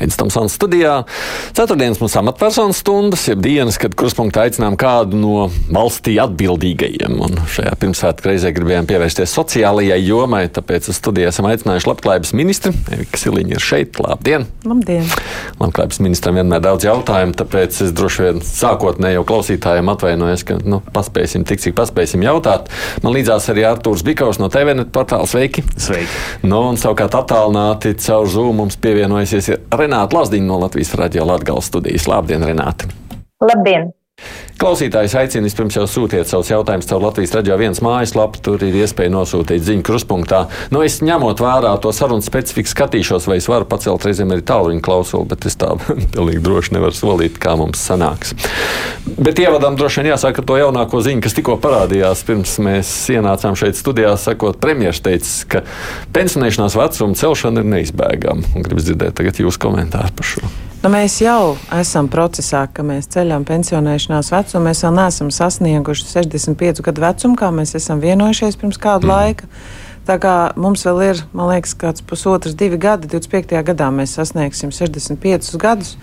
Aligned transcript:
Edis 0.00 0.16
Tomsons 0.16 0.54
studijā. 0.56 1.02
Ceturtdienas 1.52 2.00
mums 2.00 2.14
amatpersonas 2.16 2.78
stundas, 2.80 3.26
jeb 3.28 3.42
dienas, 3.44 3.76
kad 3.80 3.92
kruspunktā 3.98 4.46
aicinām 4.46 4.78
kādu 4.80 5.18
no 5.20 5.48
valstī 5.68 6.14
atbildīgajiem. 6.22 7.18
Un 7.20 7.42
šajā 7.52 7.74
pirmsvētku 7.82 8.30
reizē 8.30 8.52
gribējām 8.56 8.88
pievērsties 8.88 9.34
sociālajai 9.36 9.98
jomai, 10.06 10.46
tāpēc 10.48 10.88
uz 10.88 10.96
studiju 10.96 11.28
esam 11.28 11.50
aicinājuši 11.50 11.90
labklājības 11.90 12.32
ministri. 12.38 12.72
Evika 12.96 13.20
Siliņa 13.20 13.56
ir 13.58 13.64
šeit. 13.64 14.00
Labdien! 14.00 14.46
Labdien! 14.64 15.04
Labklājības 15.60 16.00
ministram 16.00 16.40
vienmēr 16.40 16.64
daudz 16.64 16.88
jautājumu, 16.88 17.36
tāpēc 17.36 17.82
es 17.84 17.92
droši 17.96 18.24
vien 18.24 18.40
sākotnēji 18.46 19.18
jau 19.18 19.26
klausītājiem 19.28 19.92
atvainojos, 19.92 20.46
ka 20.48 20.56
nu, 20.64 20.80
paspēsim 20.96 21.44
tik, 21.48 21.60
cik 21.60 21.76
paspēsim 21.76 22.24
jautāt. 22.24 22.72
Man 23.04 23.12
līdzās 23.18 23.50
arī 23.52 23.68
Artūrs 23.68 24.06
Bikaus 24.06 24.40
no 24.40 24.48
TVNet 24.52 24.94
portāla 24.96 25.28
Sveiki! 25.28 25.66
Sveiki! 25.76 26.08
Nu, 26.46 26.62
un 26.70 26.80
savukārt 26.80 27.18
attālināti 27.20 27.92
caur 28.00 28.28
Zoom 28.30 28.62
mums 28.62 28.80
pievienojusies 28.80 29.52
Renāta 29.90 30.14
Lazdiņa 30.14 30.46
no 30.46 30.56
Latvijas 30.62 30.92
radio 30.94 31.24
Latgales 31.26 31.66
studijas. 31.66 32.04
Labdien, 32.06 32.44
Renāta! 32.46 32.86
Labdien! 33.42 33.88
Klausītājs 34.60 35.14
aicina 35.16 35.48
vispirms 35.48 35.78
jau 35.78 35.86
sūtiet 35.88 36.28
savus 36.28 36.50
jautājumus 36.50 36.84
caur 36.90 37.00
Latvijas 37.00 37.30
raidījā 37.32 37.56
viens 37.56 37.78
mājaslapu. 37.80 38.42
Tur 38.44 38.60
ir 38.66 38.74
iespēja 38.82 39.08
nosūtīt 39.14 39.64
ziņu 39.64 39.86
kruspunktā. 39.88 40.42
Nu, 40.68 40.82
es 40.84 40.98
ņemot 41.00 41.40
vērā 41.40 41.70
to 41.80 41.94
sarunu 41.96 42.20
specifiku, 42.20 42.68
skatīšos, 42.68 43.24
vai 43.30 43.38
es 43.40 43.48
varu 43.48 43.64
pacelt 43.70 44.04
reizēm 44.04 44.36
arī 44.36 44.44
tālruņa 44.44 44.84
klausuli, 44.84 45.30
bet 45.32 45.48
es 45.48 45.56
tā 45.56 45.72
pilnīgi 46.12 46.44
droši 46.44 46.76
nevaru 46.76 46.98
solīt, 46.98 47.40
kā 47.40 47.56
mums 47.56 47.80
sanāks. 47.88 48.36
Bet 49.16 49.40
ievadām 49.40 49.80
droši 49.80 50.02
vien 50.02 50.12
jāsaka 50.12 50.44
to 50.44 50.60
jaunāko 50.60 51.00
ziņu, 51.08 51.24
kas 51.24 51.40
tikko 51.40 51.56
parādījās 51.64 52.28
pirms 52.28 52.58
mēs 52.60 52.94
ienācām 53.16 53.56
šeit 53.56 53.80
studijā. 53.80 54.12
Sakot, 54.20 54.60
premjerministrs 54.60 55.06
teica, 55.08 55.36
ka 55.54 55.64
pensionēšanās 56.12 56.76
vecuma 56.76 57.16
celšana 57.16 57.64
ir 57.64 57.76
neizbēgama. 57.78 58.60
Gribu 58.60 58.84
dzirdēt 58.84 59.22
tagad 59.22 59.40
jūsu 59.40 59.64
komentāru 59.64 60.20
par 60.20 60.36
šo. 60.36 60.50
Nu, 60.80 60.88
mēs 60.88 61.18
jau 61.20 61.58
esam 61.76 62.06
procesā, 62.08 62.62
ka 62.72 62.80
mēs 62.80 63.10
ceļam 63.12 63.42
pensionēšanās 63.44 64.30
vecumu. 64.32 64.49
Mēs 64.58 64.82
vēl 64.82 64.96
neesam 64.96 65.30
sasnieguši 65.30 66.08
65 66.10 66.82
gadu 66.82 67.04
vecumu, 67.04 67.38
kā 67.38 67.52
mēs 67.54 67.76
esam 67.78 68.02
vienojušies 68.02 68.58
pirms 68.58 68.80
kāda 68.82 69.06
mm. 69.06 69.12
laika. 69.14 69.50
Tā 70.08 70.16
kā 70.18 70.34
mums 70.58 70.82
vēl 70.88 71.00
ir, 71.10 71.22
man 71.36 71.52
liekas, 71.52 71.76
kāds 71.78 72.02
pusotrs, 72.02 72.56
divi 72.58 72.80
gadi, 72.80 73.06
25. 73.12 73.52
gadā 73.68 73.90
mēs 73.94 74.16
sasniegsim 74.16 74.72
65 74.74 75.54
gadus. 75.60 75.94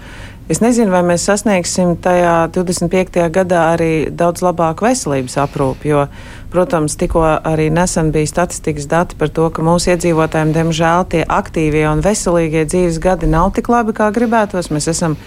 Es 0.47 0.61
nezinu, 0.63 0.93
vai 0.93 1.01
mēs 1.03 1.25
sasniegsim 1.27 1.97
tajā 1.99 2.35
25. 2.55 3.17
gadā 3.35 3.65
arī 3.73 3.89
daudz 4.07 4.45
labāku 4.45 4.85
veselības 4.87 5.35
aprūpi, 5.43 5.89
jo, 5.91 6.05
protams, 6.53 6.95
tikko 6.95 7.25
arī 7.35 7.65
nesen 7.73 8.13
bija 8.15 8.29
statistikas 8.31 8.87
dati 8.87 9.17
par 9.19 9.27
to, 9.27 9.49
ka 9.51 9.65
mūsu 9.65 9.91
iedzīvotājiem, 9.91 10.53
diemžēl, 10.55 11.03
tie 11.11 11.25
aktīvie 11.27 11.83
un 11.89 12.05
veselīgie 12.05 12.63
dzīves 12.63 13.01
gadi 13.03 13.27
nav 13.27 13.51
tik 13.57 13.67
labi, 13.73 13.97
kā 13.97 14.07
gribētos. 14.15 14.71
Mēs 14.71 14.87
esam 14.93 15.17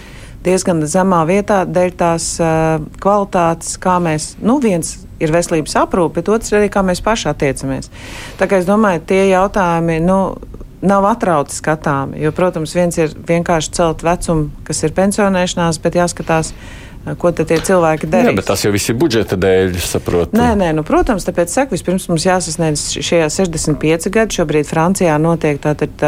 diezgan 0.45 0.81
zemā 0.89 1.21
vietā 1.29 1.61
dēļ 1.69 1.95
tās 1.99 2.33
uh, 2.41 2.81
kvalitātes, 3.01 3.75
kā 3.81 3.97
mēs, 4.03 4.35
nu, 4.41 4.59
viens 4.63 4.97
ir 5.21 5.33
veselības 5.33 5.77
aprūpe, 5.83 6.19
bet 6.19 6.31
otrs 6.33 6.55
arī, 6.57 6.69
kā 6.73 6.83
mēs 6.85 7.03
paši 7.05 7.29
attiecamies. 7.31 7.91
Tā 8.39 8.49
kā 8.49 8.61
es 8.61 8.69
domāju, 8.69 9.03
tie 9.11 9.23
jautājumi, 9.29 9.99
nu, 10.05 10.19
nav 10.81 11.05
atrauti 11.05 11.55
skatāmi. 11.55 12.21
Jo, 12.23 12.33
protams, 12.35 12.73
viens 12.75 12.97
ir 12.97 13.13
vienkārši 13.13 13.73
celt 13.77 14.05
vecumu, 14.05 14.49
kas 14.67 14.81
ir 14.85 14.95
pensionēšanās, 14.97 15.79
bet 15.83 15.97
jāskatās, 15.99 16.55
ko 17.17 17.31
tie 17.33 17.57
cilvēki 17.57 18.09
darīs. 18.11 18.29
Jā, 18.29 18.37
bet 18.37 18.47
tas 18.51 18.63
jau 18.65 18.71
viss 18.73 18.91
ir 18.91 18.97
budžeta 19.01 19.37
dēļ, 19.41 19.73
saprotu. 19.81 20.37
Nē, 20.37 20.51
nē, 20.59 20.69
nu, 20.77 20.85
protams, 20.85 21.25
tāpēc 21.25 21.53
saka, 21.53 21.73
vispirms 21.73 22.05
mums 22.11 22.27
jāsasniedz 22.27 22.83
šie 23.01 23.23
65 23.25 24.11
gadi. 24.13 24.37
Šobrīd 24.37 24.69
Francijā 24.69 25.17
notiek 25.21 25.57
tātad 25.63 26.05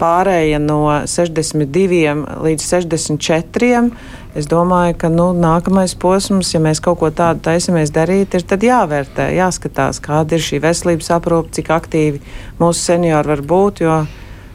pārēja 0.00 0.62
no 0.62 0.84
62 1.10 2.14
līdz 2.46 2.68
64. 2.70 3.90
Es 4.38 4.46
domāju, 4.46 4.94
ka 5.02 5.08
nu, 5.10 5.32
nākamais 5.34 5.96
posms, 5.98 6.52
ja 6.54 6.62
mēs 6.62 6.78
kaut 6.84 7.00
ko 7.00 7.10
tādu 7.10 7.42
taisamies 7.48 7.90
darīt, 7.90 8.36
ir 8.38 8.46
tad 8.46 8.62
jāvērtē, 8.62 9.26
jāskatās, 9.34 9.98
kāda 10.04 10.38
ir 10.38 10.46
šī 10.46 10.62
veselības 10.62 11.10
aprūpe, 11.16 11.50
cik 11.58 11.72
aktīvi 11.74 12.22
mūsu 12.62 12.92
seniori 12.92 13.34
var 13.34 13.42
būt. 13.42 13.82
Jo, 13.82 13.96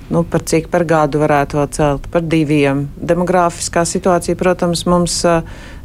nu, 0.09 0.23
par 0.23 0.45
cik 0.45 0.69
par 0.72 0.85
gadu 0.88 1.19
varētu 1.22 1.57
to 1.57 1.66
celt, 1.75 2.07
par 2.13 2.23
diviem. 2.23 2.85
Demogrāfiskā 2.95 3.85
situācija, 3.89 4.38
protams, 4.39 4.85
mums 4.89 5.17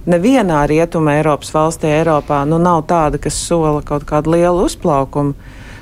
nevienā 0.09 0.65
rietumē 0.71 1.19
Eiropas 1.21 1.53
valstī, 1.55 1.91
Eiropā, 2.01 2.45
nu, 2.49 2.61
nav 2.63 2.85
tāda, 2.89 3.21
kas 3.21 3.37
sola 3.37 3.83
kaut 3.85 4.07
kādu 4.09 4.37
lielu 4.37 4.69
uzplaukumu. 4.69 5.35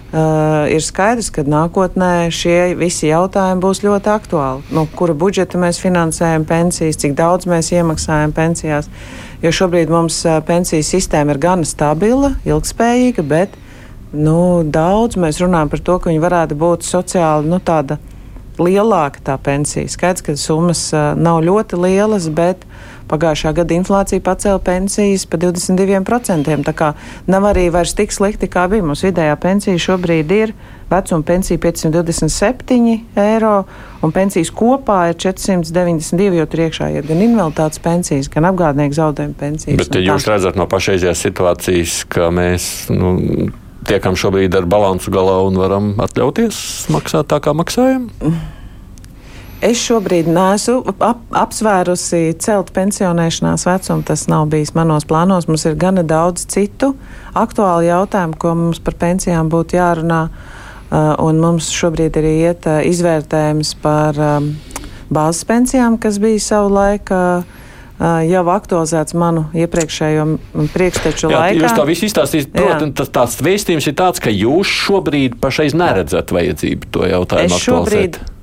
Uh, 0.08 0.64
ir 0.72 0.80
skaidrs, 0.80 1.26
ka 1.28 1.42
nākotnē 1.44 2.30
šie 2.32 2.72
visi 2.80 3.10
jautājumi 3.10 3.60
būs 3.60 3.82
ļoti 3.84 4.08
aktuāli. 4.08 4.62
No 4.72 4.86
nu, 4.86 4.88
kura 4.96 5.12
budžeta 5.12 5.60
mēs 5.60 5.82
finansējam 5.82 6.46
pensijas, 6.48 6.96
cik 6.96 7.12
daudz 7.12 7.44
mēs 7.44 7.68
iemaksājam 7.76 8.32
pensijās. 8.32 8.88
Jo 9.44 9.52
šobrīd 9.52 9.92
mums 9.92 10.22
uh, 10.24 10.38
pensiju 10.40 10.80
sistēma 10.80 11.36
ir 11.36 11.42
gana 11.42 11.68
stabila, 11.68 12.32
ilgspējīga, 12.48 13.26
bet 13.28 13.60
nu, 14.16 14.64
daudz 14.64 15.20
mēs 15.20 15.42
runājam 15.44 15.74
par 15.76 15.84
to, 15.84 15.98
ka 16.00 16.08
viņi 16.08 16.24
varētu 16.24 16.56
būt 16.56 16.88
sociāli 16.88 17.52
nu, 17.52 17.60
tāda 17.60 18.00
lielāka 18.56 19.20
tā 19.28 19.36
pensija. 19.36 19.92
Skaidrs, 19.92 20.24
ka 20.24 20.38
summas 20.40 20.86
uh, 20.96 21.12
nav 21.20 21.42
ļoti 21.44 21.84
lielas, 21.84 22.32
bet 22.32 22.64
Pagājušā 23.08 23.54
gada 23.56 23.76
inflācija 23.76 24.22
pacēla 24.24 24.60
pensijas 24.64 25.24
par 25.28 25.40
22%. 25.40 26.56
Tā 26.66 26.74
kā 26.76 26.92
nav 27.30 27.46
arī 27.48 27.68
vairs 27.72 27.94
tik 27.96 28.12
slikti, 28.12 28.50
kā 28.52 28.66
bija. 28.68 28.84
Mums 28.84 29.04
vidējā 29.06 29.36
pensija 29.40 29.80
šobrīd 29.80 30.34
ir 30.36 30.52
vecuma 30.90 31.24
pensija 31.24 31.60
527 31.60 32.98
eiro, 33.20 33.54
un 34.02 34.12
pensijas 34.12 34.50
kopā 34.54 34.98
ir 35.12 35.16
492, 35.20 36.36
jo 36.40 36.48
tur 36.48 36.64
iekšā 36.66 36.90
ir 36.96 37.08
gan 37.08 37.22
invaliditātes 37.24 37.80
pensijas, 37.84 38.28
gan 38.32 38.48
apgādnieku 38.48 38.96
zaudējuma 38.96 39.40
pensijas. 39.40 39.80
Bet 39.80 40.00
jūs 40.00 40.28
redzat 40.28 40.60
no 40.60 40.68
pašreizējās 40.70 41.24
situācijas, 41.28 42.02
ka 42.12 42.28
mēs. 42.34 42.68
Nu, 42.92 43.16
Tiekam 43.88 44.18
šobrīd 44.20 44.52
ar 44.58 44.66
balansu 44.68 45.08
galā 45.14 45.38
un 45.46 45.54
varam 45.56 45.86
atļauties 46.02 46.58
maksāt 46.92 47.30
tā, 47.30 47.38
kā 47.40 47.54
maksājam? 47.56 48.10
Mm. 48.20 48.57
Es 49.58 49.80
šobrīd 49.82 50.28
neesmu 50.30 50.92
ap, 51.02 51.24
apsvērusi 51.34 52.36
celt 52.38 52.70
pensionēšanās 52.76 53.66
vecumu. 53.66 54.04
Tas 54.06 54.28
nav 54.30 54.46
bijis 54.52 54.70
manos 54.76 55.06
plānos. 55.08 55.48
Mums 55.50 55.66
ir 55.66 55.74
gana 55.78 56.04
daudz 56.06 56.46
citu 56.46 56.92
aktuālu 57.34 57.88
jautājumu, 57.88 58.38
ko 58.38 58.54
mums 58.54 58.78
par 58.78 58.94
pensijām 59.00 59.50
būtu 59.50 59.80
jārunā. 59.80 60.28
Uh, 60.88 61.12
un 61.20 61.42
mums 61.42 61.66
šobrīd 61.74 62.16
arī 62.16 62.30
iet 62.46 62.64
uh, 62.70 62.78
izvērtējums 62.86 63.74
par 63.82 64.16
um, 64.16 64.46
bāzes 65.12 65.44
pensijām, 65.44 65.98
kas 66.00 66.16
bija 66.22 66.40
savu 66.40 66.70
laiku. 66.78 67.18
Uh, 67.18 67.56
jau 68.22 68.44
aktualizēts 68.54 69.16
manu 69.18 69.48
iepriekšējo 69.58 70.24
priekšteču 70.70 71.32
Jā, 71.32 71.42
laikā. 71.42 71.64
Jūs 71.64 71.74
to 71.74 71.86
visu 71.90 72.06
izstāstījāt. 72.06 72.54
Protams, 72.54 72.94
tas 73.02 73.10
tās 73.10 73.38
vēstījums 73.42 73.90
ir 73.90 73.98
tāds, 73.98 74.22
ka 74.22 74.30
jūs 74.30 74.70
šobrīd 74.86 75.40
pašreiz 75.42 75.74
neredzat 75.74 76.30
vajadzību 76.30 76.92
to 76.94 77.08
jautājumu 77.10 77.58
aktualizēt. 77.58 78.20
Šobrīd 78.22 78.37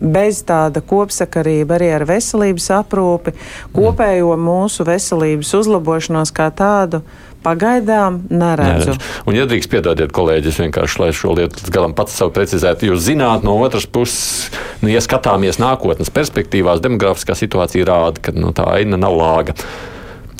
bez 0.00 0.42
tāda 0.48 0.82
kopsakarība 0.84 1.76
arī 1.76 1.90
ar 1.98 2.06
veselības 2.08 2.70
aprūpi, 2.80 3.34
kopējo 3.76 4.36
mūsu 4.40 4.86
veselības 4.88 5.52
uzlabošanos 5.60 6.32
kā 6.34 6.50
tādu. 6.54 7.04
Pagaidām 7.40 8.18
neredzu. 8.28 8.92
neredzu. 8.92 9.12
Un, 9.24 9.36
ja 9.38 9.46
drīkst 9.48 9.70
piedodiet, 9.72 10.10
kolēģis, 10.12 10.58
vienkārši, 10.60 10.98
lai 11.00 11.08
šo 11.16 11.32
lietu 11.38 11.56
līdz 11.56 11.72
galam 11.72 11.94
pats 11.96 12.18
savu 12.20 12.34
precizētu, 12.36 12.90
jūs 12.90 13.06
zināt, 13.06 13.46
no 13.48 13.54
otras 13.64 13.86
puses, 13.88 14.50
nu, 14.82 14.90
ja 14.92 15.00
skatāmies 15.00 15.56
nākotnes 15.56 16.12
perspektīvās, 16.12 16.82
demografiskā 16.84 17.32
situācija 17.38 17.88
rāda, 17.88 18.20
ka 18.26 18.36
nu, 18.36 18.52
tā 18.52 18.68
aina 18.74 19.00
nav 19.00 19.16
lāga 19.16 19.56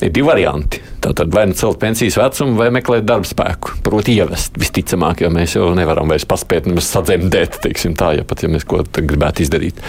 ir 0.07 0.13
divi 0.13 0.27
varianti. 0.27 0.81
Tātad 1.01 1.33
vai 1.33 1.47
nu 1.49 1.57
celt 1.57 1.79
pensijas 1.81 2.17
vecumu, 2.19 2.57
vai 2.59 2.69
meklēt 2.73 3.05
darba 3.07 3.27
spēku. 3.27 3.81
Proti, 3.85 4.15
ievest 4.21 4.57
visticamāk, 4.61 5.25
jo 5.25 5.33
mēs 5.33 5.57
jau 5.57 5.71
nevaram 5.77 6.11
vairs 6.11 6.27
paspēt 6.29 6.69
sadzemdēt, 6.81 7.61
teiksim 7.63 7.95
tā, 7.97 8.15
ja 8.19 8.25
pat 8.27 8.43
ja 8.43 8.49
mēs 8.51 8.67
ko 8.67 8.83
gribētu 8.83 9.45
izdarīt. 9.45 9.81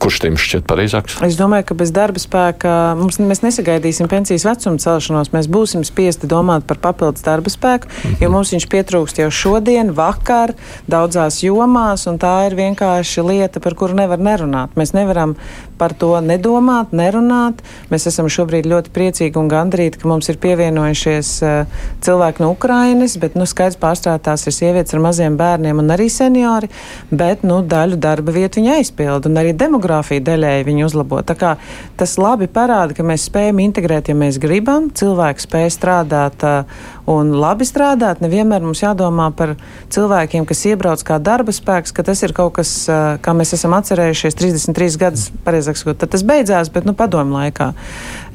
Kurš 0.00 0.16
tiem 0.22 0.36
šķiet 0.40 0.64
pareizāks? 0.64 1.18
Es 1.26 1.36
domāju, 1.36 1.66
ka 1.68 1.74
bez 1.76 1.90
darba 1.92 2.20
spēka 2.22 2.70
mums, 2.96 3.18
mēs 3.20 3.42
nesagaidīsim 3.44 4.08
pensijas 4.08 4.46
vecuma 4.48 4.80
celšanos. 4.80 5.28
Mēs 5.34 5.48
būsim 5.52 5.84
spiesti 5.84 6.30
domāt 6.30 6.64
par 6.68 6.80
papildus 6.80 7.26
darba 7.26 7.52
spēku, 7.52 7.90
mm 7.90 7.92
-hmm. 7.92 8.22
jo 8.22 8.28
mhm. 8.28 8.36
mums 8.36 8.52
viņš 8.54 8.66
pietrūkst 8.72 9.20
jau 9.20 9.28
šodien, 9.30 9.92
vakar, 9.92 10.54
daudzās 10.88 11.42
jomās, 11.44 12.06
un 12.08 12.16
tā 12.16 12.46
ir 12.46 12.56
vienkārši 12.56 13.26
lieta, 13.28 13.60
par 13.60 13.74
kuru 13.74 13.94
nevar 13.94 14.18
nerunāt. 14.18 14.72
Mēs 14.74 14.96
nevaram 14.96 15.36
par 15.80 15.94
to 15.96 16.12
nedomāt, 16.24 16.92
nerunāt. 16.96 17.62
Mēs 17.90 18.06
esam 18.10 18.28
šobrīd 18.30 18.68
ļoti 18.68 18.92
priecīgi 18.94 19.40
un 19.40 19.48
gandrīti, 19.50 20.00
ka 20.00 20.10
mums 20.10 20.28
ir 20.28 20.38
pievienojušies 20.42 21.32
uh, 21.46 21.80
cilvēki 22.04 22.44
no 22.44 22.52
Ukrainas, 22.54 23.16
bet 23.20 23.38
nu, 23.38 23.48
skaidrs 23.48 23.80
pārstrādātās 23.80 24.46
ir 24.46 24.56
sievietes 24.56 24.96
ar 24.96 25.04
maziem 25.04 25.38
bērniem 25.40 25.80
un 25.80 25.94
arī 25.94 26.10
seniori, 26.12 26.68
bet 27.10 27.46
nu, 27.48 27.62
daļu 27.64 27.96
darba 28.00 28.34
vietu 28.36 28.60
viņa 28.60 28.76
aizpilda 28.80 29.30
un 29.30 29.40
arī 29.40 29.54
demogrāfija 29.56 30.24
daļēji 30.28 30.68
viņu 30.68 30.88
uzlabot. 30.90 31.26
Tā 31.26 31.38
kā 31.40 31.56
tas 32.00 32.16
labi 32.20 32.50
parāda, 32.50 32.96
ka 32.96 33.06
mēs 33.06 33.28
spējam 33.30 33.62
integrēt, 33.64 34.12
ja 34.12 34.18
mēs 34.18 34.40
gribam, 34.42 34.90
cilvēks 34.92 35.48
spēj 35.48 35.72
strādāt 35.78 36.44
uh, 36.46 36.80
un 37.10 37.32
labi 37.40 37.66
strādāt. 37.68 38.22
Nevienmēr 38.22 38.62
mums 38.64 38.82
jādomā 38.82 39.30
par 39.36 39.56
cilvēkiem, 39.92 40.46
kas 40.48 40.62
iebrauc 40.70 41.02
kā 41.06 41.18
darba 41.22 41.54
spēks, 41.54 41.94
ka 41.96 42.04
tas 42.06 42.22
ir 42.26 42.34
kaut 42.36 42.54
kas, 42.60 42.72
kā 43.24 43.34
mēs 43.36 43.54
esam 43.56 43.74
atcerējušies 43.78 44.38
33 44.38 45.00
gadus, 45.00 45.26
pareizāk 45.46 45.80
sakot, 45.80 45.98
tad 46.00 46.12
tas 46.14 46.24
beidzās, 46.26 46.70
bet 46.72 46.86
nu 46.88 46.94
padomu 46.98 47.38
laikā. 47.38 47.72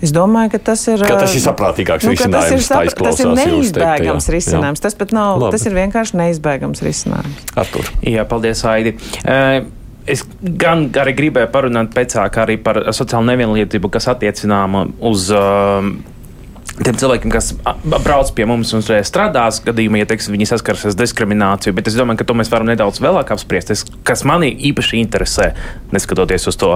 Es 0.03 0.11
domāju, 0.15 0.55
ka 0.55 0.61
tas 0.71 0.83
ir. 0.91 1.05
Ka 1.07 1.21
tas 1.23 1.37
ir 1.37 1.45
saprātīgāks 1.45 2.05
nu, 2.05 2.13
risinājums. 2.15 2.67
Tas 2.67 2.91
ir, 2.91 2.99
tas 2.99 3.23
ir 3.23 3.31
neizbēgams 3.39 4.29
risinājums. 4.35 4.83
Jā. 4.83 4.89
Tas 4.89 4.99
pat 4.99 5.15
nav, 5.15 5.39
Labi. 5.39 5.55
tas 5.55 5.65
ir 5.65 5.79
vienkārši 5.79 6.19
neizbēgams 6.19 6.83
risinājums. 6.85 7.49
Artur. 7.55 7.89
Jā, 8.03 8.27
paldies, 8.29 8.63
Aidi. 8.69 8.97
Uh, 9.23 9.65
Es 10.05 10.21
gan 10.37 10.83
arī 11.01 11.15
gribēju 11.17 11.49
parunāt 11.49 11.89
pēcāk 11.95 12.35
arī 12.43 12.59
par 12.61 12.77
sociālo 12.93 13.25
nevienlīdzību, 13.25 13.89
kas 13.89 14.05
attiecināma 14.11 14.83
uz 15.09 15.31
uh, 15.33 15.87
tiem 16.83 16.97
cilvēkiem, 16.99 17.31
kas 17.33 17.53
brauc 18.03 18.31
pie 18.35 18.47
mums 18.49 18.73
un 18.75 18.83
strādās, 18.83 19.61
gadījumā, 19.65 20.01
ja 20.01 20.09
teiksim, 20.09 20.35
viņi 20.35 20.49
saskaras 20.51 20.87
ar 20.89 20.97
diskrimināciju. 20.99 21.75
Bet 21.77 21.89
es 21.91 21.97
domāju, 21.97 22.21
ka 22.21 22.29
to 22.29 22.37
mēs 22.37 22.51
varam 22.51 22.69
nedaudz 22.71 23.01
vēlāk 23.03 23.31
apspriest. 23.35 23.73
Es, 23.75 23.85
kas 24.07 24.25
manī 24.27 24.51
īpaši 24.71 24.99
interesē, 25.01 25.51
neskatoties 25.95 26.49
uz 26.51 26.59
to, 26.59 26.71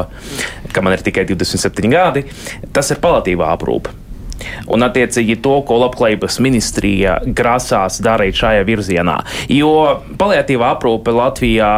ka 0.75 0.85
man 0.85 0.95
ir 0.95 1.03
tikai 1.05 1.27
27 1.29 1.91
gadi, 1.91 2.27
tas 2.75 2.93
ir 2.93 3.01
palatīvā 3.03 3.51
aprūpe. 3.55 3.95
Un, 4.71 4.83
attiecīgi, 4.85 5.39
to, 5.43 5.57
ko 5.67 5.81
Labklājības 5.81 6.39
ministrija 6.43 7.17
grasās 7.35 7.99
darīt 8.03 8.39
šajā 8.39 8.63
virzienā. 8.67 9.17
Jo 9.51 9.71
paliatīvā 10.19 10.71
aprūpe 10.77 11.11
Latvijā 11.15 11.73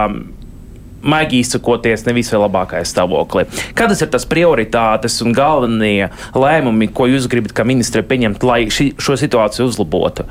maigi 1.01 1.41
izsakoties, 1.41 2.05
ne 2.07 2.15
visai 2.17 2.39
labākajā 2.41 2.85
stāvoklī. 2.87 3.45
Kādas 3.77 4.03
ir 4.03 4.11
tas 4.13 4.27
prioritātes 4.29 5.19
un 5.25 5.35
galvenie 5.37 6.11
lēmumi, 6.37 6.91
ko 6.93 7.09
jūs 7.09 7.29
gribat 7.31 7.55
kā 7.57 7.65
ministre 7.67 8.03
pieņemt, 8.05 8.45
lai 8.47 8.63
ši, 8.73 8.91
šo 9.01 9.17
situāciju 9.19 9.69
uzlabotu? 9.71 10.27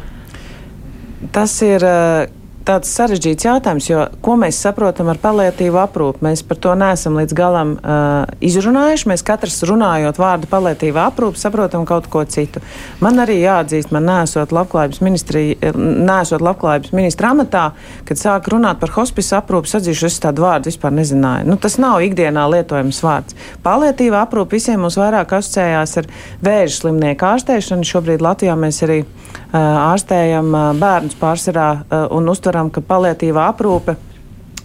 Tas 1.35 1.53
ir 1.67 1.85
uh, 1.85 2.31
tāds 2.71 2.91
sarežģīts 2.95 3.47
jautājums, 3.49 3.89
jo 3.91 4.05
ko 4.23 4.37
mēs 4.39 4.59
saprotam 4.63 5.11
ar 5.11 5.19
paliatīvu 5.21 5.79
aprūpi? 5.83 6.23
Mēs 6.27 6.43
par 6.47 6.59
to 6.63 6.75
neesam 6.79 7.19
līdz 7.19 7.35
galam 7.37 7.75
uh, 7.79 8.31
izrunājuši. 8.45 9.09
Mēs 9.11 9.25
katrs 9.27 9.59
runājot 9.67 10.21
vārdu 10.21 10.51
paliatīva 10.51 11.09
aprūpe, 11.11 11.41
saprotam 11.41 11.87
kaut 11.89 12.07
ko 12.13 12.23
citu. 12.31 12.63
Man 13.03 13.19
arī 13.23 13.41
jāatzīst, 13.41 13.91
man 13.95 14.07
nesot 14.07 14.55
labklājības, 14.55 15.01
nesot 15.01 16.45
labklājības 16.45 16.95
ministra 16.95 17.33
amatā, 17.35 17.65
kad 18.09 18.21
sāk 18.21 18.51
runāt 18.53 18.81
par 18.83 18.95
hospice 18.99 19.35
aprūpi, 19.39 19.73
atzīšu, 19.81 20.07
es 20.11 20.21
tādu 20.23 20.45
vārdu 20.47 20.71
vispār 20.71 20.95
nezināju. 20.95 21.49
Nu, 21.51 21.59
tas 21.61 21.79
nav 21.83 22.05
ikdienā 22.05 22.47
lietojams 22.55 23.03
vārds. 23.05 23.39
Paliatīva 23.65 24.23
aprūpe 24.27 24.59
visiem 24.59 24.83
mums 24.85 24.99
vairāk 25.01 25.35
asociējās 25.41 25.97
ar 26.03 26.11
vēža 26.45 26.77
slimnieku 26.83 27.27
ārstēšanu. 27.33 27.89
Šobrīd 27.89 28.23
Latvijā 28.25 28.57
mēs 28.61 28.83
arī 28.87 29.01
uh, 29.03 29.59
ārstējam 29.91 30.53
uh, 30.53 30.71
bērnus 30.81 31.17
pārsvarā 31.21 31.69
uh, 31.81 32.07
un 32.15 32.29
uztveram 32.31 32.60
uztveram, 32.61 32.71
ka 32.71 32.81
paliatīvā 32.81 33.49
aprūpe 33.55 33.97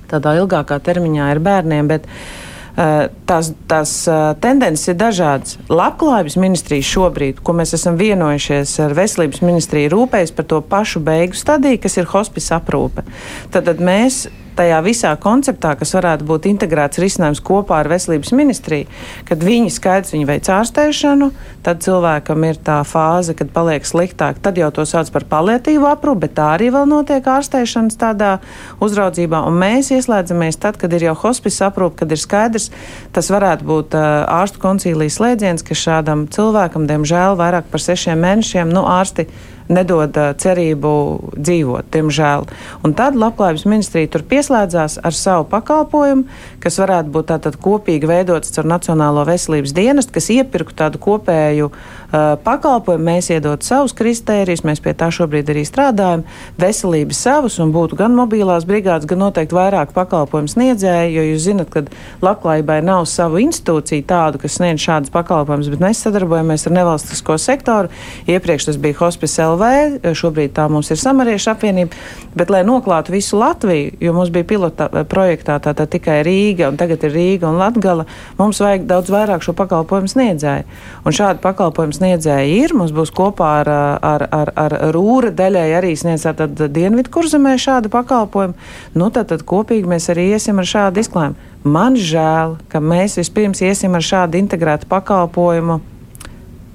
tādā 0.09 0.35
ilgākā 0.37 0.79
termiņā 0.79 1.31
ir 1.33 1.39
bērniem, 1.41 1.87
bet 1.87 2.05
uh, 2.05 3.07
tās, 3.25 3.53
tās 3.67 4.07
uh, 4.07 4.35
tendences 4.39 4.91
ir 4.91 4.95
dažādas. 4.99 5.57
Labklājības 5.69 6.37
ministrija 6.37 6.83
šobrīd, 6.83 7.41
ko 7.41 7.53
mēs 7.53 7.73
esam 7.73 7.97
vienojušies 7.97 8.79
ar 8.85 8.93
veselības 8.93 9.41
ministriju, 9.41 9.89
rūpējas 9.95 10.35
par 10.35 10.45
to 10.45 10.61
pašu 10.61 11.01
beigu 11.01 11.35
stadiju, 11.35 11.81
kas 11.81 11.97
ir 11.97 12.05
hospice 12.05 12.53
aprūpe. 12.55 13.05
Tad, 13.51 13.65
tad 13.65 13.81
mēs 13.81 14.27
tajā 14.57 14.79
visā 14.85 15.11
konceptā, 15.21 15.73
kas 15.79 15.93
varētu 15.97 16.25
būt 16.27 16.47
integrēts 16.49 16.99
risinājums 17.01 17.41
kopā 17.45 17.81
ar 17.83 17.89
veselības 17.91 18.33
ministriju, 18.35 18.89
kad 19.27 19.43
viņi 19.43 19.73
skaidrs, 19.73 20.13
viņi 20.15 20.27
veic 20.29 20.49
ārstēšanu, 20.51 21.29
tad 21.65 21.83
cilvēkam 21.85 22.47
ir 22.49 22.59
tā 22.65 22.79
fāze, 22.87 23.35
kad 23.37 23.51
paliek 23.55 23.87
sliktāk, 23.87 24.39
tad 24.43 24.59
jau 24.59 24.71
to 24.75 24.85
sauc 24.89 25.11
par 25.13 25.27
paliatīvu 25.31 25.89
aprūpi, 25.89 26.25
bet 26.25 26.35
tā 26.39 26.51
arī 26.55 26.71
vēl 26.75 26.87
notiek 26.89 27.25
ārstēšanas 27.35 27.99
tādā 28.01 28.35
uzraudzībā, 28.83 29.41
un 29.47 29.59
mēs 29.61 29.91
ieslēdzamies 29.95 30.59
tad, 30.61 30.79
kad 30.81 30.93
ir 30.95 31.09
jau 31.09 31.17
hospice 31.25 31.65
aprūpe, 31.67 32.01
kad 32.03 32.15
ir 32.15 32.21
skaidrs, 32.21 32.69
tas 33.15 33.31
varētu 33.33 33.67
būt 33.67 33.97
uh, 33.97 34.23
ārstu 34.41 34.61
koncīlijas 34.63 35.19
slēdziens, 35.19 35.65
ka 35.65 35.77
šādam 35.77 36.27
cilvēkam, 36.31 36.87
diemžēl, 36.89 37.37
vairāk 37.39 37.69
par 37.71 37.83
sešiem 37.83 38.21
mēnešiem, 38.21 38.71
nu, 38.73 38.85
ārsti 38.89 39.27
nedod 39.71 40.17
cerību 40.41 40.91
dzīvot, 41.35 41.89
diemžēl. 41.93 42.45
Un 42.85 42.93
tad 42.97 43.17
Labklājības 43.17 43.65
ministrija 43.67 44.11
tur 44.13 44.25
pieslēdzās 44.29 44.99
ar 45.05 45.15
savu 45.15 45.47
pakalpojumu, 45.49 46.25
kas 46.63 46.79
varētu 46.81 47.13
būt 47.13 47.29
tātad 47.31 47.57
kopīgi 47.61 48.09
veidots 48.09 48.53
ar 48.61 48.69
Nacionālo 48.69 49.25
veselības 49.27 49.73
dienestu, 49.75 50.13
kas 50.15 50.29
iepirku 50.33 50.75
tādu 50.77 51.01
kopēju 51.01 51.71
uh, 51.71 52.35
pakalpojumu. 52.45 53.05
Mēs 53.05 53.31
iedot 53.33 53.65
savus 53.65 53.95
kristērijus, 53.97 54.65
mēs 54.67 54.81
pie 54.83 54.95
tā 54.97 55.09
šobrīd 55.13 55.49
arī 55.53 55.65
strādājam, 55.67 56.25
veselības 56.61 57.21
savus 57.27 57.57
un 57.63 57.73
būtu 57.75 57.97
gan 57.99 58.15
mobilās 58.17 58.67
brigādes, 58.69 59.09
gan 59.09 59.23
noteikti 59.25 59.57
vairāk 59.57 59.95
pakalpojumu 59.95 60.51
sniedzēju, 60.51 61.15
jo 61.17 61.25
jūs 61.31 61.45
zinat, 61.49 61.71
ka 61.73 61.85
Labklājībai 62.25 62.79
nav 62.85 63.05
savu 63.09 63.41
institūciju 63.43 64.05
tādu, 64.09 64.41
kas 64.41 64.57
sniedz 64.59 64.83
šādas 64.83 65.13
pakalpojumus, 65.13 65.71
bet 65.73 65.83
mēs 65.83 66.03
sadarbojamies 66.05 66.65
ar 66.67 66.77
nevalstisko 66.79 67.37
sektoru. 67.41 67.91
Iepriekš 68.29 68.69
tas 68.69 68.79
bija 68.81 68.97
Hospice 69.01 69.35
LV, 69.55 70.13
šobrīd 70.15 70.53
tā 70.55 70.67
mums 70.71 70.91
ir 70.91 70.99
Samariešu 70.99 71.51
apvienība, 71.53 71.95
bet 72.35 72.51
lai 72.53 72.61
noklātu 72.67 73.13
visu 73.15 73.39
Latviju, 73.39 73.95
jo 74.03 74.13
mums 74.15 74.31
bija 74.33 74.47
pilota 74.47 74.89
eh, 74.91 75.05
projektā 75.07 75.57
tātad 75.63 75.89
tikai 75.93 76.19
Rīga, 76.27 76.69
un 76.69 76.79
tagad 76.79 77.03
ir 77.07 77.15
Rīga 77.15 77.49
un 77.49 77.59
Latgala, 77.61 78.05
mums 78.39 78.59
vajag 78.63 78.85
daudz 78.89 79.11
vairāk 79.13 79.45
šo 79.45 79.55
pakalpojumu 79.57 80.11
sniedzēju. 80.11 80.67
Un 81.05 81.15
šādi 81.15 81.41
pakalpojumu 81.43 81.95
sniedzēji 81.95 82.59
ir, 82.63 82.75
mums 82.77 82.93
būs 82.95 83.13
kopā 83.15 83.51
ar, 83.63 83.71
ar, 84.05 84.27
ar, 84.35 84.53
ar 84.65 84.77
Rūra 84.95 85.31
daļai 85.35 85.67
arī 85.79 85.95
sniedz 85.99 86.27
tātad 86.27 86.67
Dienvidu 86.75 87.11
kurzemē 87.13 87.55
šādu 87.61 87.91
pakalpojumu, 87.93 88.55
nu 88.99 89.09
tad, 89.15 89.31
tad 89.31 89.45
kopīgi 89.47 89.89
mēs 89.89 90.09
arī 90.13 90.29
iesim 90.35 90.61
ar 90.61 90.69
šādu 90.69 91.03
izklājumu. 91.03 91.51
Man 91.65 91.95
žēl, 91.97 92.59
ka 92.69 92.77
mēs 92.77 93.17
vispirms 93.17 93.63
iesim 93.65 93.95
ar 93.97 94.05
šādu 94.05 94.37
integrētu 94.37 94.85
pakalpojumu 94.91 95.79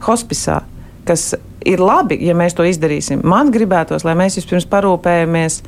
hospicā, 0.03 0.61
kas 1.09 1.33
ir 1.67 1.81
labi, 1.83 2.19
ja 2.25 2.35
mēs 2.37 2.57
to 2.57 2.65
izdarīsim. 2.67 3.25
Man 3.27 3.53
gribētos, 3.53 4.05
lai 4.07 4.17
mēs 4.19 4.39
vispirms 4.41 4.69
parūpējamies 4.71 5.61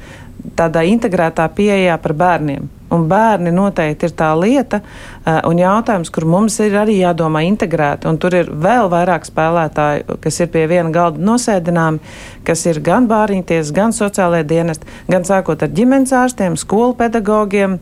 tādā 0.58 0.84
integrētā 0.88 1.46
pieejā 1.54 1.98
par 2.02 2.14
bērniem. 2.18 2.68
Un 2.92 3.06
bērni 3.08 3.48
noteikti 3.56 4.04
ir 4.08 4.12
tā 4.16 4.28
lieta 4.36 4.82
uh, 4.82 5.38
un 5.48 5.60
jautājums, 5.60 6.10
kur 6.12 6.26
mums 6.28 6.58
ir 6.60 6.74
arī 6.76 6.98
jādomā 6.98 7.40
integrēti. 7.48 8.08
Un 8.10 8.18
tur 8.20 8.36
ir 8.36 8.50
vēl 8.52 8.90
vairāk 8.92 9.24
spēlētāju, 9.28 10.18
kas 10.20 10.40
ir 10.44 10.50
pie 10.52 10.66
viena 10.68 10.92
galda 10.92 11.22
nosēdināmi, 11.24 12.02
kas 12.44 12.66
ir 12.68 12.82
gan 12.84 13.08
bāriņties, 13.08 13.72
gan 13.72 13.96
sociālajie 13.96 14.44
dienesti, 14.50 14.92
gan 15.08 15.24
sākot 15.28 15.64
ar 15.64 15.72
ģimenes 15.72 16.12
ārstiem, 16.18 16.58
skolu 16.60 16.92
pedagogiem, 17.00 17.78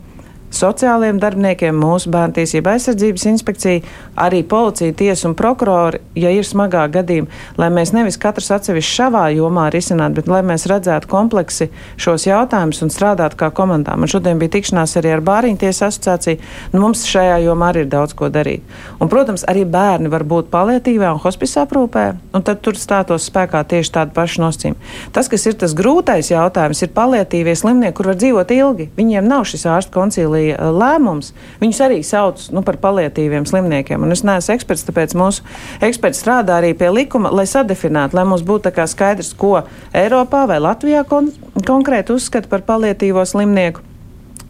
sociālajiem 0.55 1.19
darbiniekiem, 1.21 1.77
mūsu 1.77 2.11
bērnu 2.11 2.35
tiesība 2.35 2.75
aizsardzības 2.75 3.25
inspekcija, 3.31 3.81
arī 4.19 4.41
policija, 4.47 4.93
tiesa 4.97 5.29
un 5.29 5.35
prokurori, 5.39 6.01
ja 6.19 6.31
ir 6.35 6.47
smagā 6.47 6.85
gadījuma, 6.91 7.31
lai 7.61 7.69
mēs 7.73 7.93
nevis 7.95 8.19
katrs 8.21 8.51
atsevišķi 8.57 8.97
šavā 8.97 9.23
jomā 9.35 9.69
risinātu, 9.73 10.19
bet 10.19 10.29
lai 10.31 10.41
mēs 10.45 10.67
redzētu 10.69 11.09
kompleksi 11.11 11.69
šos 12.01 12.27
jautājumus 12.27 12.83
un 12.85 12.91
strādātu 12.93 13.39
kā 13.39 13.51
komandā. 13.55 13.95
Man 13.97 14.11
šodien 14.11 14.41
bija 14.41 14.55
tikšanās 14.57 14.97
arī 14.99 15.15
ar 15.15 15.23
Bāriņu 15.25 15.61
tiesu 15.63 15.87
asociāciju. 15.87 16.41
Nu, 16.73 16.83
mums 16.83 17.05
šajā 17.07 17.39
jomā 17.45 17.71
arī 17.71 17.85
ir 17.85 17.91
daudz 17.91 18.15
ko 18.17 18.29
darīt. 18.33 18.65
Un, 18.99 19.09
protams, 19.11 19.45
arī 19.49 19.63
bērni 19.69 20.11
var 20.11 20.25
būt 20.27 20.51
palietīvā 20.53 21.13
un 21.15 21.21
hospisa 21.23 21.65
aprūpē, 21.65 22.05
un 22.35 22.45
tad 22.45 22.61
tur 22.65 22.77
stātos 22.79 23.29
spēkā 23.29 23.63
tieši 23.71 23.95
tāda 23.97 24.15
paša 24.15 24.43
nosacījuma. 24.45 24.91
Tas, 25.15 25.29
kas 25.31 25.47
ir 25.47 25.57
tas 25.61 25.75
grūtais 25.77 26.31
jautājums, 26.33 26.83
ir 26.83 26.93
palietīvie 26.95 27.55
slimnieki, 27.57 27.95
kur 27.97 28.11
var 28.11 28.19
dzīvot 28.19 28.53
ilgi. 28.55 28.89
Viņiem 28.97 29.27
nav 29.27 29.47
šis 29.49 29.67
ārsta 29.69 29.93
koncīlija 29.95 30.40
bija 30.41 30.57
uh, 30.57 30.71
lēmums, 30.73 31.31
viņus 31.61 31.81
arī 31.85 32.01
sauc 32.05 32.47
nu, 32.55 32.65
par 32.65 32.79
palietīviem 32.81 33.45
slimniekiem. 33.49 34.01
Un 34.01 34.15
es 34.15 34.25
neesmu 34.27 34.57
eksperts, 34.57 34.87
tāpēc 34.89 35.15
mūsu 35.19 35.45
eksperts 35.85 36.23
strādā 36.23 36.57
arī 36.59 36.73
pie 36.77 36.89
likuma, 36.93 37.31
lai 37.33 37.45
sadefinētu, 37.49 38.17
lai 38.17 38.25
mums 38.27 38.45
būtu 38.47 38.73
skaidrs, 38.91 39.33
ko 39.37 39.61
Eiropā 39.97 40.45
vai 40.49 40.59
Latvijā 40.63 41.05
kon 41.07 41.29
konkrēti 41.67 42.15
uzskata 42.15 42.49
par 42.51 42.65
palietīvo 42.67 43.23
slimnieku, 43.27 43.85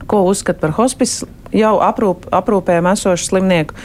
ko 0.07 0.23
uzskata 0.31 0.63
par 0.63 0.75
hospice 0.79 1.27
jau 1.55 1.73
aprūp, 1.83 2.27
aprūpējam 2.33 2.89
esošu 2.91 3.29
slimnieku. 3.31 3.75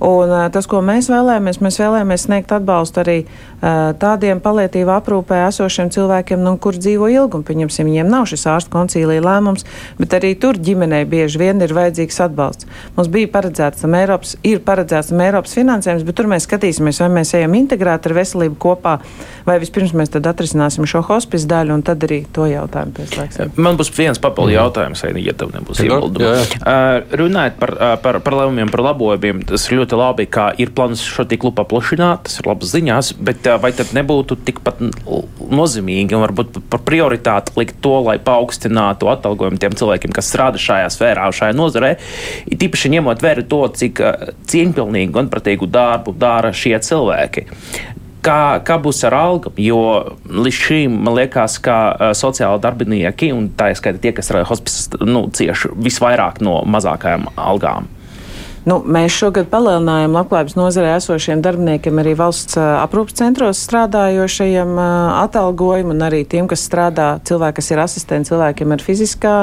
Un, 0.00 0.30
uh, 0.30 0.46
tas, 0.52 0.68
ko 0.70 0.80
mēs 0.84 1.10
vēlējāmies, 1.12 1.60
mēs 1.64 1.80
vēlējāmies 1.82 2.26
sniegt 2.28 2.54
atbalstu 2.54 3.02
arī 3.02 3.16
uh, 3.24 3.92
tādiem 3.98 4.40
palietīvā 4.44 4.98
aprūpē 5.00 5.42
esošiem 5.48 5.90
cilvēkiem, 5.94 6.42
nu, 6.42 6.56
kur 6.62 6.78
dzīvo 6.78 7.10
ilgi, 7.12 7.40
un 7.40 7.46
pieņemsim, 7.46 7.90
viņiem 7.90 8.10
nav 8.12 8.28
šis 8.30 8.46
ārstu 8.52 8.72
koncīlija 8.74 9.24
lēmums, 9.24 9.66
bet 10.00 10.16
arī 10.18 10.34
tur 10.40 10.58
ģimenei 10.58 11.04
bieži 11.08 11.40
vien 11.42 11.62
ir 11.64 11.74
vajadzīgs 11.76 12.20
atbalsts. 12.26 12.68
Mums 12.96 13.10
bija 13.12 13.30
paredzēts 13.34 13.84
tam 13.84 13.96
Eiropas, 13.98 14.36
ir 14.46 14.62
paredzēts 14.66 15.12
tam 15.12 15.22
Eiropas 15.24 15.56
finansējums, 15.56 16.06
bet 16.06 16.18
tur 16.18 16.30
mēs 16.30 16.46
skatīsimies, 16.48 17.00
vai 17.02 17.10
mēs 17.18 17.34
ejam 17.38 17.56
integrēt 17.58 18.08
ar 18.08 18.16
veselību 18.16 18.58
kopā, 18.62 18.96
vai 19.46 19.58
vispirms 19.62 19.94
mēs 19.96 20.12
tad 20.14 20.28
atrisināsim 20.30 20.86
šo 20.88 21.02
hospice 21.06 21.48
daļu, 21.50 21.76
un 21.78 21.84
tad 21.86 22.04
arī 22.06 22.22
to 22.34 22.48
jautājumu 22.50 22.96
pieslēgsim. 23.00 23.54
Man 23.60 23.78
būs 23.78 23.92
viens 23.96 24.20
papildu 24.22 24.56
jautājums, 24.56 25.04
ja 25.06 25.36
tev 25.38 25.52
nebūs 25.54 25.82
iebildumi. 25.84 26.32
Runājot 27.20 27.56
par, 27.60 27.72
par, 28.02 28.18
par 28.24 28.36
lēmumiem, 28.40 28.70
par 28.72 28.82
labojumiem, 28.88 29.42
tas 29.48 29.66
ir 29.68 29.80
ļoti 29.80 29.98
labi, 29.98 30.26
ka 30.30 30.48
ir 30.60 30.72
plāns 30.76 31.02
šo 31.04 31.26
tīklu 31.28 31.52
paplašināt, 31.56 32.26
tas 32.28 32.40
ir 32.40 32.48
labas 32.50 32.72
ziņās, 32.74 33.12
bet 33.26 33.48
vai 33.62 33.72
tad 33.76 33.92
nebūtu 33.96 34.38
tikpat 34.46 34.82
nozīmīgi 34.82 36.16
un 36.16 36.24
varbūt 36.26 36.60
par 36.72 36.84
prioritāti 36.86 37.56
likt 37.58 37.80
to, 37.84 37.96
lai 38.06 38.18
paaugstinātu 38.22 39.10
atalgojumu 39.12 39.60
tiem 39.62 39.76
cilvēkiem, 39.78 40.14
kas 40.16 40.30
strādā 40.32 40.60
šajā 40.62 40.92
sfērā, 40.92 41.28
šajā 41.34 41.56
nozarē, 41.56 41.92
tīpaši 42.50 42.94
ņemot 42.96 43.24
vērā 43.24 43.46
to, 43.50 43.62
cik 43.80 44.02
cieņpilnīgu 44.50 45.22
un 45.22 45.30
pratīgu 45.32 45.70
darbu 45.70 46.16
dara 46.20 46.54
šie 46.56 46.76
cilvēki 46.82 47.46
kā, 48.26 48.38
kā 48.66 48.78
būs 48.82 49.02
ar 49.08 49.16
algām. 49.18 49.56
Jo 49.60 49.80
līdz 50.26 50.60
šim 50.66 51.00
man 51.06 51.16
liekas, 51.18 51.58
ka 51.62 52.12
sociāla 52.18 52.60
darbinieki 52.62 53.32
un 53.34 53.50
tā 53.56 53.72
ir 53.74 54.00
tie, 54.02 54.14
kas 54.16 54.28
strādā 54.30 54.48
hospice, 54.50 55.00
nu, 55.06 55.26
cieši 55.32 55.74
visvairāk 55.86 56.42
no 56.44 56.60
mazākajām 56.76 57.30
algām. 57.36 57.90
Nu, 58.66 58.80
mēs 58.82 59.14
šogad 59.14 59.46
palielinājām 59.46 60.16
labklājības 60.16 60.56
nozarē 60.58 60.96
esošiem 60.96 61.38
darbiniekiem, 61.38 62.00
arī 62.02 62.16
valsts 62.18 62.56
aprūpas 62.58 63.14
centros 63.14 63.60
strādājošajiem 63.62 64.72
atalgojumu, 65.22 65.94
un 65.94 66.02
arī 66.02 66.24
tiem, 66.26 66.48
kas 66.50 66.64
strādā, 66.66 67.20
cilvēki, 67.28 67.60
kas 67.60 67.70
ir 67.70 67.82
asistenti, 67.84 68.32
cilvēkiem 68.32 68.74
ar 68.74 68.82
fiziskā, 68.82 69.34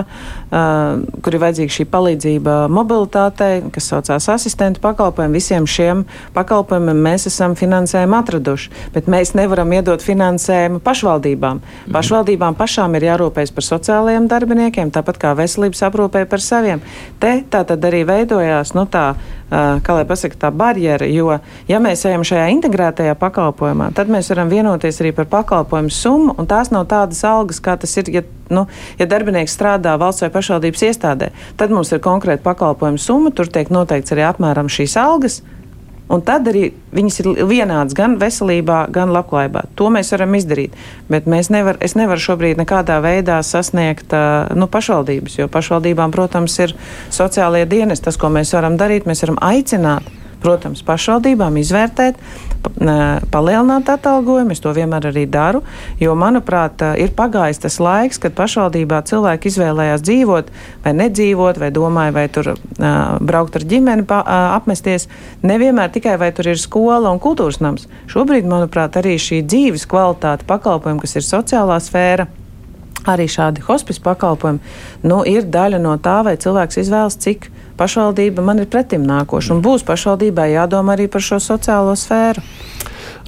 kur 0.51 1.37
ir 1.37 1.39
vajadzīga 1.39 1.75
šī 1.77 1.85
palīdzība 1.93 2.55
mobilitātei, 2.67 3.61
kas 3.71 3.87
saucās 3.93 4.27
asistentu 4.33 4.83
pakalpojumu. 4.83 5.39
Visiem 5.39 5.69
šiem 5.71 6.03
pakalpojumiem 6.35 6.99
mēs 7.07 7.29
esam 7.31 7.55
finansējumu 7.55 8.19
atraduši, 8.19 8.75
bet 8.91 9.07
mēs 9.07 9.31
nevaram 9.39 9.71
iedot 9.71 10.03
finansējumu 10.03 10.83
pašvaldībām. 10.83 11.63
Mhm. 11.63 11.95
Pašvaldībām 11.95 12.59
pašām 12.59 12.99
ir 12.99 13.07
jārūpējas 13.07 13.55
par 13.55 13.69
sociālajiem 13.71 14.27
darbiniekiem, 14.27 14.91
tāpat 14.91 15.23
kā 15.23 15.31
veselības 15.39 15.87
aprūpē 15.87 16.27
par 16.27 16.43
saviem. 16.43 16.83
Te 17.23 17.37
tā 17.47 17.63
tad 17.71 17.87
arī 17.87 18.03
veidojās, 18.11 18.75
nu 18.75 18.83
tā, 18.83 19.12
kā 19.49 19.95
lai 19.97 20.05
pasaka, 20.09 20.37
tā 20.45 20.51
barjera, 20.55 21.07
jo, 21.09 21.37
ja 21.69 21.79
mēs 21.83 22.05
ejam 22.09 22.25
šajā 22.27 22.47
integrētajā 22.55 23.15
pakalpojumā, 23.21 23.91
tad 23.97 24.11
mēs 24.11 24.31
varam 24.33 24.51
vienoties 24.51 25.01
arī 25.03 25.13
par 25.15 25.29
pakalpojumu 25.31 25.93
summu, 25.93 26.35
un 26.37 26.49
tās 26.49 26.73
nav 26.73 26.87
tādas 26.91 27.23
algas, 27.27 27.61
kā 27.63 27.77
tas 27.79 27.93
ir, 28.01 28.09
ja, 28.13 28.23
nu, 28.53 28.65
ja 28.99 29.09
darbinieks 29.09 29.53
strādā 29.57 29.95
valsts 30.01 30.25
vai 30.25 30.31
pašvaldības 30.33 30.87
iestādē. 30.89 31.33
Tad 31.59 31.73
mums 31.73 31.93
ir 31.93 32.01
konkrēta 32.03 32.45
pakalpojumu 32.45 33.01
summa, 33.01 33.33
tur 33.35 33.51
tiek 33.51 33.69
noteikts 33.73 34.15
arī 34.15 34.25
apmēram 34.29 34.71
šīs 34.71 34.97
algas. 35.01 35.41
Un 36.11 36.21
tad 36.25 36.47
arī 36.51 36.67
viņas 36.93 37.19
ir 37.21 37.29
vienādas 37.47 37.95
gan 37.97 38.17
veselībā, 38.21 38.85
gan 38.93 39.13
labklājībā. 39.15 39.63
To 39.79 39.87
mēs 39.93 40.11
varam 40.13 40.35
izdarīt. 40.37 40.75
Bet 41.11 41.29
nevar, 41.53 41.79
es 41.81 41.95
nevaru 41.95 42.19
šobrīd 42.19 42.59
nekādā 42.59 42.99
veidā 43.03 43.39
sasniegt 43.45 44.13
nu, 44.55 44.67
pašvaldības, 44.67 45.39
jo 45.39 45.47
pašvaldībām, 45.51 46.11
protams, 46.11 46.59
ir 46.59 46.75
sociālie 47.13 47.63
dienesti. 47.69 48.09
Tas, 48.09 48.19
ko 48.19 48.29
mēs 48.33 48.51
varam 48.53 48.75
darīt, 48.77 49.07
mēs 49.09 49.23
varam 49.23 49.39
aicināt 49.41 50.22
protams, 50.43 50.83
pašvaldībām 50.85 51.55
izvērtēt, 51.61 52.19
palielināt 53.31 53.89
atalgojumu. 53.91 54.53
Es 54.55 54.61
to 54.63 54.71
vienmēr 54.75 55.09
arī 55.09 55.23
daru, 55.29 55.63
jo, 55.99 56.13
manuprāt, 56.19 56.83
ir 56.99 57.13
pagājis 57.15 57.63
tas 57.63 57.79
laiks, 57.83 58.19
kad 58.23 58.35
pašvaldībā 58.37 59.01
cilvēki 59.09 59.51
izvēlējās 59.51 60.03
dzīvot 60.03 60.51
vai 60.85 60.93
nedzīvot, 60.99 61.59
vai 61.63 61.71
domāja, 61.75 62.15
vai 62.15 62.27
tur 62.31 62.53
braukt 63.23 63.57
ar 63.59 63.67
ģimeni, 63.67 64.07
apmesties. 64.27 65.09
Nevienmēr 65.43 65.91
tikai 65.95 66.15
vai 66.21 66.31
tur 66.35 66.53
ir 66.53 66.61
skola 66.61 67.11
un 67.11 67.23
kultūras 67.23 67.59
nams. 67.63 67.89
Šobrīd, 68.11 68.47
manuprāt, 68.47 68.99
arī 68.99 69.17
šī 69.19 69.43
dzīves 69.47 69.87
kvalitāte 69.91 70.47
pakalpojumi, 70.49 71.03
kas 71.03 71.19
ir 71.19 71.27
sociālā 71.27 71.79
sfēra 71.83 72.29
arī 73.09 73.27
šādi 73.27 73.63
hospice 73.67 73.99
pakalpojumi, 74.03 74.61
nu, 75.03 75.23
ir 75.27 75.47
daļa 75.51 75.81
no 75.83 75.97
tā, 75.99 76.21
vai 76.23 76.37
cilvēks 76.39 76.79
izvēlas, 76.85 77.19
cik 77.19 77.49
pašvaldība 77.79 78.43
man 78.45 78.63
ir 78.63 78.69
pretim 78.71 79.05
nākoša. 79.07 79.55
Un 79.55 79.63
būs 79.65 79.85
pašvaldībai 79.87 80.51
jādomā 80.53 80.97
arī 80.97 81.09
par 81.11 81.23
šo 81.25 81.39
sociālo 81.43 81.95
sfēru. 81.99 82.43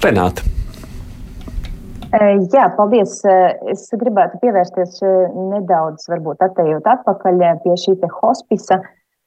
Renāta. 0.04 0.44
Jā, 2.16 2.68
paldies. 2.76 3.18
Es 3.68 3.88
gribētu 3.92 4.38
pievērsties 4.40 5.00
nedaudz, 5.02 6.06
varbūt 6.08 6.44
attējot 6.46 6.86
atpakaļ 6.88 7.42
pie 7.64 7.74
šī 7.82 7.96
te 8.00 8.08
hospisa 8.20 8.80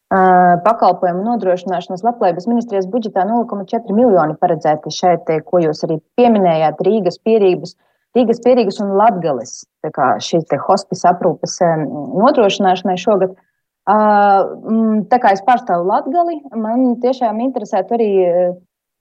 pakalpojumu 0.10 1.22
nodrošināšanas 1.28 2.02
labklājības 2.02 2.48
ministrijas 2.50 2.88
budžetā 2.90 3.28
0,4 3.30 3.94
miljoni 3.94 4.34
paredzēti 4.42 4.94
šeit, 4.94 5.30
ko 5.46 5.62
jūs 5.62 5.84
arī 5.86 6.00
pieminējāt, 6.18 6.82
Rīgas 6.88 7.20
pierības, 7.22 7.76
Rīgas 8.18 8.42
pierīgas 8.42 8.80
un 8.82 8.96
Latgales, 8.98 9.68
tā 9.86 9.92
kā 9.94 10.16
šī 10.24 10.42
te 10.50 10.58
hospisa 10.64 11.12
aprūpes 11.14 11.60
nodrošināšanai 11.62 12.98
šogad. 12.98 13.38
Mm, 13.88 15.08
tā 15.10 15.18
kā 15.22 15.34
es 15.34 15.42
pārstāvu 15.46 15.88
Latviju, 15.88 16.42
man 16.60 16.98
tiešām 17.02 17.40
interesētu 17.42 17.96
arī 17.98 18.10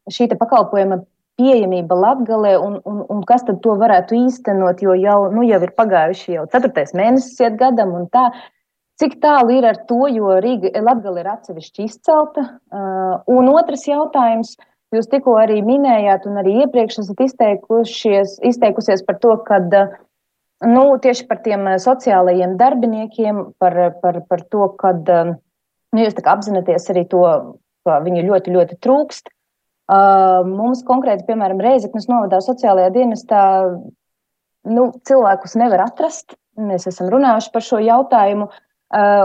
šī 0.08 0.28
pakalpojuma 0.38 1.02
pieejamība 1.38 1.94
Latvijā 1.94 2.58
un, 2.58 2.78
un, 2.88 3.02
un 3.12 3.24
kas 3.28 3.44
tad 3.46 3.60
to 3.62 3.76
varētu 3.78 4.16
īstenot, 4.16 4.80
jo 4.82 4.94
jau, 4.98 5.18
nu, 5.34 5.44
jau 5.46 5.60
ir 5.62 5.74
pagājuši 5.76 6.38
jau 6.38 6.46
ceturtais 6.54 6.94
mēnesis, 6.96 7.36
iet 7.44 7.58
gadam 7.60 7.94
un 7.98 8.08
tā. 8.12 8.30
Cik 8.98 9.20
tālu 9.22 9.54
ir 9.54 9.66
ar 9.68 9.76
to, 9.86 10.08
jo 10.10 10.32
Rīga, 10.42 10.72
Latvija 10.82 11.20
ir 11.20 11.28
atsevišķi 11.30 11.84
izcelta? 11.86 12.42
Un 13.30 13.52
otrs 13.52 13.86
jautājums. 13.86 14.56
Jūs 14.90 15.06
tikko 15.12 15.36
arī 15.36 15.60
minējāt, 15.62 16.24
un 16.26 16.40
arī 16.40 16.62
iepriekš 16.64 17.02
esat 17.02 17.20
izteikusies 17.20 19.02
par 19.04 19.18
to, 19.20 19.34
ka 19.44 19.58
uh, 19.60 19.90
Nu, 20.58 20.98
tieši 20.98 21.26
par 21.30 21.38
tiem 21.44 21.66
eh, 21.70 21.78
sociālajiem 21.78 22.56
darbiniekiem, 22.58 23.42
par, 23.62 23.76
par, 24.02 24.22
par 24.26 24.40
to, 24.50 24.66
ka 24.80 24.90
eh, 24.96 25.32
nu, 25.94 26.02
jūs 26.02 26.18
apzināties 26.18 26.88
arī 26.90 27.04
to, 27.10 27.22
ka 27.86 28.00
viņu 28.04 28.24
ļoti, 28.26 28.54
ļoti 28.56 28.78
trūkst. 28.84 29.34
Mums 29.88 30.82
konkrēti, 30.84 31.24
piemēram, 31.24 31.62
Reizeknas 31.64 32.10
novadā 32.10 32.42
sociālajā 32.44 32.90
dienestā 32.92 33.38
nu, 34.68 34.82
cilvēkus 35.08 35.54
nevar 35.56 35.86
atrast. 35.86 36.34
Mēs 36.60 36.84
esam 36.90 37.08
runājuši 37.14 37.48
par 37.54 37.64
šo 37.64 37.78
jautājumu. 37.80 38.50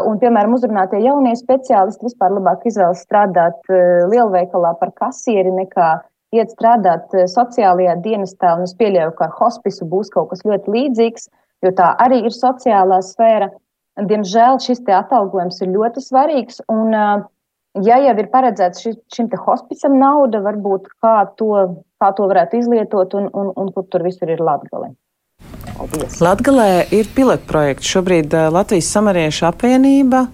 Un, 0.08 0.22
piemēram, 0.22 0.56
uzrunātie 0.56 1.02
jaunie 1.04 1.34
speciālisti 1.36 2.08
vispār 2.08 2.38
labāk 2.38 2.64
izvēlas 2.72 3.04
strādāt 3.04 3.60
lielveikalā 3.68 4.72
par 4.80 4.94
kasieri 4.96 5.52
nekā 5.52 5.90
uh, 5.98 6.08
iet 6.34 6.54
strādāt 6.54 7.14
eh, 7.16 7.28
sociālajā 7.30 7.98
dienestā, 8.06 8.56
un 8.58 8.68
es 8.68 8.76
pieļauju, 8.80 9.16
ka 9.18 9.30
ar 9.30 9.36
hospisu 9.40 9.88
būs 9.90 10.12
kaut 10.14 10.32
kas 10.32 10.44
ļoti 10.48 10.74
līdzīgs, 10.76 11.30
jo 11.66 11.74
tā 11.78 11.94
arī 12.04 12.24
ir 12.28 12.36
sociālā 12.36 13.02
sfēra. 13.06 13.52
Diemžēl 14.10 14.58
šis 14.64 14.82
atalgojums 14.90 15.62
ir 15.62 15.74
ļoti 15.76 16.02
svarīgs. 16.02 16.62
Un, 16.74 16.94
eh, 16.98 17.24
ja 17.86 18.02
jau 18.08 18.18
ir 18.18 18.30
paredzēts 18.34 18.86
šim, 18.86 19.00
šim 19.14 19.32
hospisam 19.46 20.00
nauda, 20.02 20.42
varbūt 20.42 20.90
kā 21.04 21.16
to, 21.38 21.84
kā 22.02 22.14
to 22.18 22.28
varētu 22.32 22.62
izlietot 22.64 23.14
un, 23.14 23.30
un, 23.34 23.54
un 23.56 23.72
kur 23.72 23.88
tur 23.90 24.04
visur 24.04 24.30
ir 24.30 24.42
Latgalē. 24.42 24.94
Latgalē 26.22 26.86
ir 26.94 27.10
pilotprojekts. 27.16 27.90
Šobrīd 27.96 28.34
eh, 28.34 28.50
Latvijas 28.54 28.90
samariešu 28.94 29.50
apvienība 29.50 30.28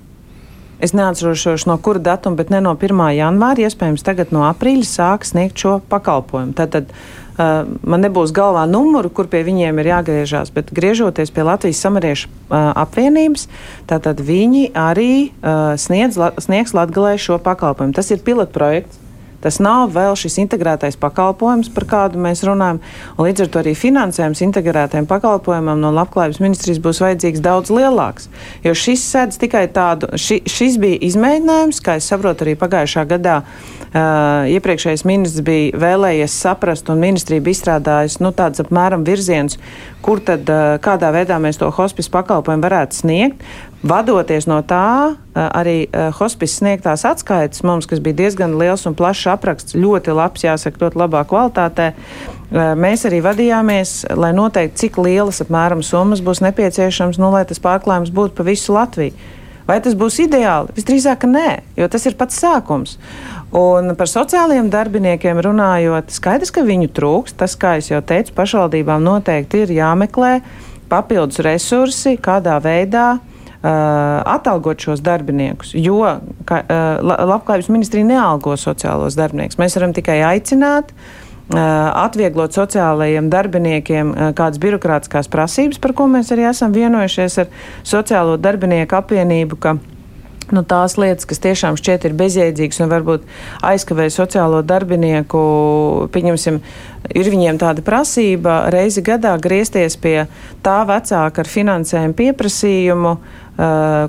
Es 0.79 0.93
neatceros 0.95 1.65
no 1.67 1.75
kura 1.83 1.99
datuma, 1.99 2.39
bet 2.39 2.51
ne 2.53 2.61
no 2.63 2.71
1. 2.71 3.01
janvāra, 3.17 3.67
iespējams, 3.67 4.03
tagad 4.05 4.31
no 4.35 4.45
aprīļa 4.47 4.87
sāk 4.87 5.27
sniegt 5.27 5.59
šo 5.59 5.79
pakalpojumu. 5.91 6.55
Tātad 6.55 6.93
uh, 6.93 7.67
man 7.83 8.05
nebūs 8.05 8.31
galvā 8.35 8.63
numuru, 8.69 9.11
kur 9.11 9.27
pie 9.27 9.43
viņiem 9.47 9.81
ir 9.81 9.91
jāgriežās, 9.91 10.53
bet 10.55 10.71
griežoties 10.75 11.33
pie 11.35 11.43
Latvijas 11.43 11.83
samariešu 11.83 12.31
uh, 12.31 12.71
apvienības, 12.85 13.49
tātad 13.91 14.23
viņi 14.23 14.69
arī 14.71 15.11
uh, 15.27 15.75
sniedz, 15.75 16.19
la, 16.21 16.31
sniegs 16.39 16.75
Latgalē 16.77 17.17
šo 17.19 17.41
pakalpojumu. 17.43 17.97
Tas 17.99 18.11
ir 18.15 18.23
pilotprojekts. 18.23 18.98
Tas 19.43 19.59
nav 19.63 19.93
vēl 19.95 20.17
šis 20.19 20.39
integrētais 20.43 20.97
pakalpojums, 20.99 21.71
par 21.71 21.85
kādu 21.89 22.19
mēs 22.21 22.43
runājam. 22.47 22.81
Līdz 23.19 23.45
ar 23.45 23.51
to 23.53 23.61
arī 23.61 23.73
finansējums 23.77 24.43
integrētajam 24.43 25.07
pakalpojumam 25.09 25.79
no 25.79 25.93
Labklājības 25.95 26.41
ministrijas 26.43 26.81
būs 26.83 26.99
vajadzīgs 27.03 27.43
daudz 27.45 27.71
lielāks. 27.73 28.27
Jo 28.65 28.75
šis 28.75 29.05
sēdz 29.13 29.39
tikai 29.39 29.65
tādu, 29.75 30.11
ši, 30.19 30.41
šis 30.49 30.79
bija 30.81 30.99
izmēģinājums, 31.09 31.79
kā 31.85 31.97
es 31.99 32.09
saprotu, 32.11 32.45
arī 32.45 32.57
pagājušā 32.59 33.05
gadā 33.09 33.39
uh, 33.43 34.49
iepriekšējais 34.51 35.05
ministrs 35.07 35.45
bija 35.47 35.79
vēlējies 35.79 36.35
saprast, 36.43 36.91
un 36.91 36.99
ministrija 37.03 37.43
bija 37.43 37.57
izstrādājusi 37.57 38.23
nu, 38.25 38.33
tādus 38.35 38.65
apmēram 38.65 39.07
virzienus, 39.07 39.59
kur 40.05 40.19
tad 40.25 40.49
uh, 40.51 40.75
kādā 40.83 41.13
veidā 41.15 41.39
mēs 41.41 41.59
to 41.61 41.71
hospice 41.79 42.11
pakalpojumu 42.11 42.67
varētu 42.67 43.01
sniegt. 43.03 43.47
Vadoties 43.79 44.43
no 44.49 44.57
tā, 44.67 45.15
arī 45.31 45.85
hospice 46.17 46.57
sniegtās 46.57 47.05
atskaites 47.07 47.63
mums, 47.63 47.87
kas 47.87 48.01
bija 48.03 48.17
diezgan 48.17 48.57
liels 48.59 48.83
un 48.89 48.95
plašs 48.97 49.29
apraksts, 49.31 49.77
ļoti 49.79 50.15
labs, 50.17 50.43
jāsaka, 50.43 50.81
ļoti 50.83 50.99
labā 50.99 51.21
kvalitātē, 51.29 51.93
mēs 52.75 53.07
arī 53.07 53.21
vadījāmies, 53.23 53.93
lai 54.19 54.33
noteikti, 54.35 54.81
cik 54.83 54.99
lielas 54.99 55.39
apmēram 55.45 55.79
summas 55.85 56.19
būs 56.19 56.43
nepieciešams, 56.43 57.21
nu, 57.23 57.31
lai 57.31 57.45
tas 57.47 57.63
pārklājums 57.63 58.11
būtu 58.11 58.35
pa 58.35 58.47
visu 58.49 58.75
Latviju. 58.75 59.15
Vai 59.69 59.77
tas 59.85 59.93
būs 59.93 60.17
ideāli? 60.25 60.73
Visdrīzāk, 60.75 61.23
nē, 61.29 61.49
jo 61.77 61.87
tas 61.93 62.07
ir 62.09 62.17
pats 62.19 62.39
sākums. 62.41 62.97
Un 63.55 63.93
par 63.95 64.09
sociālajiem 64.09 64.67
darbiniekiem 64.73 65.39
runājot, 65.45 66.09
skaidrs, 66.11 66.51
ka 66.51 66.65
viņu 66.65 66.89
trūks. 66.97 67.37
Tas, 67.37 67.53
kā 67.53 67.75
jau 67.77 68.01
teicu, 68.01 68.33
pašvaldībām 68.33 69.05
noteikti 69.05 69.63
ir 69.67 69.75
jāmeklē 69.77 70.39
papildus 70.89 71.37
resursi, 71.45 72.17
kādā 72.17 72.57
veidā 72.65 73.19
atalgot 73.63 74.79
šos 74.79 75.01
darbiniekus, 75.03 75.73
jo 75.75 75.99
ka, 76.47 76.61
labklājības 77.03 77.71
ministrija 77.73 78.07
nealgo 78.07 78.55
sociālos 78.59 79.17
darbiniekus. 79.19 79.59
Mēs 79.59 79.75
varam 79.75 79.95
tikai 79.95 80.21
aicināt 80.29 80.93
atvieglot 81.49 82.53
sociālajiem 82.53 83.29
darbiniekiem 83.33 84.13
kādas 84.37 84.61
birokrātiskās 84.61 85.27
prasības, 85.33 85.79
par 85.81 85.95
ko 85.97 86.05
mēs 86.07 86.29
arī 86.31 86.45
esam 86.51 86.75
vienojušies 86.75 87.39
ar 87.41 87.47
Sociālo 87.83 88.37
darbinieku 88.37 88.95
apvienību, 88.99 89.57
ka 89.57 89.79
nu, 90.53 90.61
tās 90.61 90.95
lietas, 91.01 91.25
kas 91.29 91.41
tiešām 91.41 91.77
šķiet 91.79 92.05
ir 92.05 92.15
bezjēdzīgas 92.21 92.83
un 92.85 92.93
varbūt 92.93 93.25
aizkavē 93.65 94.07
sociālo 94.13 94.61
darbinieku, 94.61 95.41
pieņemsim, 96.13 96.61
ir 97.17 97.33
viņiem 97.33 97.59
tāda 97.61 97.81
prasība 97.85 98.61
reizi 98.73 99.01
gadā 99.05 99.35
griezties 99.41 99.97
pie 99.97 100.27
tā 100.65 100.79
vecāka 100.89 101.43
ar 101.43 101.53
finansējumu 101.57 102.17
pieprasījumu, 102.21 103.17
Uh, 103.17 103.48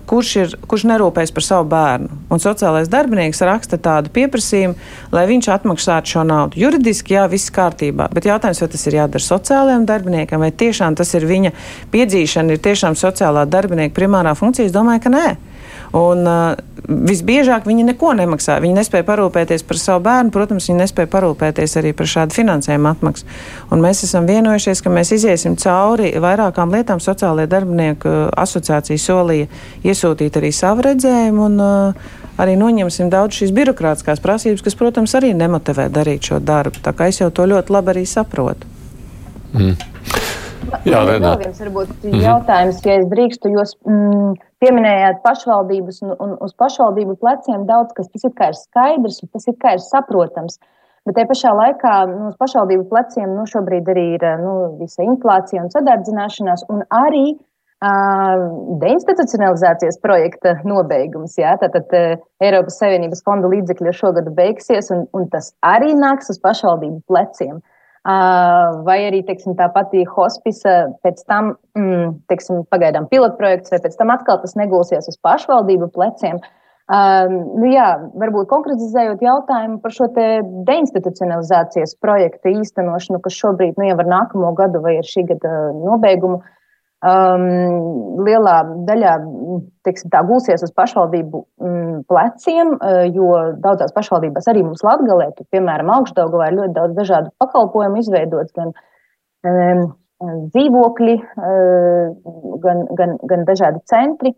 kurš, 0.06 0.30
ir, 0.38 0.52
kurš 0.70 0.84
nerūpēs 0.86 1.32
par 1.34 1.44
savu 1.44 1.66
bērnu. 1.72 2.18
Un 2.30 2.42
sociālais 2.42 2.90
darbinieks 2.90 3.42
raksta 3.46 3.80
tādu 3.82 4.12
pieprasījumu, 4.14 4.76
lai 5.14 5.24
viņš 5.30 5.50
atmaksātu 5.56 6.14
šo 6.14 6.24
naudu. 6.28 6.60
Juridiski, 6.60 7.16
jā, 7.16 7.26
viss 7.30 7.50
kārtībā, 7.54 8.06
bet 8.14 8.28
jautājums, 8.30 8.62
vai 8.62 8.70
tas 8.70 8.86
ir 8.86 8.98
jādara 9.00 9.26
sociālajiem 9.26 9.86
darbiniekam, 9.90 10.44
vai 10.44 10.52
tiešām 10.54 10.98
tas 10.98 11.10
ir 11.18 11.26
viņa 11.26 11.54
piedzīšana, 11.90 12.54
ir 12.54 12.62
tiešām 12.62 12.98
sociālā 12.98 13.46
darbinieka 13.50 13.96
primārā 13.96 14.36
funkcija, 14.38 14.70
es 14.70 14.76
domāju, 14.76 15.06
ka 15.06 15.14
nē. 15.16 15.28
Un, 15.96 16.22
uh, 16.22 16.54
visbiežāk 16.86 17.66
viņi 17.66 17.88
neko 17.88 18.12
nemaksā. 18.18 18.60
Viņi 18.62 18.76
nespēja 18.78 19.06
parūpēties 19.08 19.64
par 19.66 19.78
savu 19.80 20.04
bērnu, 20.06 20.30
protams, 20.34 20.68
viņi 20.70 20.84
nespēja 20.84 21.10
parūpēties 21.10 21.76
arī 21.80 21.92
par 21.98 22.10
šādu 22.10 22.36
finansējumu 22.36 22.90
atmaksu. 22.92 23.26
Un 23.74 23.82
mēs 23.82 24.04
esam 24.06 24.28
vienojušies, 24.30 24.82
ka 24.84 24.92
mēs 24.94 25.10
iziesim 25.18 25.58
cauri 25.58 26.12
vairākām 26.22 26.70
lietām. 26.74 27.02
Sociālajie 27.02 27.50
darbinieku 27.50 28.14
asociācija 28.38 29.02
solīja 29.02 29.50
iesūtīt 29.82 30.38
arī 30.38 30.54
savu 30.54 30.86
redzējumu. 30.90 31.46
Un, 31.50 31.62
uh, 31.66 32.18
Arī 32.40 32.54
noņemsim 32.56 33.10
daudz 33.12 33.36
šīs 33.36 33.50
birokrātiskās 33.52 34.22
prasības, 34.24 34.62
kas, 34.64 34.76
protams, 34.78 35.12
arī 35.18 35.34
nemotivē 35.36 35.90
darīt 35.92 36.30
šo 36.30 36.38
darbu. 36.40 36.80
Tā 36.80 36.94
kā 36.96 37.10
es 37.12 37.18
jau 37.20 37.28
to 37.36 37.44
ļoti 37.50 37.74
labi 37.74 37.92
arī 37.92 38.04
saprotu. 38.08 38.68
Mm. 39.52 39.74
Jā. 40.86 41.02
Vēl 41.04 41.36
viens 41.42 41.60
varbūt 41.60 41.90
mm 41.90 42.10
-hmm. 42.10 42.22
jautājums, 42.22 42.80
ja 42.86 42.94
es 43.00 43.06
drīkstu, 43.10 43.52
jūs 43.56 43.74
mm, 43.84 44.38
pieminējāt 44.60 45.22
pašvaldības 45.24 46.02
un, 46.04 46.14
un 46.20 46.36
uz 46.44 46.52
pašvaldību 46.60 47.16
pleciem 47.22 47.64
daudz, 47.68 47.94
kas 47.96 48.10
tas 48.12 48.26
ir 48.28 48.34
kā 48.36 48.50
ir 48.52 48.58
skaidrs 48.58 49.22
un 49.24 49.32
tas 49.32 49.48
ir 49.48 49.56
kā 49.60 49.74
ir 49.76 49.84
saprotams. 49.84 50.60
Bet 51.08 51.16
te 51.16 51.24
pašā 51.28 51.52
laikā 51.56 51.92
nu, 52.10 52.26
uz 52.28 52.36
pašvaldību 52.40 52.84
pleciem 52.90 53.30
nu, 53.32 53.46
šobrīd 53.48 53.88
arī 53.88 54.06
ir 54.18 54.26
nu, 54.42 54.56
visa 54.80 55.06
inflācija 55.06 55.62
un 55.64 55.72
sadardzināšanās 55.72 56.66
un 56.68 56.84
arī 56.92 57.24
uh, 57.32 58.42
deinstitucionalizācijas 58.82 59.96
projekta 60.04 60.58
nobeigums. 60.68 61.38
Jā, 61.40 61.54
tātad 61.62 61.96
uh, 61.96 62.20
Eiropas 62.44 62.76
Savienības 62.82 63.24
fonda 63.24 63.48
līdzekļi 63.48 63.96
šogad 63.96 64.28
beigsies 64.36 64.92
un, 64.92 65.06
un 65.16 65.24
tas 65.32 65.54
arī 65.64 65.94
nāks 65.96 66.28
uz 66.34 66.40
pašvaldību 66.44 67.00
pleciem. 67.08 67.62
Vai 68.04 68.96
arī 69.04 69.20
teiksim, 69.26 69.52
tā 69.58 69.66
pati 69.74 70.06
hospisa 70.08 70.94
pēc 71.04 71.20
tam, 71.28 71.56
mm, 71.76 72.14
teiksim, 72.32 72.62
pagaidām 72.72 73.08
pilotprojekts, 73.10 73.70
vai 73.70 73.80
pēc 73.84 73.98
tam 73.98 74.10
atkal 74.10 74.40
tas 74.40 74.56
negulsies 74.56 75.08
uz 75.08 75.18
pašvaldību 75.20 75.90
pleciem. 75.92 76.40
Um, 76.90 77.34
nu 77.60 77.68
jā, 77.70 78.00
varbūt 78.18 78.48
konkretizējot 78.50 79.20
jautājumu 79.22 79.78
par 79.78 79.92
šo 79.94 80.08
deinstitucionalizācijas 80.10 81.94
projektu 82.02 82.50
īstenošanu, 82.50 83.20
kas 83.22 83.36
šobrīd 83.36 83.76
nu, 83.78 83.84
jau 83.92 83.98
ar 84.00 84.08
nākamo 84.10 84.50
gadu 84.58 84.80
vai 84.82 84.96
ar 84.98 85.06
šī 85.06 85.28
gada 85.28 85.52
nobeigumu 85.76 86.40
uh, 86.40 86.48
um, 87.06 87.44
lielā 88.24 88.56
daļā 88.88 89.14
teiksim, 89.86 90.10
tā, 90.12 90.22
gulsies 90.28 90.64
uz 90.66 90.72
pašvaldību 90.76 91.40
um, 91.40 92.02
pleciem, 92.10 92.74
uh, 92.76 93.04
jo 93.08 93.30
daudzās 93.62 93.94
pašvaldībās 93.96 94.48
arī 94.52 94.64
mums 94.66 94.84
Latvijā, 94.86 95.30
piemēram, 95.52 95.92
augšdaugavā 95.96 96.50
ir 96.50 96.58
ļoti 96.60 96.76
daudz 96.76 96.98
dažādu 96.98 97.32
pakalpojumu 97.42 98.02
izveidots, 98.02 98.54
gan 98.56 98.74
um, 99.46 99.86
dzīvokļi, 100.52 101.16
uh, 101.20 102.34
gan, 102.64 102.84
gan, 102.98 103.16
gan 103.30 103.48
dažādi 103.48 103.82
centri. 103.90 104.34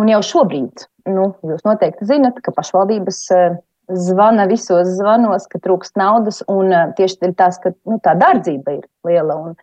Un 0.00 0.08
jau 0.08 0.20
šobrīd, 0.24 0.86
nu, 1.12 1.32
jūs 1.44 1.66
noteikti 1.66 2.06
zinat, 2.08 2.38
ka 2.44 2.54
pašvaldības 2.56 3.24
uh, 3.34 3.58
zvana 3.90 4.46
visos 4.50 4.94
zvanos, 4.98 5.46
ka 5.50 5.60
trūkst 5.62 5.98
naudas, 5.98 6.40
un 6.50 6.72
tieši 6.96 7.32
tas, 7.36 7.58
ka 7.62 7.74
nu, 7.88 7.98
tā 8.02 8.14
dārdzība 8.18 8.78
ir 8.78 8.86
liela. 9.06 9.36
Un, 9.36 9.58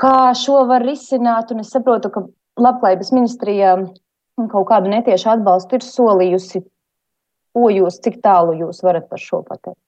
kā 0.00 0.32
šo 0.38 0.64
var 0.70 0.84
risināt. 0.86 1.52
Un 1.54 1.64
es 1.64 1.72
saprotu, 1.74 2.10
ka 2.10 2.26
Labklājības 2.60 3.10
ministrija 3.14 3.74
kaut 4.50 4.68
kādu 4.68 4.90
netiešu 4.92 5.32
atbalstu 5.32 5.78
ir 5.78 5.86
solījusi. 5.86 6.62
Ko 7.54 7.70
jūs, 7.70 8.00
cik 8.02 8.20
tālu 8.22 8.54
jūs 8.58 8.82
varat 8.86 9.08
par 9.10 9.22
šo 9.22 9.42
pateikt? 9.46 9.78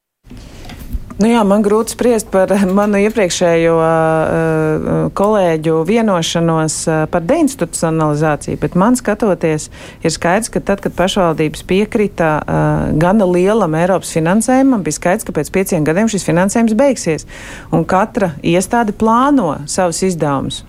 Nu 1.17 1.31
jā, 1.31 1.41
man 1.49 1.63
grūti 1.65 1.95
spriest 1.95 2.29
par 2.29 2.51
manu 2.77 2.99
iepriekšējo 3.07 3.75
uh, 3.81 4.89
kolēģu 5.17 5.77
vienošanos 5.89 6.75
uh, 6.91 6.97
par 7.09 7.25
deinstitucionalizāciju, 7.25 8.59
bet 8.61 8.77
man 8.77 8.99
skatoties, 9.01 9.71
ir 10.05 10.13
skaidrs, 10.13 10.51
ka 10.53 10.61
tad, 10.61 10.83
kad 10.85 10.93
pašvaldības 10.99 11.65
piekrita 11.71 12.33
uh, 12.43 12.75
gana 13.01 13.25
lielam 13.31 13.79
Eiropas 13.81 14.13
finansējumam, 14.13 14.85
bija 14.85 14.99
skaidrs, 14.99 15.25
ka 15.25 15.33
pēc 15.39 15.53
pieciem 15.55 15.87
gadiem 15.89 16.11
šis 16.13 16.27
finansējums 16.29 16.77
beigsies. 16.77 17.25
Un 17.73 17.89
katra 17.89 18.35
iestāde 18.45 18.93
plāno 18.93 19.55
savus 19.73 20.03
izdevumus. 20.05 20.67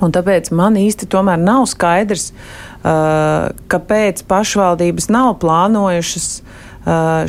Un 0.00 0.14
tāpēc 0.14 0.48
man 0.54 0.78
īsti 0.80 1.10
tomēr 1.12 1.36
nav 1.42 1.66
skaidrs, 1.68 2.30
uh, 2.32 3.52
kāpēc 3.68 4.24
pašvaldības 4.32 5.10
nav 5.12 5.34
plānojušas 5.44 6.30
uh, 6.38 6.64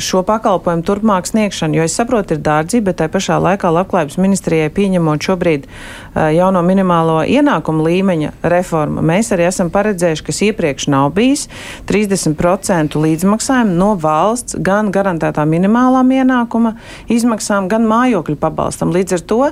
šo 0.00 0.22
pakalpojumu 0.26 0.84
turpmāk 0.86 1.26
sniegšanu, 1.28 1.76
jo 1.78 1.86
es 1.86 1.96
saprotu, 1.98 2.36
ir 2.36 2.42
dārdzība, 2.44 2.90
bet 2.90 3.00
tai 3.02 3.08
pašā 3.12 3.36
laikā 3.42 3.72
Labklājības 3.74 4.16
ministrijai 4.22 4.70
pieņemot 4.72 5.26
šobrīd 5.26 5.66
uh, 5.66 6.30
jauno 6.34 6.62
minimālo 6.66 7.18
ienākumu 7.28 7.84
līmeņa 7.88 8.32
reformu, 8.54 9.04
mēs 9.04 9.32
arī 9.34 9.48
esam 9.50 9.72
paredzējuši, 9.74 10.26
kas 10.26 10.40
iepriekš 10.48 10.88
nav 10.94 11.10
bijis, 11.18 11.48
30% 11.90 12.96
līdzmaksājumu 13.04 13.76
no 13.76 13.92
valsts 14.00 14.56
gan 14.70 14.88
garantētā 14.94 15.44
minimālām 15.48 16.16
ienākuma 16.20 16.76
izmaksām, 17.12 17.68
gan 17.70 17.88
mājokļu 17.90 18.40
pabalstam. 18.40 18.94
Līdz 18.96 19.18
ar 19.18 19.28
to 19.34 19.44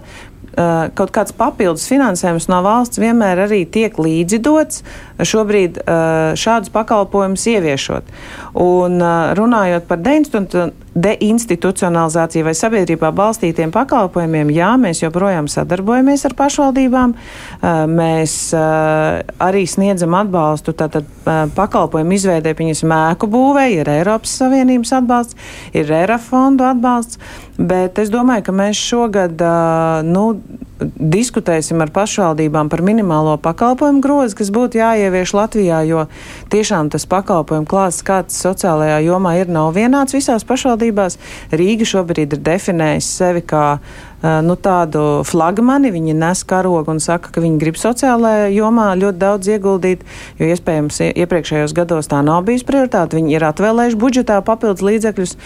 Uh, 0.58 0.88
kaut 0.96 1.12
kāds 1.14 1.30
papildus 1.36 1.84
finansējums 1.86 2.48
no 2.50 2.58
valsts 2.64 2.98
vienmēr 2.98 3.44
arī 3.44 3.60
tiek 3.68 3.94
līdzidots 4.00 4.80
šobrīd 5.28 5.76
šādus 6.38 6.72
pakalpojumus 6.74 7.44
ieviešot. 7.52 8.08
Un 8.58 8.98
runājot 9.38 9.86
par 9.86 9.97
deinstitucionalizāciju 9.98 12.44
vai 12.46 12.54
sabiedrībā 12.56 13.10
balstītiem 13.14 13.70
pakalpojumiem, 13.74 14.50
jā, 14.56 14.70
mēs 14.80 15.02
joprojām 15.02 15.48
sadarbojamies 15.50 16.24
ar 16.28 16.34
pašvaldībām. 16.38 17.14
Mēs 17.92 18.32
arī 18.54 19.66
sniedzam 19.68 20.14
atbalstu 20.18 20.72
tātad 20.78 21.04
pakalpojumu 21.56 22.12
izveidē, 22.18 22.50
pieņemsim, 22.58 22.90
ēku 23.12 23.26
būvē, 23.32 23.64
ir 23.80 23.86
Eiropas 23.98 24.32
Savienības 24.40 24.90
atbalsts, 25.00 25.34
ir 25.76 25.86
ERA 26.02 26.18
fondu 26.22 26.62
atbalsts. 26.68 27.16
Bet 27.58 27.98
es 27.98 28.10
domāju, 28.14 28.44
ka 28.46 28.52
mēs 28.54 28.78
šogad 28.78 29.42
nu, 30.06 30.24
diskutēsim 30.78 31.80
ar 31.82 31.90
pašvaldībām 31.90 32.68
par 32.70 32.84
minimālo 32.86 33.34
pakalpojumu 33.42 34.02
grozu, 34.04 34.36
kas 34.38 34.52
būtu 34.54 34.78
jāievieš 34.78 35.32
Latvijā, 35.34 35.80
jo 35.88 36.04
tiešām 36.54 36.90
tas 36.94 37.06
pakalpojumu 37.10 37.66
klāsts, 37.66 38.04
kāds 38.06 38.38
sociālajā 38.44 39.00
jomā 39.08 39.34
ir, 39.40 39.50
nav 39.50 39.72
vienāds 39.74 40.14
visās 40.14 40.46
pašvaldībās. 40.46 41.18
Rīga 41.50 41.88
šobrīd 41.88 42.38
ir 42.38 42.44
definējusi 42.46 43.10
sevi 43.10 43.42
kā 43.42 43.64
nu, 44.22 44.56
tādu 44.58 45.22
flagmani. 45.28 45.92
Viņi 45.94 46.14
nes 46.18 46.42
karogu 46.48 46.94
un 46.94 47.02
saka, 47.02 47.30
ka 47.34 47.42
viņi 47.44 47.60
grib 47.60 47.78
sociālajā 47.78 48.48
jomā 48.54 48.90
ļoti 48.98 49.20
daudz 49.20 49.50
ieguldīt, 49.54 50.04
jo 50.40 50.48
iespējams 50.50 51.00
iepriekšējos 51.12 51.74
gados 51.76 52.10
tā 52.10 52.20
nav 52.26 52.42
bijusi 52.48 52.66
prioritāte. 52.68 53.18
Viņi 53.18 53.36
ir 53.36 53.46
atvēlējuši 53.48 54.00
budžetā 54.00 54.40
papildus 54.46 54.84
līdzekļus, 54.86 55.36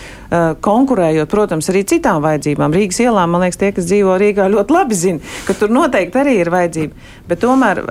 konkurējot, 0.65 1.31
protams, 1.33 1.69
arī 1.73 1.85
citām 1.89 2.23
vajadzībām. 2.25 2.77
Rīgas 2.77 3.03
ielām, 3.05 3.35
man 3.35 3.45
liekas, 3.45 3.61
tie, 3.61 3.73
kas 3.77 3.89
dzīvo 3.91 4.17
Rīgā, 4.23 4.49
ļoti 4.53 4.77
labi 4.77 4.99
zina, 4.99 5.35
ka 5.49 5.57
tur 5.59 5.73
noteikti 5.75 6.23
arī 6.23 6.39
ir 6.41 6.53
vajadzība. 6.53 7.11
Bet 7.29 7.43
tomēr 7.45 7.83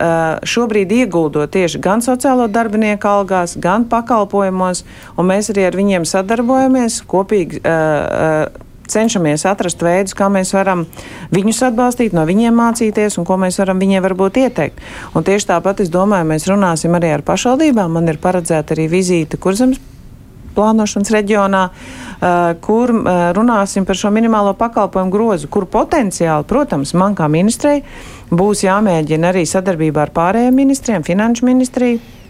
šobrīd 0.48 0.91
ieguldot 1.02 1.54
tieši 1.54 1.82
gan 1.84 2.04
sociālo 2.06 2.48
darbinieku 2.52 3.10
algās, 3.10 3.58
gan 3.62 3.86
pakalpojumos, 3.91 4.84
un 5.17 5.32
mēs 5.32 5.54
arī 5.54 5.70
ar 5.70 5.78
viņiem 5.78 6.10
sadarbojamies 6.10 7.02
kopīgi. 7.12 7.62
Uh, 7.62 8.50
uh, 8.50 8.67
cenšamies 8.91 9.45
atrast 9.49 9.82
veidus, 9.84 10.15
kā 10.17 10.30
mēs 10.32 10.54
varam 10.56 10.86
viņus 11.34 11.63
atbalstīt, 11.71 12.15
no 12.17 12.25
viņiem 12.27 12.58
mācīties 12.58 13.17
un 13.19 13.27
ko 13.27 13.39
mēs 13.41 13.60
varam 13.62 13.82
viņiem 13.82 14.04
varbūt 14.06 14.41
ieteikt. 14.43 14.84
Un 15.15 15.27
tieši 15.27 15.54
tāpat 15.54 15.84
es 15.86 15.93
domāju, 15.93 16.30
mēs 16.34 16.49
runāsim 16.51 16.95
arī 16.99 17.15
ar 17.15 17.25
pašvaldībām. 17.27 17.97
Man 17.97 18.12
ir 18.12 18.21
paredzēta 18.21 18.75
arī 18.75 18.89
vizīte 18.91 19.39
kurzemes 19.41 19.82
plānošanas 20.56 21.12
reģionā, 21.15 21.65
kur 22.62 22.91
runāsim 23.38 23.86
par 23.88 23.97
šo 23.97 24.12
minimālo 24.13 24.54
pakalpojumu 24.60 25.13
grozu, 25.13 25.49
kur 25.51 25.65
potenciāli, 25.71 26.47
protams, 26.47 26.93
man 26.93 27.15
kā 27.17 27.30
ministrei 27.32 27.82
būs 28.32 28.65
jāmēģina 28.67 29.32
arī 29.32 29.45
sadarbībā 29.47 30.06
ar 30.06 30.12
pārējiem 30.15 30.60
ministriem, 30.63 31.08
finanšu 31.08 31.47
ministriju 31.47 32.21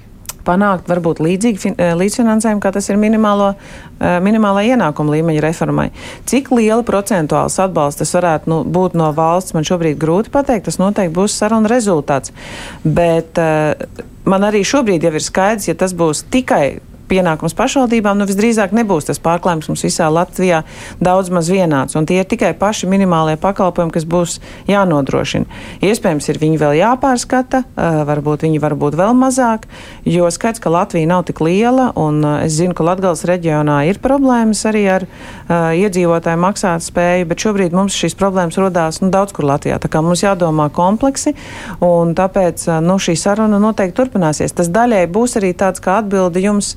panākt 0.48 0.90
varbūt 0.92 1.22
līdzīgi 1.24 1.76
līdzfinansējumu, 2.00 2.62
kā 2.64 2.72
tas 2.76 2.90
ir 2.92 3.00
minimālo, 3.02 3.54
minimālā 4.00 4.66
ienākuma 4.74 5.16
līmeņa 5.18 5.46
reformai. 5.46 5.88
Cik 6.30 6.52
liela 6.56 6.82
procentuāls 6.88 7.60
atbalsts 7.62 8.04
tas 8.04 8.14
varētu 8.18 8.52
nu, 8.52 8.62
būt 8.66 8.98
no 9.00 9.12
valsts, 9.16 9.56
man 9.58 9.68
šobrīd 9.68 10.00
grūti 10.02 10.34
pateikt, 10.34 10.68
tas 10.70 10.80
noteikti 10.82 11.16
būs 11.18 11.40
saruna 11.42 11.72
rezultāts. 11.72 12.34
Bet 12.84 13.40
man 14.26 14.48
arī 14.48 14.64
šobrīd 14.68 15.08
jau 15.08 15.14
ir 15.16 15.26
skaidrs, 15.26 15.70
ja 15.72 15.78
tas 15.78 15.96
būs 15.98 16.26
tikai 16.34 16.80
pienākums 17.12 17.56
pašvaldībām, 17.58 18.20
nu 18.20 18.28
visdrīzāk 18.30 18.76
nebūs 18.76 19.10
tas 19.10 19.20
pārklājums 19.22 19.70
mums 19.72 19.86
visā 19.86 20.08
Latvijā 20.12 20.64
daudz 21.04 21.32
maz 21.34 21.52
vienāds. 21.52 21.98
Un 22.00 22.08
tie 22.10 22.22
ir 22.22 22.30
tikai 22.30 22.54
paši 22.58 22.90
minimālie 22.92 23.38
pakalpojumi, 23.42 23.94
kas 23.96 24.08
būs 24.08 24.38
jānodrošina. 24.72 25.46
Iespējams, 25.86 26.30
ir 26.32 26.40
viņi 26.42 26.62
vēl 26.62 26.78
jāpārskata, 26.80 27.64
varbūt 28.08 28.48
viņi 28.48 28.62
var 28.64 28.78
būt 28.80 28.98
vēl 29.00 29.16
mazāk, 29.18 29.68
jo 30.08 30.30
skaidrs, 30.32 30.64
ka 30.64 30.72
Latvija 30.74 31.10
nav 31.10 31.26
tik 31.28 31.42
liela, 31.44 31.92
un 32.00 32.24
es 32.42 32.56
zinu, 32.60 32.76
ka 32.78 32.86
Latgales 32.88 33.26
reģionā 33.28 33.82
ir 33.90 34.00
problēmas 34.04 34.64
arī 34.70 34.86
ar 34.96 35.08
uh, 35.08 35.72
iedzīvotāju 35.76 36.40
maksāt 36.42 36.86
spēju, 36.86 37.28
bet 37.30 37.44
šobrīd 37.44 37.76
mums 37.76 37.98
šīs 37.98 38.16
problēmas 38.20 38.60
rodās 38.62 39.02
nu, 39.04 39.12
daudz 39.14 39.36
kur 39.36 39.48
Latvijā. 39.50 39.80
Tā 39.82 39.92
kā 39.92 40.04
mums 40.06 40.24
jādomā 40.24 40.70
kompleksi, 40.74 41.36
un 41.86 42.16
tāpēc 42.18 42.68
nu, 42.86 42.98
šī 43.02 43.18
saruna 43.20 43.60
noteikti 43.62 43.98
turpināsies. 44.00 44.56
Tas 44.58 44.72
daļai 44.72 45.06
būs 45.12 45.38
arī 45.42 45.54
tāds 45.58 45.84
kā 45.84 46.00
atbildi 46.02 46.46
jums 46.48 46.76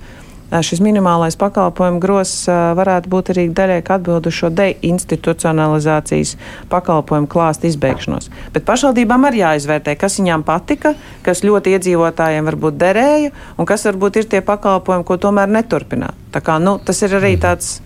šis 0.50 0.80
minimālais 0.84 1.36
pakalpojumu 1.40 2.00
gross 2.02 2.46
varētu 2.48 3.10
būt 3.10 3.32
arī 3.34 3.46
daļai 3.54 3.80
atbildu 3.82 4.32
šo 4.34 4.50
deinstitucionalizācijas 4.54 6.36
pakalpojumu 6.72 7.30
klāstu 7.30 7.68
izbeigšanos. 7.70 8.30
Bet 8.54 8.66
pašvaldībām 8.68 9.28
arī 9.28 9.42
jāizvērtē, 9.42 9.96
kas 9.98 10.18
viņām 10.20 10.44
patika, 10.46 10.94
kas 11.26 11.44
ļoti 11.46 11.74
iedzīvotājiem 11.78 12.50
varbūt 12.52 12.78
derēja 12.80 13.32
un 13.58 13.68
kas 13.68 13.86
varbūt 13.88 14.20
ir 14.20 14.28
tie 14.30 14.42
pakalpojumi, 14.44 15.06
ko 15.08 15.18
tomēr 15.20 15.50
neturpināt. 15.50 16.18
Tā 16.34 16.42
kā, 16.44 16.58
nu, 16.62 16.76
tas 16.82 17.02
ir 17.06 17.16
arī 17.18 17.36
tāds, 17.40 17.78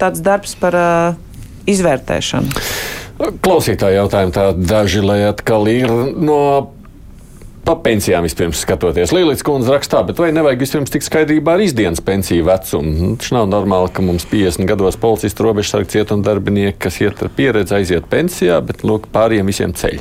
tāds 0.00 0.22
darbs 0.24 0.56
par 0.60 0.76
uh, 0.76 1.18
izvērtēšanu. 1.70 2.62
Klausītāji 3.16 3.96
jautājumi 3.96 4.34
tādi 4.34 4.66
daži, 4.68 5.00
lai 5.00 5.22
atkal 5.24 5.64
ir 5.72 5.88
no 6.20 6.40
Pa 7.66 7.74
pensijām 7.82 8.22
vispirms 8.22 8.60
skatoties. 8.62 9.10
Līdz 9.10 9.40
kundze 9.46 9.72
rakstā, 9.74 10.04
bet 10.06 10.20
vai 10.22 10.28
nevajag 10.34 10.60
vispirms 10.62 10.92
tikt 10.94 11.08
skaidrībā 11.08 11.56
ar 11.56 11.64
izdienas 11.64 11.98
pensiju 12.04 12.44
vecumu? 12.46 12.92
Nu, 12.94 13.08
tas 13.18 13.32
nav 13.34 13.48
normāli, 13.50 13.90
ka 13.90 14.04
mums 14.06 14.26
50 14.30 14.68
gados 14.70 14.98
policistu 15.02 15.48
robežsargu 15.48 15.90
cietuma 15.90 16.22
darbinieki, 16.28 16.78
kas 16.86 17.00
iet 17.02 17.24
ar 17.26 17.32
pieredzi, 17.34 17.74
aiziet 17.80 18.06
pensijā, 18.12 18.60
bet 18.62 18.86
lūk, 18.86 19.10
pāriem 19.10 19.50
visiem 19.50 19.74
ceļ. 19.74 19.98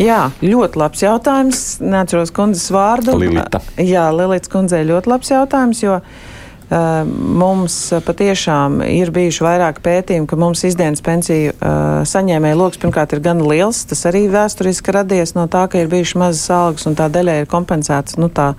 Jā, 0.00 0.22
ļoti 0.40 0.80
labs 0.80 1.04
jautājums. 1.04 1.62
Neatceros 1.84 2.32
kundzes 2.32 2.72
vārdu. 2.72 3.18
Lilita. 3.20 3.60
Jā, 3.76 4.08
Lilītas 4.14 4.48
kundzei 4.48 4.86
ļoti 4.88 5.12
labs 5.12 5.34
jautājums, 5.34 5.84
jo 5.84 5.98
Eh, 5.98 6.37
mums 6.68 7.76
patiešām 8.04 8.82
ir 8.84 9.12
bijuši 9.14 9.44
vairāk 9.44 9.80
pētījumi, 9.84 10.28
ka 10.28 10.36
mums 10.36 10.64
izdienas 10.68 11.00
pensiju 11.04 11.54
uh, 11.54 11.72
saņēmēja 12.08 12.58
lokus 12.60 12.80
pirmkārt 12.82 13.14
ir 13.16 13.22
gan 13.24 13.40
liels, 13.40 13.84
tas 13.88 14.04
arī 14.10 14.26
vēsturiski 14.32 14.92
radies 14.92 15.32
no 15.38 15.46
tā, 15.48 15.64
ka 15.72 15.80
ir 15.80 15.88
bijušas 15.88 16.20
mazas 16.20 16.46
algas 16.52 16.88
un 16.90 16.98
tā 16.98 17.08
daļai 17.12 17.40
ir 17.42 17.50
kompensēts 17.50 18.18
nu, 18.20 18.28
tā 18.28 18.52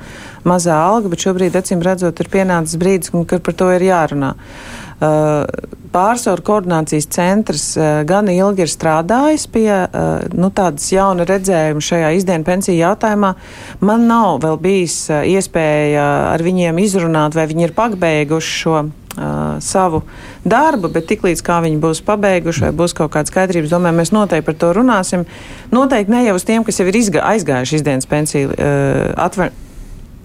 mazā 0.48 0.80
alga, 0.90 1.12
bet 1.14 1.28
šobrīd, 1.28 1.58
acīm 1.60 1.86
redzot, 1.86 2.18
ir 2.18 2.34
pienācis 2.34 2.82
brīdis, 2.82 3.14
kad 3.30 3.46
par 3.46 3.58
to 3.62 3.70
ir 3.76 3.90
jārunā. 3.92 4.34
Uh, 4.34 4.89
pārsvaru 5.00 6.44
koordinācijas 6.46 7.08
centrs 7.14 7.66
uh, 7.80 8.02
gan 8.08 8.30
ilgi 8.32 8.66
ir 8.66 8.72
strādājis 8.72 9.48
pie 9.52 9.68
uh, 9.72 10.26
nu, 10.36 10.52
tādas 10.56 10.90
jauna 10.94 11.26
redzējuma 11.30 11.84
šajā 11.84 12.14
izdienas 12.18 12.48
pensiju 12.48 12.78
jautājumā. 12.78 13.34
Man 13.82 14.08
nav 14.10 14.42
vēl 14.46 14.60
bijis 14.62 15.02
iespēja 15.10 16.06
ar 16.36 16.44
viņiem 16.46 16.82
izrunāt, 16.84 17.38
vai 17.38 17.48
viņi 17.50 17.70
ir 17.70 17.78
pabeiguši 17.78 18.58
šo 18.64 18.88
savu 19.60 20.04
darbu, 20.48 20.88
bet 20.94 21.08
tiklīdz 21.10 21.42
viņi 21.44 21.80
būs 21.82 22.02
pabeiguši 22.08 22.68
vai 22.68 22.70
būs 22.72 22.94
kaut 22.96 23.12
kāda 23.12 23.28
skaidrības, 23.28 23.72
domāju, 23.74 23.98
mēs 23.98 24.14
noteikti 24.16 24.46
par 24.46 24.56
to 24.62 24.70
runāsim. 24.78 25.26
Noteikti 25.76 26.14
ne 26.14 26.24
jau 26.28 26.38
uz 26.38 26.46
tiem, 26.48 26.64
kas 26.64 26.80
jau 26.80 26.88
ir 26.88 26.96
aizgājuši 27.34 27.82
izdienas 27.82 28.08
pensiju 28.08 28.54
uh, 28.54 29.10
atver 29.20 29.52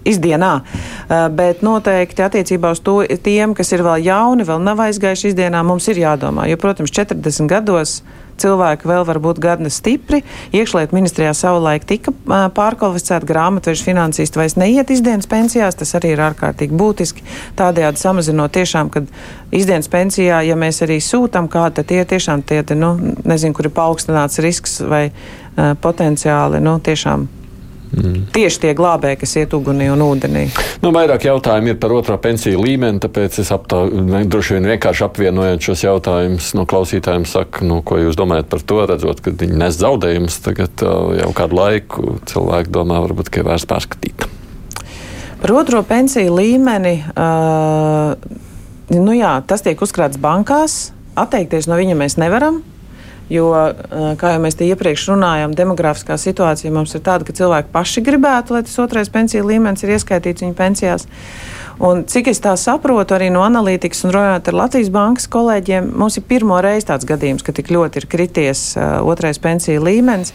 izdienā. 0.05 0.53
Uh, 0.61 1.27
bet 1.35 1.63
noteikti 1.65 2.25
attiecībā 2.25 2.73
uz 2.75 2.83
to 2.85 3.01
tiem, 3.23 3.55
kas 3.57 3.73
ir 3.75 3.85
vēl 3.85 4.05
jauni, 4.05 4.47
vēl 4.47 4.61
nav 4.63 4.83
aizgājuši 4.87 5.33
izdienā, 5.33 5.63
mums 5.65 5.89
ir 5.91 6.03
jādomā. 6.05 6.49
Jo, 6.49 6.59
protams, 6.61 6.93
40 6.95 7.49
gados 7.51 7.99
cilvēki 8.41 8.87
vēl 8.89 9.05
var 9.07 9.19
būt 9.23 9.39
gana 9.43 9.71
stipri. 9.71 10.21
Iekšlietu 10.55 10.95
ministrijā 10.95 11.31
savulaik 11.37 11.85
tika 11.87 12.11
uh, 12.11 12.47
pārkvalificēta 12.55 13.27
grāmatveža 13.29 13.85
finansisti 13.87 14.39
vairs 14.39 14.57
neiet 14.59 14.91
izdienas 14.93 15.29
pensijās, 15.31 15.77
tas 15.79 15.95
arī 15.97 16.15
ir 16.15 16.23
ārkārtīgi 16.25 16.75
būtiski. 16.75 17.25
Tādējādi 17.59 18.01
samazinot 18.01 18.55
tiešām, 18.55 18.91
kad 18.93 19.09
izdienas 19.55 19.89
pensijā, 19.91 20.41
ja 20.47 20.59
mēs 20.59 20.83
arī 20.85 20.99
sūtam 21.03 21.49
kādu, 21.51 21.79
tad 21.79 21.91
tie 21.93 22.03
tiešām 22.15 22.43
tie, 22.47 22.61
nu, 22.75 22.95
nezinu, 23.23 23.55
kur 23.55 23.69
ir 23.69 23.75
paaugstināts 23.75 24.43
risks 24.43 24.81
vai 24.83 25.07
uh, 25.09 25.73
potenciāli, 25.81 26.63
nu, 26.63 26.77
tiešām 26.83 27.29
Mm. 27.93 28.25
Tieši 28.35 28.61
tie 28.63 28.71
glābēji, 28.77 29.19
kas 29.21 29.35
iet 29.39 29.53
ugunī 29.55 29.87
un 29.93 30.03
ūdenī. 30.03 30.45
Nu, 30.83 30.91
vairāk 30.95 31.27
jautājumu 31.27 31.73
ir 31.73 31.79
par 31.81 31.93
otro 31.95 32.17
pensiju 32.21 32.61
līmeni, 32.63 33.01
tāpēc 33.03 33.39
es 33.43 33.51
aptā, 33.53 33.83
droši 34.25 34.57
vien 34.57 34.69
vienkārši 34.73 35.05
apvienojot 35.07 35.69
šos 35.69 35.85
jautājumus 35.85 36.51
no 36.57 36.65
klausītājiem, 36.69 37.27
saku, 37.29 37.67
nu, 37.69 37.81
ko 37.85 37.99
jūs 38.01 38.19
domājat 38.19 38.49
par 38.51 38.65
to, 38.65 38.81
redzot, 38.91 39.21
ka 39.23 39.33
viņi 39.35 39.59
nes 39.61 39.79
zaudējumus 39.79 40.39
tagad 40.45 40.85
jau 41.21 41.31
kādu 41.37 41.59
laiku. 41.61 42.17
Cilvēki 42.29 42.73
domā, 42.75 42.99
varbūt, 43.05 43.31
ka 43.31 43.41
ir 43.41 43.49
vērts 43.49 43.69
pārskatīt. 43.69 44.27
Par 45.41 45.53
otro 45.53 45.81
pensiju 45.85 46.35
līmeni, 46.39 46.95
uh, 47.13 48.15
nu 48.95 49.17
jā, 49.17 49.37
tas 49.47 49.61
tiek 49.65 49.81
uzkrāts 49.81 50.17
bankās. 50.21 50.89
Atteikties 51.15 51.69
no 51.71 51.77
viņa 51.79 51.95
mēs 51.99 52.17
nevaram. 52.19 52.63
Jo, 53.29 53.49
eh, 53.57 54.13
kā 54.21 54.35
jau 54.35 54.41
mēs 54.43 54.57
te 54.57 54.67
iepriekš 54.69 55.07
runājām, 55.09 55.55
demografiskā 55.57 56.17
situācija 56.21 56.71
mums 56.73 56.93
ir 56.93 57.01
tāda, 57.01 57.25
ka 57.25 57.33
cilvēki 57.33 57.71
paši 57.73 58.03
gribētu, 58.05 58.53
lai 58.53 58.61
tas 58.67 58.77
otrais 58.79 59.09
pensiju 59.09 59.47
līmenis 59.47 59.83
ir 59.83 59.95
ieskaitīts 59.95 60.45
viņu 60.45 60.53
pensijās. 60.53 61.07
Un, 61.79 62.05
cik 62.05 62.29
es 62.31 62.39
tā 62.39 62.53
saprotu, 62.55 63.17
arī 63.17 63.31
no 63.33 63.41
analītikas 63.43 64.05
un 64.05 64.13
runājot 64.15 64.47
ar 64.47 64.59
Latvijas 64.61 64.91
bankas 64.93 65.27
kolēģiem, 65.27 65.89
mums 65.97 66.15
ir 66.17 66.23
pirmo 66.29 66.61
reizi 66.63 66.87
tāds 66.87 67.07
gadījums, 67.09 67.43
ka 67.43 67.51
tik 67.51 67.73
ļoti 67.73 67.99
ir 67.99 68.07
krities 68.07 68.77
uh, 68.77 69.01
otrais 69.03 69.41
pensiju 69.43 69.83
līmenis. 69.83 70.31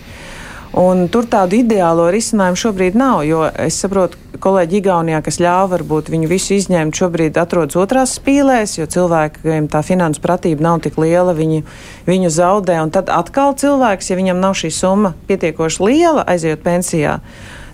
Un 0.78 1.08
tur 1.10 1.26
tādu 1.26 1.58
ideālo 1.58 2.04
risinājumu 2.14 2.58
šobrīd 2.60 2.94
nav, 2.98 3.24
jo 3.26 3.42
es 3.58 3.74
saprotu, 3.82 4.18
kolēģi 4.40 4.78
Igaunijā, 4.78 5.18
kas 5.26 5.40
ļāva 5.42 5.66
varbūt 5.74 6.10
viņu 6.12 6.28
visu 6.30 6.54
izņemt, 6.54 6.94
šobrīd 6.94 7.40
atrodas 7.42 7.76
otrās 7.80 8.14
spīlēs, 8.20 8.76
jo 8.78 8.86
cilvēkiem 8.86 9.66
tā 9.72 9.82
finanses 9.84 10.22
pratība 10.22 10.68
nav 10.68 10.78
tik 10.84 10.96
liela, 11.02 11.34
viņi, 11.36 11.64
viņu 12.06 12.30
zaudē. 12.36 12.78
Un 12.84 12.92
tad 12.94 13.10
atkal 13.10 13.56
cilvēks, 13.58 14.12
ja 14.12 14.18
viņam 14.20 14.38
nav 14.40 14.54
šī 14.60 14.70
summa 14.74 15.12
pietiekoši 15.28 15.82
liela, 15.88 16.24
aiziet 16.30 16.62
pensijā, 16.62 17.18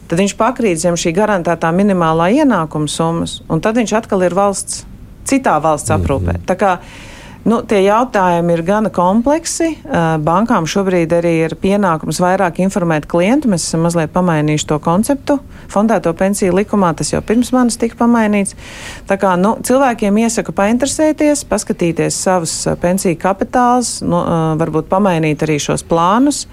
tad 0.09 0.23
viņš 0.23 0.37
pakrīt 0.41 0.81
zem 0.81 0.97
šī 0.97 1.13
garantētā 1.21 1.71
minimālā 1.77 2.31
ienākuma 2.41 2.89
summas, 2.89 3.43
un 3.53 3.61
tad 3.61 3.77
viņš 3.77 3.93
atkal 4.01 4.25
ir 4.25 4.35
valsts, 4.37 4.87
citā 5.29 5.61
valsts 5.61 5.93
aprūpē. 5.93 6.41
Mm 6.41 6.49
-hmm. 6.49 7.05
Nu, 7.47 7.61
tie 7.63 7.79
jautājumi 7.85 8.57
ir 8.57 8.63
gana 8.67 8.91
kompleksi. 8.91 9.69
Bankām 10.27 10.65
šobrīd 10.67 11.13
arī 11.15 11.35
ir 11.45 11.55
pienākums 11.63 12.19
vairāk 12.19 12.59
informēt 12.65 13.07
klientu. 13.07 13.53
Mēs 13.53 13.69
esam 13.69 13.85
mazliet 13.87 14.11
pamainījuši 14.15 14.67
to 14.73 14.79
konceptu. 14.83 15.37
Fondēto 15.71 16.11
pensiju 16.19 16.57
likumā 16.59 16.91
tas 16.99 17.13
jau 17.15 17.21
pirms 17.23 17.53
manis 17.55 17.79
tika 17.79 18.01
pamainīts. 18.01 18.57
Tā 19.07 19.19
kā 19.23 19.37
nu, 19.39 19.55
cilvēkiem 19.63 20.19
iesaku 20.25 20.57
painteresēties, 20.59 21.45
paskatīties 21.47 22.19
savus 22.27 22.57
pensiju 22.83 23.19
kapitālus, 23.23 24.01
nu, 24.03 24.25
varbūt 24.59 24.91
pamainīt 24.91 25.47
arī 25.47 25.61
šos 25.63 25.87
plānus. 25.87 26.49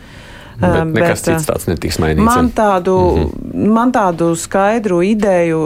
Bet 0.62 0.76
nekas 0.94 1.24
bet, 1.24 1.26
cits 1.26 1.48
tāds 1.50 1.66
netiks 1.66 1.98
mainīts. 1.98 2.28
Man 2.28 2.52
tādu, 2.54 2.98
mm 3.18 3.24
-hmm. 3.24 3.72
man 3.74 3.92
tādu 3.92 4.36
skaidru 4.38 5.02
ideju, 5.02 5.62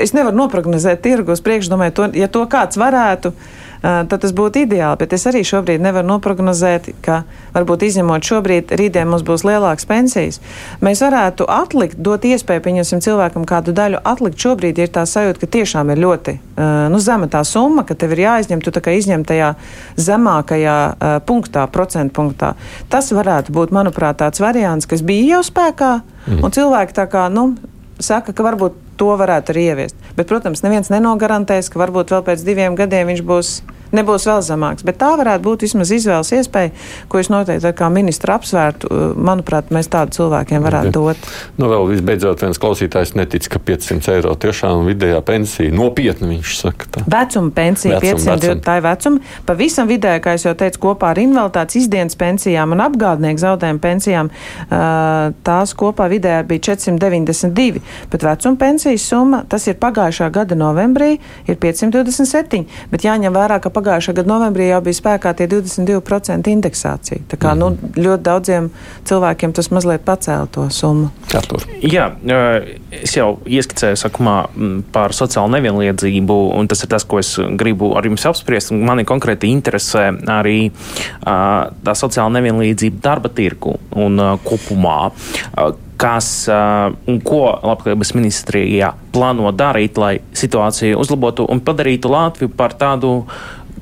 es 0.00 0.12
nevaru 0.16 0.36
noprognozēt 0.36 1.02
tirgus 1.04 1.44
priekšdomē, 1.44 1.90
to, 1.90 2.08
ja 2.14 2.28
to 2.28 2.46
kāds 2.46 2.80
varētu 2.80 3.32
tad 3.82 4.18
tas 4.22 4.32
būtu 4.36 4.62
ideāli. 4.64 5.00
Bet 5.02 5.14
es 5.16 5.26
arī 5.26 5.42
šobrīd 5.46 5.82
nevaru 5.82 6.06
noprognozēt, 6.08 6.92
ka 7.04 7.22
varbūt 7.54 7.86
izņemot 7.88 8.26
šobrīd, 8.26 8.74
rītdien 8.78 9.10
mums 9.10 9.24
būs 9.26 9.44
lielākas 9.46 9.88
pensijas. 9.90 10.40
Mēs 10.84 11.02
varētu 11.02 11.46
atlikt, 11.50 11.98
dot 11.98 12.24
iespēju 12.28 12.62
pieņemsim 12.64 13.02
cilvēkam 13.04 13.46
kādu 13.48 13.74
daļu 13.76 14.02
atlikt. 14.06 14.38
Šobrīd 14.42 14.78
ir 14.82 14.92
tā 14.94 15.04
sajūta, 15.08 15.42
ka 15.42 15.50
tiešām 15.58 15.92
ir 15.92 16.02
ļoti 16.02 16.36
nu, 16.92 17.00
zema 17.02 17.28
tā 17.32 17.42
summa, 17.48 17.84
ka 17.88 17.96
tev 17.98 18.14
ir 18.14 18.24
jāizņem, 18.26 18.62
tu 18.62 18.72
tā 18.74 18.82
kā 18.84 18.94
izņem 18.96 19.26
tajā 19.26 19.54
zemākajā 20.00 20.78
punktā, 21.26 21.66
procentu 21.72 22.14
punktā. 22.20 22.54
Tas 22.92 23.10
varētu 23.14 23.54
būt, 23.54 23.74
manuprāt, 23.74 24.20
tāds 24.22 24.42
variants, 24.42 24.88
kas 24.88 25.02
bija 25.06 25.36
jau 25.36 25.42
spēkā, 25.48 25.92
mm. 26.26 26.42
un 26.44 26.54
cilvēki 26.54 26.96
tā 26.96 27.08
kā, 27.10 27.26
nu, 27.32 27.52
saka, 28.02 28.34
ka 28.36 28.46
varbūt 28.46 28.81
to 29.00 29.12
varētu 29.20 29.54
arī 29.54 29.68
ieviest. 29.72 30.10
Bet, 30.16 30.28
protams, 30.30 30.64
neviens 30.64 30.92
nenogarantēs, 30.92 31.70
ka 31.72 31.80
varbūt 31.82 32.12
vēl 32.14 32.26
pēc 32.26 32.44
diviem 32.46 32.78
gadiem 32.78 33.12
viņš 33.12 33.24
būs 33.28 33.54
nebūs 33.92 34.26
vēl 34.28 34.40
zemāks. 34.44 34.84
Bet 34.86 34.98
tā 35.00 35.12
varētu 35.20 35.44
būt 35.44 35.64
vismaz 35.66 35.92
izvēles 35.94 36.32
iespēja, 36.38 36.72
ko 37.12 37.20
es 37.20 37.28
noteikti 37.32 37.72
kā 37.76 37.88
ministra 37.92 38.38
apsvērtu. 38.38 38.90
Manuprāt, 39.20 39.72
mēs 39.74 39.90
tādu 39.92 40.16
cilvēkiem 40.16 40.64
varētu 40.64 40.92
dot. 40.96 41.28
Nu, 41.60 41.68
vēl 41.70 41.88
visbeidzot, 41.92 42.42
viens 42.44 42.60
klausītājs 42.62 43.14
netic, 43.18 43.48
ka 43.52 43.60
500 43.62 44.16
eiro 44.16 44.34
tiešām 44.40 44.86
vidējā 44.88 45.20
pensija 45.28 45.74
nopietni 45.76 46.30
viņš 46.34 46.54
saka. 46.58 46.88
Tā. 46.96 47.04
Vecuma 47.12 47.52
pensija 47.56 48.00
vecum, 48.00 48.22
500, 48.22 48.46
vecum. 48.46 48.62
tā 48.64 48.78
ir 48.80 48.86
vecuma. 48.86 49.34
Pavisam 49.48 49.90
vidēji, 49.90 50.24
kā 50.24 50.36
jau 50.40 50.54
teicu, 50.58 50.82
kopā 50.88 51.12
ar 51.12 51.22
invaliditātes 51.22 51.82
izdienas 51.82 52.18
pensijām 52.18 52.72
un 52.74 52.84
apgādnieku 52.86 53.44
zaudējumu 53.44 53.82
pensijām, 53.82 54.32
tās 55.46 55.76
kopā 55.78 56.08
vidēji 56.12 56.48
bija 56.48 56.66
492. 56.72 57.82
Bet 58.12 58.24
vecuma 58.26 58.60
pensijas 58.82 59.04
summa, 59.06 59.42
tas 59.48 59.66
ir 59.70 59.76
pagājušā 59.78 60.26
gada 60.34 60.56
novembrī, 60.58 61.20
ir 61.46 61.56
527. 61.62 62.64
Bet 62.90 63.04
jāņem 63.06 63.34
vērā, 63.34 63.60
ka 63.62 63.70
pagājušā 63.70 64.14
gada 64.16 64.26
novembrī 64.26 64.66
jau 64.72 64.80
bija 64.82 64.98
spēkā 64.98 65.30
tie 65.38 65.46
22% 65.46 66.50
indeksācija. 66.50 67.22
Tā 67.30 67.38
kā 67.38 67.52
nu, 67.54 67.70
ļoti 67.94 68.22
daudziem 68.26 68.70
cilvēkiem 69.06 69.54
tas 69.54 69.70
mazliet 69.70 70.02
pacēla 70.02 70.48
to 70.50 70.66
summu. 70.74 71.12
Katur. 71.30 71.62
Jā, 71.86 72.08
es 72.90 73.14
jau 73.14 73.28
ieskicēju 73.46 74.00
sakumā 74.02 74.36
par 74.92 75.14
sociālo 75.14 75.52
nevienlīdzību, 75.54 76.40
un 76.58 76.66
tas 76.66 76.82
ir 76.82 76.90
tas, 76.90 77.06
ko 77.06 77.22
es 77.22 77.36
gribu 77.38 77.92
ar 77.98 78.10
jums 78.10 78.26
apspriest. 78.32 78.74
Mani 78.74 79.06
konkrēti 79.06 79.52
interesē 79.52 80.08
arī 80.26 80.72
tā 81.22 81.96
sociāla 82.02 82.34
nevienlīdzība 82.40 82.98
darba 83.06 83.30
tirgu 83.30 83.78
un 83.94 84.18
kopumā 84.42 84.98
kas 86.02 86.28
un 86.50 87.18
ko 87.22 87.44
Labklājības 87.62 88.12
ministrijā 88.18 88.92
plāno 89.14 89.52
darīt, 89.54 90.00
lai 90.00 90.16
situāciju 90.36 90.98
uzlabotu 90.98 91.46
un 91.52 91.62
padarītu 91.62 92.10
Latviju 92.10 92.50
par 92.58 92.74
tādu 92.78 93.20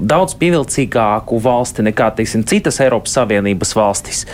daudz 0.01 0.37
pievilcīgāku 0.41 1.41
valsti 1.45 1.85
nekā 1.89 2.11
teiksim, 2.19 2.45
citas 2.49 2.81
Eiropas 2.85 3.17
Savienības 3.17 3.75
valstis 3.77 4.25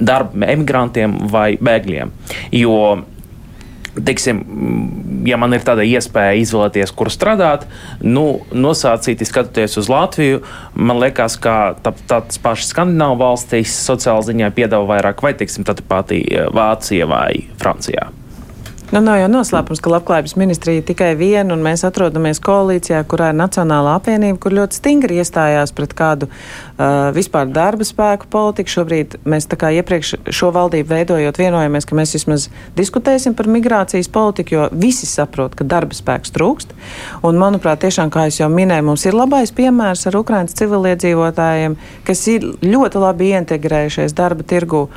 darba 0.00 0.46
emigrantiem 0.48 1.16
vai 1.30 1.54
bēgļiem. 1.60 2.12
Jo 2.56 2.76
teiksim, 3.94 4.42
ja 5.26 5.38
man 5.40 5.54
ir 5.56 5.64
tāda 5.66 5.84
iespēja 5.86 6.38
izvēlēties, 6.40 6.92
kur 6.96 7.10
strādāt, 7.12 7.66
nu, 8.02 8.42
nosacīti 8.52 9.26
skatoties 9.28 9.78
uz 9.80 9.90
Latviju, 9.92 10.44
man 10.74 11.00
liekas, 11.02 11.38
ka 11.42 11.56
tā, 11.82 11.94
tādas 12.10 12.40
pašas 12.42 12.72
skandināvu 12.74 13.20
valstīs 13.24 13.74
sociāla 13.88 14.26
ziņā 14.28 14.52
piedāvā 14.56 14.96
vairāk, 14.96 15.24
vai, 15.26 15.34
teiksim, 15.38 15.66
tāda 15.68 15.86
pati 15.86 16.22
Vācija 16.54 17.08
vai 17.10 17.46
Francijā. 17.60 18.10
Nu, 18.90 18.98
nav 18.98 19.20
jau 19.20 19.28
noslēpums, 19.30 19.78
ka 19.78 19.90
labklājības 19.92 20.32
ministrija 20.34 20.82
tikai 20.82 21.12
viena, 21.14 21.54
un 21.54 21.60
mēs 21.62 21.84
atrodamies 21.86 22.40
koalīcijā, 22.42 23.04
kurā 23.06 23.28
ir 23.30 23.36
Nacionāla 23.38 23.92
apvienība, 24.00 24.40
kur 24.42 24.56
ļoti 24.56 24.80
stingri 24.80 25.20
iestājās 25.22 25.70
pret 25.76 25.94
kādu 25.94 26.26
uh, 26.26 27.12
vispār 27.14 27.46
darba 27.54 27.86
spēku 27.86 28.26
politiku. 28.32 28.72
Šobrīd 28.74 29.14
mēs 29.30 29.46
tā 29.46 29.60
kā 29.60 29.70
iepriekš 29.78 30.16
šo 30.34 30.50
valdību 30.58 30.90
veidojot 30.90 31.38
vienojamies, 31.38 31.86
ka 31.86 32.00
mēs 32.00 32.16
vismaz 32.18 32.48
diskutēsim 32.74 33.38
par 33.38 33.46
migrācijas 33.46 34.10
politiku, 34.10 34.56
jo 34.56 34.66
visi 34.74 35.06
saprot, 35.06 35.54
ka 35.54 35.62
darba 35.70 35.94
spēks 35.94 36.34
trūkst. 36.34 36.74
Un, 37.22 37.38
manuprāt, 37.38 37.84
tiešām, 37.86 38.10
kā 38.10 38.26
jau 38.26 38.50
minēju, 38.50 38.88
mums 38.90 39.06
ir 39.06 39.14
labais 39.14 39.54
piemērs 39.54 40.08
ar 40.10 40.18
Ukraiņas 40.18 40.58
civiliedzīvotājiem, 40.64 41.78
kas 42.10 42.26
ir 42.34 42.50
ļoti 42.66 43.06
labi 43.06 43.36
integrējušies 43.38 44.18
darba 44.18 44.50
tirgu. 44.50 44.88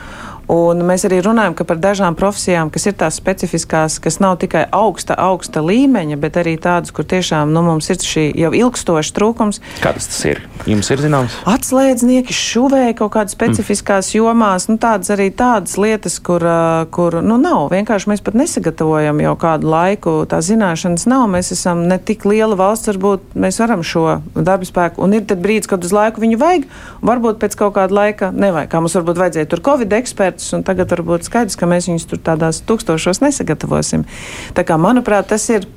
Un 0.51 0.83
mēs 0.83 1.05
arī 1.07 1.21
runājam 1.23 1.55
par 1.55 1.79
dažām 1.79 2.17
profesijām, 2.19 2.71
kas 2.73 2.89
ir 2.89 2.95
tās 2.99 3.15
specifiskās, 3.19 3.95
kas 4.03 4.19
nav 4.19 4.35
tikai 4.41 4.65
augsta, 4.75 5.15
augsta 5.15 5.63
līmeņa, 5.63 6.17
bet 6.19 6.39
arī 6.41 6.57
tādas, 6.59 6.91
kur 6.91 7.07
tiešām 7.07 7.53
nu, 7.55 7.63
mums 7.63 7.87
ir 7.93 8.01
šī 8.03 8.25
jau 8.41 8.51
ilgstoša 8.57 9.15
trūkums. 9.15 9.61
Kādas 9.83 10.09
tas 10.11 10.19
ir? 10.27 10.41
Jums 10.67 10.91
ir 10.91 11.03
zināms? 11.03 11.37
Atslēdznieki, 11.47 12.35
šuvēji 12.35 12.97
kaut 12.99 13.13
kādas 13.15 13.35
specifiskās 13.37 14.11
mm. 14.11 14.17
jomās, 14.19 14.67
nu, 14.67 14.75
tādas 14.81 15.13
arī 15.15 15.29
tādas 15.31 15.77
lietas, 15.79 16.19
kur, 16.23 16.43
kur 16.91 17.19
nu, 17.23 17.39
nav. 17.39 17.69
Vienkārši 17.71 18.11
mēs 18.11 18.23
pat 18.25 18.35
nesagatavojam 18.39 19.23
jau 19.23 19.33
kādu 19.39 19.71
laiku, 19.71 20.17
tā 20.29 20.41
zināšanas 20.43 21.07
nav. 21.07 21.25
Mēs 21.31 21.53
esam 21.55 21.85
ne 21.87 21.99
tik 22.03 22.27
liela 22.27 22.59
valsts, 22.59 22.91
varbūt 22.91 23.39
mēs 23.39 23.61
varam 23.63 23.83
šo 23.87 24.19
darba 24.35 24.67
spēku, 24.67 25.03
un 25.05 25.15
ir 25.15 25.23
brīdis, 25.23 25.71
kad 25.71 25.83
uz 25.83 25.95
laiku 25.95 26.23
viņu 26.23 26.39
vajag, 26.41 26.67
varbūt 27.05 27.39
pēc 27.41 27.57
kaut 27.59 27.75
kāda 27.79 27.95
laika 27.95 28.31
nevajag. 28.35 28.71
Kā 28.73 28.83
mums 28.83 28.95
varbūt 28.99 29.23
vajadzēja 29.23 29.51
tur 29.51 29.63
Covid 29.63 29.95
ekspertu 29.99 30.32
ekspertus, 30.33 30.53
un 30.57 30.63
tagad 30.63 30.91
varbūt 30.91 31.27
skaidrs, 31.27 31.57
ka 31.57 31.67
mēs 31.69 31.87
viņus 31.87 32.07
tur 32.09 32.19
tādās 32.19 32.61
tūkstošos 32.65 33.21
nesagatavosim. 33.21 34.05
Tā 34.53 34.63
kā, 34.63 34.77
manuprāt, 34.77 35.29
tas 35.29 35.47
ir 35.49 35.67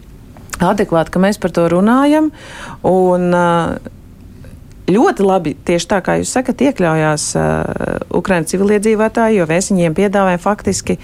adekvāti, 0.60 1.12
ka 1.12 1.20
mēs 1.20 1.38
par 1.38 1.50
to 1.52 1.68
runājam. 1.68 2.32
Un, 2.82 3.34
Ļoti 4.86 5.24
labi, 5.26 5.56
tieši 5.66 5.88
tā 5.90 5.96
kā 5.98 6.14
jūs 6.20 6.30
sakat, 6.30 6.60
iekļaujās 6.62 7.22
uh, 7.34 8.04
Ukraiņu 8.14 8.46
civiliedzīvotāji, 8.52 9.40
jo 9.40 9.46
mēs 9.50 9.72
viņiem 9.72 9.96
piedāvājam 9.98 10.38
faktiski 10.38 10.94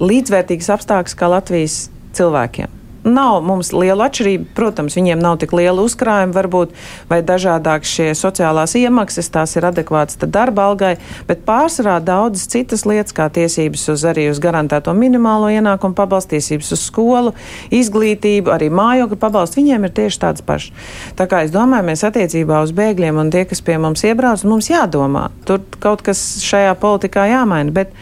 līdzvērtīgas 0.00 0.70
apstākļus 0.72 1.18
kā 1.20 1.28
Latvijas 1.28 1.76
cilvēkiem. 2.16 2.72
Nav 3.04 3.42
mums 3.44 3.68
liela 3.76 4.08
atšķirība. 4.08 4.46
Protams, 4.56 4.96
viņiem 4.96 5.20
nav 5.20 5.36
tik 5.42 5.52
liela 5.52 5.82
uzkrājuma, 5.84 6.32
varbūt, 6.32 6.72
vai 7.10 7.20
dažādāk 7.26 7.84
šie 7.84 8.10
sociālās 8.16 8.72
iemaksas, 8.80 9.28
tās 9.34 9.52
ir 9.58 9.66
adekvātas 9.68 10.16
darba 10.24 10.70
algai, 10.70 10.94
bet 11.28 11.44
pārsvarā 11.44 11.98
daudzas 12.04 12.48
citas 12.48 12.86
lietas, 12.88 13.12
kā 13.16 13.28
tiesības 13.28 13.84
uz 13.92 14.06
arī 14.08 14.30
uz 14.32 14.40
garantēto 14.40 14.94
minimālo 14.96 15.52
ienākumu 15.52 15.96
pabalstu, 15.98 16.38
tiesības 16.38 16.72
uz 16.72 16.86
skolu, 16.86 17.34
izglītību, 17.74 18.52
arī 18.54 18.70
mājokļu 18.72 19.20
pabalstu, 19.20 19.60
viņiem 19.60 19.84
ir 19.84 19.94
tieši 20.00 20.22
tāds 20.24 20.44
pašs. 20.46 20.72
Tā 21.18 21.28
kā 21.28 21.44
es 21.44 21.52
domāju, 21.54 21.90
mēs 21.90 22.06
attiecībā 22.08 22.64
uz 22.64 22.72
bēgļiem 22.76 23.20
un 23.20 23.32
tie, 23.34 23.44
kas 23.48 23.60
pie 23.64 23.76
mums 23.82 24.04
iebrauc, 24.08 24.48
mums 24.48 24.72
jādomā. 24.72 25.28
Tur 25.44 25.60
kaut 25.84 26.04
kas 26.06 26.24
šajā 26.44 26.72
politikā 26.80 27.28
jāmaina. 27.34 27.74
Bet, 27.74 27.92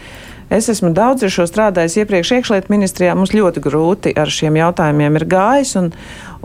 Es 0.53 0.67
esmu 0.69 0.91
daudz 0.93 1.23
ar 1.25 1.31
šo 1.33 1.47
strādājis 1.49 1.95
iepriekš 2.03 2.31
iekšlietu 2.35 2.69
ministrijā. 2.69 3.15
Mums 3.17 3.31
ļoti 3.33 3.63
grūti 3.63 4.11
ar 4.19 4.29
šiem 4.29 4.59
jautājumiem 4.59 5.17
ir 5.17 5.25
gājis. 5.31 5.71
Un, 5.79 5.87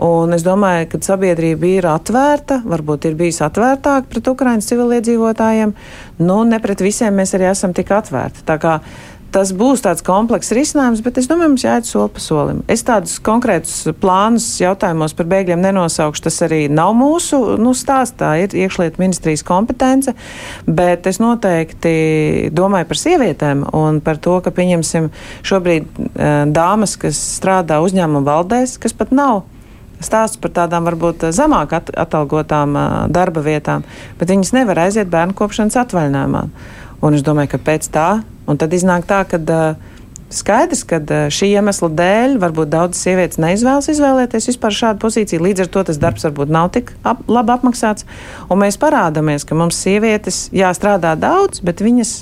un 0.01 0.33
es 0.33 0.45
domāju, 0.47 0.87
ka 0.89 1.01
sabiedrība 1.05 1.69
ir 1.69 1.87
atvērta, 1.91 2.63
varbūt 2.65 3.05
ir 3.05 3.19
bijusi 3.19 3.43
atvērtāka 3.45 4.09
pret 4.09 4.31
Ukraiņas 4.33 4.71
civiliedzīvotājiem. 4.71 5.75
Nu, 6.25 6.39
ne 6.49 6.57
pret 6.63 6.81
visiem 6.81 7.21
mēs 7.21 7.35
arī 7.37 7.51
esam 7.51 7.75
tik 7.77 7.93
atvērti. 7.99 8.47
Tas 9.29 9.51
būs 9.53 9.83
tāds 9.85 10.01
komplekss 10.05 10.53
risinājums, 10.57 11.03
bet 11.05 11.19
es 11.21 11.27
domāju, 11.29 11.51
mums 11.53 11.65
jāiet 11.65 11.85
soli 11.85 12.09
pa 12.15 12.21
solim. 12.23 12.63
Es 12.71 12.81
tādus 12.85 13.19
konkrētus 13.21 13.91
plānus 14.01 14.47
jautājumos 14.57 15.13
par 15.17 15.27
bēgļiem 15.29 15.61
nenosaukšu. 15.67 16.23
Tas 16.25 16.39
arī 16.47 16.63
nav 16.73 16.95
mūsu 16.97 17.37
nu, 17.61 17.75
stāsts, 17.77 18.17
tā 18.17 18.31
ir 18.41 18.55
iekšlietu 18.57 19.01
ministrijas 19.01 19.45
kompetence, 19.45 20.15
bet 20.65 21.05
es 21.09 21.21
noteikti 21.21 22.49
domāju 22.57 22.89
par 22.89 23.01
sievietēm 23.03 23.67
un 23.77 24.01
par 24.01 24.17
to, 24.17 24.39
ka 24.41 24.53
pieņemsim 24.55 25.11
šobrīd 25.45 25.85
uh, 25.85 26.09
dāmas, 26.49 26.97
kas 26.97 27.21
strādā 27.37 27.83
uzņēmuma 27.85 28.25
valdēs, 28.25 28.79
kas 28.81 28.97
pat 28.97 29.13
nav 29.13 29.43
stāsts 30.01 30.39
par 30.39 30.53
tādām 30.55 30.87
varbūt 30.87 31.27
zemāk 31.35 31.75
at 31.75 31.93
atalgotām 31.93 32.75
uh, 32.75 32.89
darba 33.11 33.43
vietām, 33.45 33.85
bet 34.17 34.31
viņas 34.31 34.55
nevar 34.55 34.87
aiziet 34.87 35.11
bērnu 35.11 35.37
kopšanas 35.37 35.77
atvaļinājumā. 35.83 36.45
Un 37.05 37.15
es 37.15 37.23
domāju, 37.23 37.53
ka 37.53 37.61
pēc 37.69 37.87
tā, 37.93 38.09
un 38.49 38.59
tad 38.59 38.73
iznāk 38.73 39.05
tā, 39.09 39.23
ka 39.29 39.39
skaidrs, 40.29 40.83
ka 40.85 40.99
šī 41.33 41.51
iemesla 41.57 41.89
dēļ 41.97 42.37
varbūt 42.41 42.71
daudzas 42.73 43.01
sievietes 43.05 43.41
neizvēlas 43.41 43.89
izvēlēties 43.93 44.49
vispār 44.51 44.75
šādu 44.77 45.01
pozīciju. 45.01 45.43
Līdz 45.47 45.65
ar 45.65 45.71
to 45.73 45.85
tas 45.89 46.01
darbs 46.01 46.25
varbūt 46.27 46.53
nav 46.53 46.69
tik 46.75 46.93
ap, 47.01 47.23
labi 47.29 47.55
apmaksāts. 47.55 48.05
Un 48.49 48.61
mēs 48.61 48.77
parādāmies, 48.81 49.45
ka 49.47 49.57
mums 49.57 49.79
sievietes 49.81 50.47
jāstrādā 50.55 51.15
daudz, 51.19 51.63
bet 51.65 51.81
viņas 51.85 52.19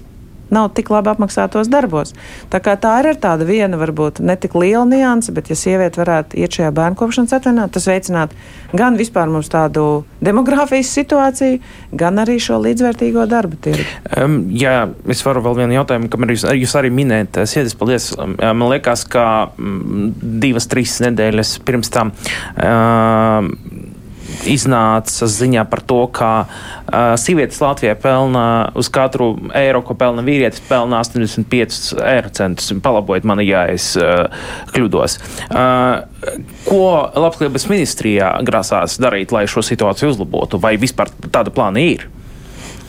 nav 0.54 0.70
tik 0.78 0.92
labi 0.94 1.12
apmaksātos 1.12 1.70
darbos. 1.72 2.14
Tā, 2.52 2.62
tā 2.62 2.94
ir 3.02 3.20
tāda 3.22 3.48
viena, 3.48 3.80
varbūt 3.80 4.22
ne 4.26 4.38
tik 4.40 4.56
liela 4.58 4.86
nianse, 4.88 5.34
bet, 5.36 5.52
ja 5.52 5.58
sieviete 5.60 6.02
varētu 6.02 6.40
iet 6.42 6.58
šajā 6.58 6.72
bērnu 6.76 7.00
kopšanas 7.00 7.36
atvaļinājumā, 7.38 7.74
tas 7.74 7.90
veicinātu 7.90 8.38
gan 8.78 8.98
vispār 9.00 9.32
mums 9.32 9.50
tādu 9.52 10.06
demogrāfijas 10.24 10.92
situāciju, 10.98 11.60
gan 11.98 12.24
arī 12.24 12.38
šo 12.44 12.60
līdzvērtīgo 12.64 13.26
darbu 13.30 13.60
tirgu. 13.64 13.86
Um, 14.18 14.40
jā, 14.56 14.88
es 15.10 15.24
varu 15.26 15.44
vēl 15.46 15.62
vienu 15.64 15.78
jautājumu, 15.80 16.12
kam 16.14 16.28
jūs, 16.32 16.48
jūs 16.58 16.78
arī 16.80 16.92
minējat. 16.94 17.44
Sēdis, 17.48 17.78
paldies. 17.78 18.10
Man 18.18 18.68
liekas, 18.72 19.06
ka 19.10 19.26
mm, 19.54 20.40
divas, 20.44 20.68
trīs 20.72 20.98
nedēļas 21.06 21.58
pirms 21.68 21.94
tam. 21.94 22.14
Uh, 22.58 23.96
iznāca 24.46 25.28
ziņā 25.32 25.64
par 25.72 25.82
to, 25.88 26.00
ka 26.14 26.32
uh, 26.46 27.16
sievietes 27.20 27.60
Latvijā 27.64 27.96
pelna 28.00 28.72
uz 28.78 28.90
katru 28.94 29.32
eiro, 29.58 29.82
ko 29.86 29.96
pelna 29.98 30.24
vīrietis, 30.26 30.62
pelna 30.70 31.02
85 31.04 31.98
eiro 32.04 32.32
centus. 32.38 32.70
Palabojiet 32.84 33.28
mani, 33.28 33.48
ja 33.50 33.66
es 33.72 33.94
uh, 34.00 34.28
kļūdos. 34.76 35.18
Uh, 35.50 36.38
ko 36.68 36.84
Labklājības 37.18 37.68
ministrijā 37.72 38.32
grasās 38.48 39.00
darīt, 39.02 39.34
lai 39.36 39.48
šo 39.50 39.66
situāciju 39.66 40.14
uzlabotu? 40.14 40.62
Vai 40.62 40.76
vispār 40.82 41.12
tāda 41.32 41.54
plāna 41.54 41.84
ir? 41.84 42.08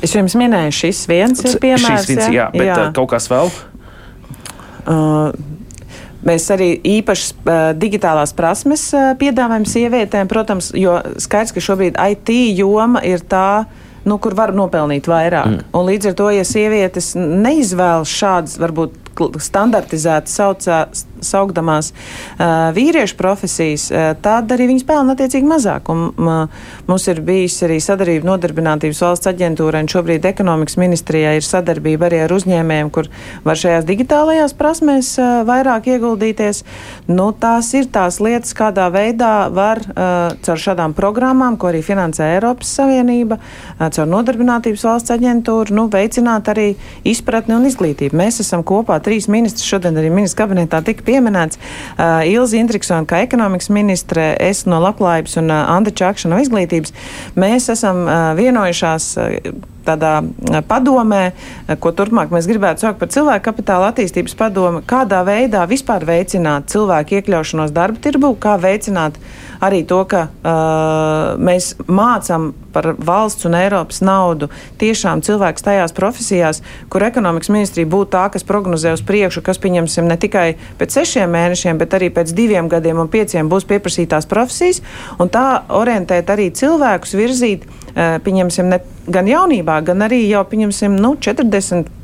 Es 0.05 0.15
jums 0.15 0.37
minēju, 0.39 0.75
šis 0.75 1.07
viens 1.11 1.43
ir 1.43 1.59
piemērs. 1.63 2.05
Šis 2.05 2.13
viens, 2.13 2.27
jā, 2.31 2.47
jā 2.47 2.51
bet 2.55 2.69
jā. 2.71 2.83
kaut 2.95 3.11
kas 3.11 3.27
vēl? 3.33 3.51
Uh, 4.89 5.33
Mēs 6.29 6.49
arī 6.53 6.71
īpašas 6.99 7.35
uh, 7.35 7.59
digitālās 7.79 8.35
prasmes 8.37 8.89
uh, 8.93 9.13
piedāvājam 9.21 9.67
sievietēm, 9.69 10.29
protams, 10.31 10.73
jo 10.77 10.99
skaidrs, 11.21 11.55
ka 11.57 11.65
šobrīd 11.65 11.97
IT 11.97 12.33
joma 12.59 13.03
ir 13.07 13.25
tā, 13.25 13.65
nu, 14.09 14.19
kur 14.23 14.37
var 14.37 14.53
nopelnīt 14.57 15.09
vairāk. 15.09 15.49
Mm. 15.55 15.69
Un 15.79 15.89
līdz 15.89 16.11
ar 16.11 16.19
to, 16.21 16.29
ja 16.37 16.45
sievietes 16.47 17.15
neizvēlas 17.17 18.13
šādas, 18.13 18.59
varbūt 18.61 19.08
standartizētas 19.43 20.39
saucā, 20.39 20.79
saukdamās 21.25 21.91
uh, 21.93 22.71
vīriešu 22.77 23.17
profesijas, 23.19 23.89
uh, 23.91 24.13
tad 24.23 24.53
arī 24.55 24.69
viņas 24.71 24.87
pelna 24.89 25.15
attiecīgi 25.17 25.49
mazāk. 25.49 25.91
Un, 25.93 26.05
uh, 26.15 26.69
mums 26.89 27.07
ir 27.11 27.21
bijis 27.27 27.59
arī 27.67 27.79
sadarbība 27.83 28.31
nodarbinātības 28.31 29.03
valsts 29.05 29.31
aģentūrai, 29.33 29.83
un 29.85 29.91
šobrīd 29.91 30.29
ekonomikas 30.31 30.79
ministrijā 30.81 31.35
ir 31.39 31.47
sadarbība 31.47 32.09
arī 32.09 32.23
ar 32.25 32.35
uzņēmējiem, 32.37 32.93
kur 32.95 33.11
var 33.47 33.59
šajās 33.59 33.89
digitālajās 33.89 34.55
prasmēs 34.59 35.15
uh, 35.19 35.43
vairāk 35.49 35.91
ieguldīties. 35.95 36.63
Nu, 37.11 37.31
tās 37.33 37.73
ir 37.79 37.91
tās 37.93 38.21
lietas, 38.23 38.55
kādā 38.59 38.89
veidā 38.95 39.49
var 39.55 39.83
uh, 39.83 40.37
caur 40.47 40.65
šādām 40.69 40.95
programmām, 40.99 41.59
ko 41.59 41.73
arī 41.73 41.83
finansē 41.87 42.35
Eiropas 42.37 42.71
Savienība, 42.79 43.41
uh, 43.41 43.89
caur 43.89 44.09
nodarbinātības 44.11 44.87
valsts 44.87 45.15
aģentūru, 45.15 45.75
nu, 45.75 45.89
veicināt 45.93 46.51
arī 46.53 46.71
izpratni 47.09 47.57
un 47.59 47.67
izglītību. 47.69 48.17
Mēs 48.19 48.43
esam 48.45 48.65
kopā 48.67 49.01
trīs 49.09 49.29
ministri 49.33 49.65
šodien 49.65 49.97
arī 49.99 50.13
ministra 50.13 50.45
kabinetā 50.45 50.83
tika 50.85 51.07
pieminēts. 51.07 51.59
Uh, 51.97 52.21
Ilzi 52.29 52.61
Indriksona 52.61 53.09
kā 53.09 53.23
ekonomikas 53.25 53.73
ministre, 53.73 54.31
es 54.45 54.67
no 54.69 54.83
labklājības 54.85 55.41
un 55.41 55.51
uh, 55.53 55.65
Andra 55.79 55.95
Čakša 56.03 56.33
no 56.33 56.43
izglītības. 56.45 56.95
Mēs 57.39 57.73
esam 57.73 58.05
uh, 58.05 58.31
vienojušās. 58.39 59.11
Uh, 59.17 59.75
tādā 59.89 60.15
padomē, 60.69 61.23
ko 61.81 61.93
turpmāk 61.97 62.33
mēs 62.35 62.49
gribētu 62.51 62.85
saukt 62.85 63.01
par 63.01 63.13
cilvēku 63.15 63.49
kapitāla 63.49 63.91
attīstības 63.93 64.37
padomu, 64.39 64.85
kādā 64.87 65.25
veidā 65.27 65.65
vispār 65.71 66.07
veicināt 66.09 66.71
cilvēku 66.73 67.19
iekļaušanos 67.19 67.75
darba 67.75 68.03
tirbu, 68.05 68.35
kā 68.41 68.59
veicināt 68.61 69.19
arī 69.65 69.83
to, 69.89 70.03
ka 70.09 70.29
uh, 70.29 71.39
mēs 71.43 71.73
mācām 71.91 72.53
par 72.73 72.93
valsts 72.99 73.47
un 73.49 73.57
Eiropas 73.59 74.01
naudu 74.05 74.49
tiešām 74.79 75.23
cilvēks 75.27 75.65
tajās 75.67 75.95
profesijās, 75.97 76.63
kur 76.93 77.03
ekonomikas 77.07 77.51
ministrija 77.51 77.89
būtu 77.91 78.13
tā, 78.15 78.27
kas 78.35 78.47
prognozē 78.47 78.95
uz 78.95 79.03
priekšu, 79.07 79.43
kas 79.47 79.59
pieņemsim 79.63 80.07
ne 80.09 80.19
tikai 80.21 80.47
pēc 80.79 81.01
sešiem 81.01 81.33
mēnešiem, 81.35 81.81
bet 81.81 81.97
arī 81.99 82.13
pēc 82.15 82.35
diviem 82.37 82.71
gadiem 82.71 83.03
un 83.03 83.11
pieciem 83.11 83.51
būs 83.51 83.67
pieprasītās 83.69 84.29
profesijas, 84.31 84.83
un 85.19 85.33
tā 85.33 85.65
orientēt 85.75 86.31
arī 86.35 86.51
cilvēkus 86.55 87.17
virzīt 87.19 87.67
pieņemsim, 87.95 88.73
ne, 88.73 88.81
gan 89.09 89.29
jaunībā, 89.31 89.81
gan 89.87 90.05
arī 90.07 90.25
jau, 90.29 90.45
pieņemsim, 90.49 90.97
nu, 91.01 91.15
40 91.21 91.98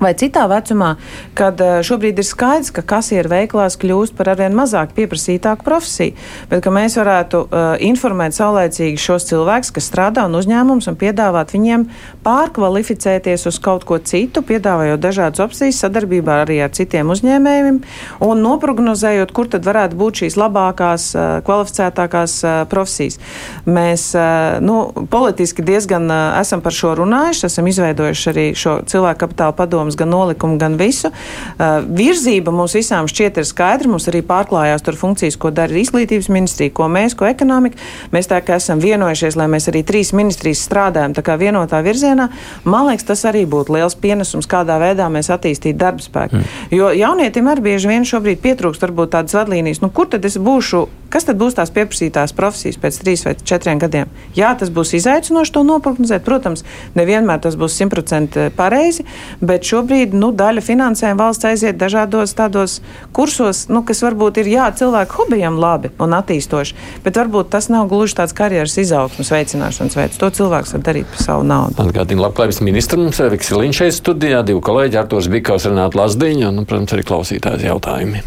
vai 0.00 0.12
citā 0.18 0.44
vecumā, 0.50 0.94
kad 1.36 1.60
eh, 1.60 1.80
šobrīd 1.86 2.20
ir 2.20 2.26
skaidrs, 2.26 2.72
ka 2.74 2.84
kasieru 2.84 3.30
veiklās 3.32 3.78
kļūst 3.80 4.16
par 4.16 4.32
arvien 4.34 4.56
mazāk 4.56 4.92
pieprasītāku 4.96 5.64
profesiju, 5.66 6.16
bet 6.50 6.62
ka 6.64 6.72
mēs 6.72 6.96
varētu 6.98 7.42
uh, 7.46 7.64
informēt 7.82 8.36
saulēcīgi 8.36 9.00
šos 9.00 9.28
cilvēkus, 9.30 9.72
kas 9.76 9.88
strādā 9.90 10.26
un 10.28 10.36
uzņēmums, 10.38 10.88
un 10.90 10.98
piedāvāt 10.98 11.52
viņiem 11.54 11.86
pārkvalificēties 12.26 13.46
uz 13.48 13.58
kaut 13.62 13.86
ko 13.88 13.98
citu, 13.98 14.42
piedāvājot 14.46 15.02
dažādas 15.02 15.42
opcijas 15.44 15.80
sadarbībā 15.84 16.40
arī 16.44 16.58
ar 16.64 16.72
citiem 16.76 17.10
uzņēmējiem 17.14 17.80
un 18.26 18.44
noprognozējot, 18.44 19.32
kur 19.36 19.50
tad 19.52 19.66
varētu 19.68 19.98
būt 20.00 20.22
šīs 20.22 20.38
labākās, 20.40 21.08
uh, 21.16 21.26
kvalificētākās 21.46 22.36
uh, 22.44 22.56
profesijas. 22.70 23.20
Mēs 23.68 24.08
uh, 24.18 24.58
nu, 24.64 24.80
politiski 25.12 25.64
diezgan 25.66 26.08
uh, 26.10 26.38
esam 26.40 26.64
par 26.64 26.76
šo 26.76 26.96
runājuši, 27.00 27.46
esam 27.50 27.70
izveidojuši 27.70 28.32
arī 28.32 28.46
šo 28.58 28.78
cilvēku 28.88 29.24
kapitāla 29.24 29.56
padomu 29.56 29.85
padomus, 29.86 29.96
gan 29.96 30.08
nolikumu, 30.08 30.58
gan 30.58 30.76
visu. 30.76 31.10
Uh, 31.58 31.84
virzība 31.86 32.52
mums 32.52 32.74
visām 32.74 33.06
šķiet 33.06 33.38
ir 33.38 33.46
skaidra. 33.46 33.88
Mums 33.88 34.08
arī 34.08 34.22
pārklājās 34.26 34.82
tur 34.82 34.96
funkcijas, 34.96 35.36
ko 35.36 35.50
dara 35.50 35.72
izglītības 35.72 36.28
ministrija, 36.28 36.72
ko 36.74 36.88
mēs, 36.88 37.14
ko 37.14 37.26
ekonomika. 37.26 37.78
Mēs 38.12 38.28
tā 38.28 38.40
kā 38.42 38.58
esam 38.58 38.80
vienojušies, 38.80 39.36
lai 39.36 39.46
mēs 39.48 39.68
arī 39.70 39.84
trīs 39.86 40.12
ministrijas 40.12 40.64
strādājam 40.66 41.14
tā 41.14 41.22
kā 41.22 41.36
vienotā 41.38 41.82
virzienā. 41.82 42.28
Man 42.64 42.88
liekas, 42.90 43.06
tas 43.06 43.24
arī 43.28 43.46
būtu 43.46 43.76
liels 43.76 43.94
pienesums, 43.94 44.46
kādā 44.46 44.78
veidā 44.82 45.08
mēs 45.12 45.30
attīstītu 45.30 45.78
darba 45.78 46.02
spēku. 46.02 46.40
Mm. 46.40 46.74
Jo 46.74 46.90
jaunietim 46.96 47.50
arī 47.50 47.68
bieži 47.70 47.90
vien 47.90 48.06
šobrīd 48.06 48.42
pietrūkst 48.42 48.82
varbūt 48.82 49.14
tādas 49.14 49.36
vadlīnijas, 49.36 49.82
nu 49.84 49.90
kur 49.94 50.10
tad 50.10 50.24
es 50.26 50.38
būšu, 50.38 50.86
kas 51.12 51.26
tad 51.28 51.38
būs 51.40 51.56
tās 51.58 51.72
pieprasītās 51.74 52.34
profesijas 52.36 52.78
pēc 52.82 53.00
trīs 53.02 53.24
vai 53.26 53.36
četriem 53.38 53.80
gadiem. 53.82 54.10
Jā, 54.36 54.52
tas 54.58 54.72
būs 54.74 54.94
izaicinoši 54.98 55.54
to 55.54 55.62
noprognozēt. 55.66 56.24
Protams, 56.26 56.64
nevienmēr 56.98 57.40
tas 57.44 57.56
būs 57.58 57.76
simtprocentīgi 57.78 58.54
pareizi, 58.56 59.06
bet 59.40 59.66
šo 59.66 59.75
šobrīd 59.76 60.14
nu, 60.16 60.30
daļa 60.36 60.62
finansējuma 60.64 61.20
valsts 61.20 61.48
aiziet 61.48 61.78
dažādos 61.80 62.34
tādos 62.36 62.78
kursos, 63.16 63.66
nu, 63.72 63.82
kas 63.86 64.02
varbūt 64.04 64.40
ir 64.42 64.50
jā, 64.54 64.68
cilvēku 64.76 65.20
hobijam 65.20 65.58
labi 65.60 65.92
un 66.02 66.16
attīstoši, 66.16 66.76
bet 67.04 67.18
varbūt 67.20 67.50
tas 67.52 67.68
nav 67.72 67.90
gluži 67.90 68.16
tāds 68.20 68.36
karjeras 68.36 68.78
izaugsmas 68.80 69.32
veicināšanas 69.34 69.98
veids. 69.98 70.20
To 70.22 70.30
cilvēks 70.32 70.76
var 70.76 70.86
darīt 70.88 71.10
par 71.12 71.24
savu 71.24 71.46
naudu. 71.46 71.76
Atgādina 71.84 72.26
labklājības 72.26 72.62
ministrs 72.64 73.20
Eviks 73.26 73.52
Liņš 73.52 73.82
šeit 73.82 73.98
studijā, 73.98 74.42
divi 74.46 74.62
kolēģi 74.64 75.00
Arturs 75.02 75.30
Bikovs, 75.32 75.68
Renāta 75.68 76.00
Lazdiņa 76.00 76.50
un, 76.52 76.64
protams, 76.64 76.96
arī 76.96 77.06
klausītājs 77.06 77.68
jautājumi. 77.68 78.24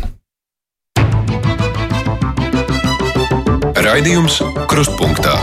Raidījums 3.90 4.42
Krustpunktā. 4.70 5.38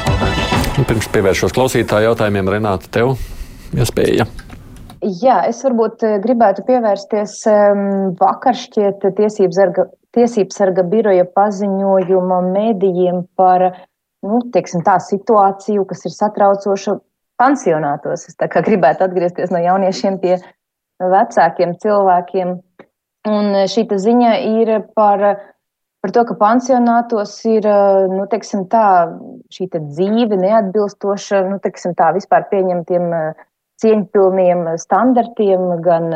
Pirms 0.86 1.08
pievēršos 1.10 1.56
klausītāju 1.56 2.12
jautājumiem, 2.12 2.50
Renāta, 2.52 2.92
tev 2.92 3.16
iespēja. 3.74 4.26
Ja 4.26 4.45
Jā, 5.06 5.36
es 5.46 5.60
varbūt 5.62 6.02
eh, 6.02 6.16
gribētu 6.22 6.64
pievērsties 6.66 7.38
um, 7.50 7.82
vakar 8.18 8.56
šķiet 8.58 9.04
tiesību 9.14 9.54
sarga, 9.54 9.84
tiesību 10.16 10.54
sarga 10.54 10.82
biroja 10.82 11.26
paziņojuma 11.36 12.40
medijiem 12.48 13.20
par, 13.38 13.68
nu, 14.26 14.40
teiksim 14.50 14.82
tā 14.86 14.96
situāciju, 15.04 15.84
kas 15.86 16.02
ir 16.08 16.14
satraucoša 16.16 16.96
pansionātos. 17.38 18.26
Es 18.26 18.38
gribētu 18.66 19.06
atgriezties 19.06 19.54
no 19.54 19.62
jauniešiem 19.62 20.18
pie 20.24 20.40
vecākiem 20.98 21.76
cilvēkiem. 21.84 22.54
Un 23.30 23.54
eh, 23.54 23.70
šī 23.70 23.86
ziņa 23.86 24.36
ir 24.58 24.76
par, 24.98 25.26
par 26.02 26.16
to, 26.16 26.26
ka 26.26 26.40
pansionātos 26.40 27.38
ir, 27.46 27.62
eh, 27.62 28.06
nu, 28.10 28.26
tā, 28.74 28.86
šī 29.54 29.70
dzīve 29.76 30.40
neatbilstoša, 30.42 31.44
nu, 31.52 31.60
tā, 31.62 32.14
vispār 32.18 32.50
pieņemtiem 32.50 33.12
cieņpilniem 33.82 34.64
standartiem, 34.80 35.68
gan, 35.84 36.08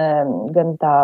gan 0.54 0.74
tā 0.80 0.94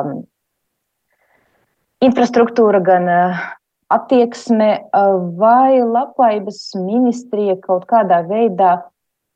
infrastruktūra, 2.04 2.80
gan 2.84 3.08
eh, 3.08 3.44
attieksme, 3.92 4.70
eh, 4.84 5.14
vai 5.40 5.80
labklājības 5.80 6.60
ministrija 6.80 7.56
kaut 7.62 7.86
kādā 7.90 8.22
veidā 8.28 8.78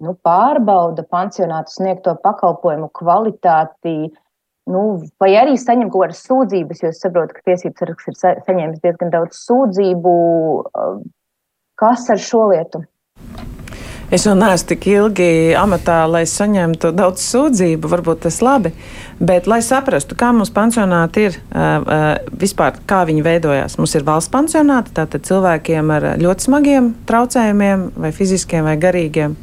nu, 0.00 0.16
pārbauda 0.24 1.04
pansionātu 1.08 1.76
sniegto 1.76 2.16
pakalpojumu 2.24 2.90
kvalitāti, 2.96 4.10
nu, 4.70 4.82
vai 5.20 5.30
arī 5.40 5.56
saņem 5.60 5.90
kaut 5.92 6.08
kādas 6.08 6.24
sūdzības, 6.28 6.84
jo 6.84 6.92
es 6.92 7.02
saprotu, 7.02 7.36
ka 7.36 7.50
tiesības 7.50 7.80
sargs 7.84 8.10
ir 8.10 8.20
saņēmis 8.46 8.84
diezgan 8.84 9.12
daudz 9.14 9.40
sūdzību. 9.46 10.14
Eh, 10.68 10.94
kas 11.80 12.08
ar 12.12 12.20
šo 12.20 12.48
lietu? 12.52 12.84
Es 14.10 14.24
jau 14.26 14.32
neesmu 14.34 14.66
tik 14.72 14.88
ilgi 14.90 15.26
amatā, 15.54 16.00
lai 16.10 16.24
saņemtu 16.26 16.90
daudz 16.98 17.22
sūdzību, 17.30 17.90
varbūt 17.92 18.24
tas 18.24 18.40
labi. 18.42 18.72
Bet, 19.22 19.46
lai 19.46 19.60
saprastu, 19.62 20.16
kā 20.18 20.32
mums 20.34 20.50
pansionāti 20.50 21.28
ir, 21.28 21.36
vispār 22.42 22.80
kā 22.90 23.04
viņi 23.06 23.22
veidojās, 23.22 23.78
mums 23.78 23.94
ir 23.94 24.06
valsts 24.08 24.32
pansionāti, 24.34 24.90
tātad 24.96 25.22
cilvēkiem 25.28 25.94
ar 25.94 26.08
ļoti 26.18 26.48
smagiem 26.48 26.90
traucējumiem, 27.06 27.86
vai 28.02 28.10
fiziskiem, 28.16 28.66
vai 28.66 28.74
garīgiem. 28.82 29.38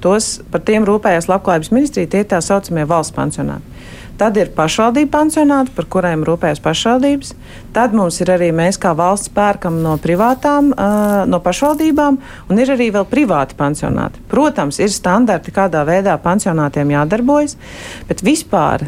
Tos 0.00 0.38
par 0.48 0.64
tiem 0.64 0.88
rūpējās 0.88 1.28
Labklājības 1.28 1.72
ministrija, 1.76 2.08
tie 2.08 2.24
ir 2.24 2.30
tā 2.32 2.40
saucamie 2.44 2.88
valsts 2.88 3.12
pansionāti. 3.16 3.75
Tad 4.16 4.38
ir 4.40 4.48
pašvaldību 4.56 5.10
pansionāti, 5.12 5.72
par 5.76 5.86
kuriem 5.92 6.22
rūpējas 6.24 6.62
pašvaldības. 6.64 7.34
Tad 7.76 7.92
mums 7.92 8.16
ir 8.24 8.30
arī 8.32 8.48
mēs, 8.56 8.78
kā 8.80 8.94
valsts, 8.96 9.28
pērkam 9.36 9.82
no 9.84 9.98
privātām, 10.00 10.70
no 11.28 11.40
pašvaldībām, 11.44 12.16
un 12.48 12.62
ir 12.62 12.72
arī 12.72 12.88
vēl 12.94 13.04
privāti 13.10 13.58
pansionāti. 13.58 14.22
Protams, 14.30 14.80
ir 14.80 14.88
standarti, 14.94 15.52
kādā 15.52 15.84
veidā 15.84 16.16
pansionātiem 16.24 16.94
jādarbojas, 16.96 17.58
bet 18.08 18.24
vispār 18.24 18.86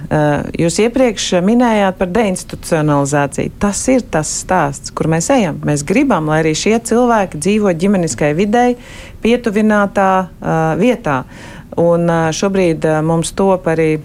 jūs 0.56 0.80
iepriekš 0.86 1.28
minējāt 1.44 2.00
par 2.00 2.12
deinstitucionalizāciju. 2.16 3.52
Tas 3.60 3.84
ir 3.92 4.08
tas 4.08 4.32
stāsts, 4.40 4.96
kur 4.96 5.12
mēs 5.12 5.28
ejam. 5.36 5.60
Mēs 5.68 5.84
gribam, 5.84 6.32
lai 6.32 6.40
arī 6.46 6.56
šie 6.56 6.78
cilvēki 6.88 7.36
dzīvo 7.44 7.76
ģimeniskai 7.76 8.32
videi, 8.38 8.78
pietuvinātā 9.20 10.12
vietā. 10.80 11.24
Un 11.78 12.08
šobrīd 12.32 12.88
mums 13.04 13.36
top 13.36 13.68
arī 13.68 13.98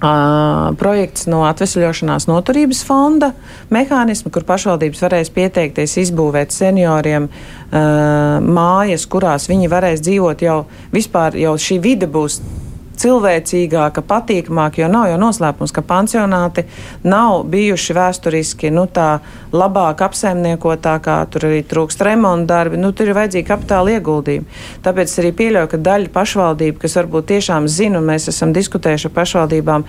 Uh, 0.00 0.70
projekts 0.80 1.26
no 1.28 1.42
atvesļošanās 1.44 2.24
noturības 2.24 2.78
fonda 2.88 3.34
mehānisma, 3.68 4.30
kur 4.32 4.46
pašvaldības 4.48 5.02
varēs 5.04 5.30
pieteikties 5.34 5.98
izbūvēt 6.06 6.54
senioriem 6.56 7.26
uh, 7.28 8.38
mājas, 8.40 9.04
kurās 9.12 9.50
viņi 9.50 9.68
varēs 9.68 10.00
dzīvot 10.06 10.46
jau 10.46 10.62
vispār, 10.94 11.36
jau 11.36 11.52
šī 11.60 11.76
vide 11.84 12.08
būs 12.08 12.38
cilvēcīgāka, 13.00 14.04
patīkamāka, 14.06 14.82
jo 14.82 14.88
nav 14.92 15.08
jau 15.10 15.18
noslēpums, 15.20 15.72
ka 15.74 15.84
pansionāti 15.86 16.66
nav 17.06 17.46
bijuši 17.50 17.96
vēsturiski 17.96 18.70
nu, 18.74 18.86
tā 18.90 19.20
labāk 19.56 20.02
apsaimniekotākā, 20.06 21.16
tur 21.32 21.48
arī 21.48 21.62
trūkst 21.66 22.04
remonta 22.06 22.54
darbi, 22.54 22.80
nu, 22.80 22.92
tur 22.96 23.10
ir 23.10 23.16
vajadzīgi 23.18 23.48
kapitāla 23.48 23.96
ieguldījumi. 23.96 24.60
Tāpēc 24.84 25.14
arī 25.22 25.32
pieļauju, 25.40 25.70
ka 25.72 25.80
daļa 25.88 26.12
pašvaldību, 26.14 26.80
kas 26.82 26.98
varbūt 27.00 27.30
tiešām 27.32 27.68
zina, 27.70 28.00
un 28.00 28.10
mēs 28.10 28.28
esam 28.32 28.54
diskutējuši 28.56 29.08
ar 29.08 29.14
pašvaldībām 29.16 29.86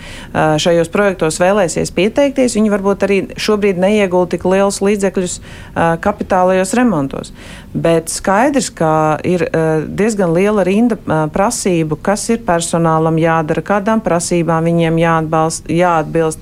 šajos 0.62 0.92
projektos 0.94 1.40
vēlēsies 1.42 1.94
pieteikties, 1.98 2.56
viņi 2.58 2.74
varbūt 2.74 3.06
arī 3.08 3.20
šobrīd 3.36 3.82
neiegulda 3.82 4.36
tik 4.36 4.48
liels 4.48 4.82
līdzekļus 4.84 5.40
kapitālajos 6.04 6.74
remontos. 6.78 7.34
Bet 7.72 8.12
skaidrs, 8.12 8.68
ka 8.76 9.20
ir 9.28 9.46
diezgan 9.88 10.34
liela 10.36 10.66
rinda 10.68 10.98
prasību, 11.32 12.00
kas 12.04 12.28
ir 12.34 12.42
personālam 13.02 13.18
jādara, 13.18 13.62
kādām 13.62 14.02
prasībām 14.02 14.66
viņiem 14.66 14.98
jāatbalst, 15.00 15.70
jāatbilst. 15.70 16.40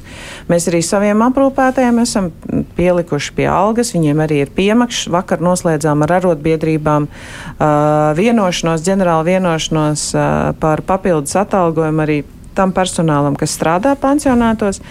Mēs 0.50 0.68
arī 0.68 0.82
saviem 0.84 1.22
aprūpētājiem 1.24 2.00
esam 2.02 2.32
pielikuši 2.76 3.34
pie 3.36 3.48
algas, 3.48 3.94
viņiem 3.94 4.20
arī 4.20 4.44
ir 4.44 4.50
piemakšs. 4.52 5.10
Vakar 5.10 5.40
noslēdzām 5.40 6.04
ar 6.04 6.12
arotbiedrībām 6.20 7.08
uh, 7.08 8.14
vienošanos, 8.16 8.84
ģenerālu 8.84 9.26
vienošanos 9.26 10.14
uh, 10.16 10.54
par 10.60 10.82
papildus 10.82 11.36
atalgojumu 11.36 12.04
arī 12.04 12.24
tam 12.56 12.74
personālam, 12.74 13.38
kas 13.40 13.56
strādā 13.56 13.96
pansionātos. 13.96 14.82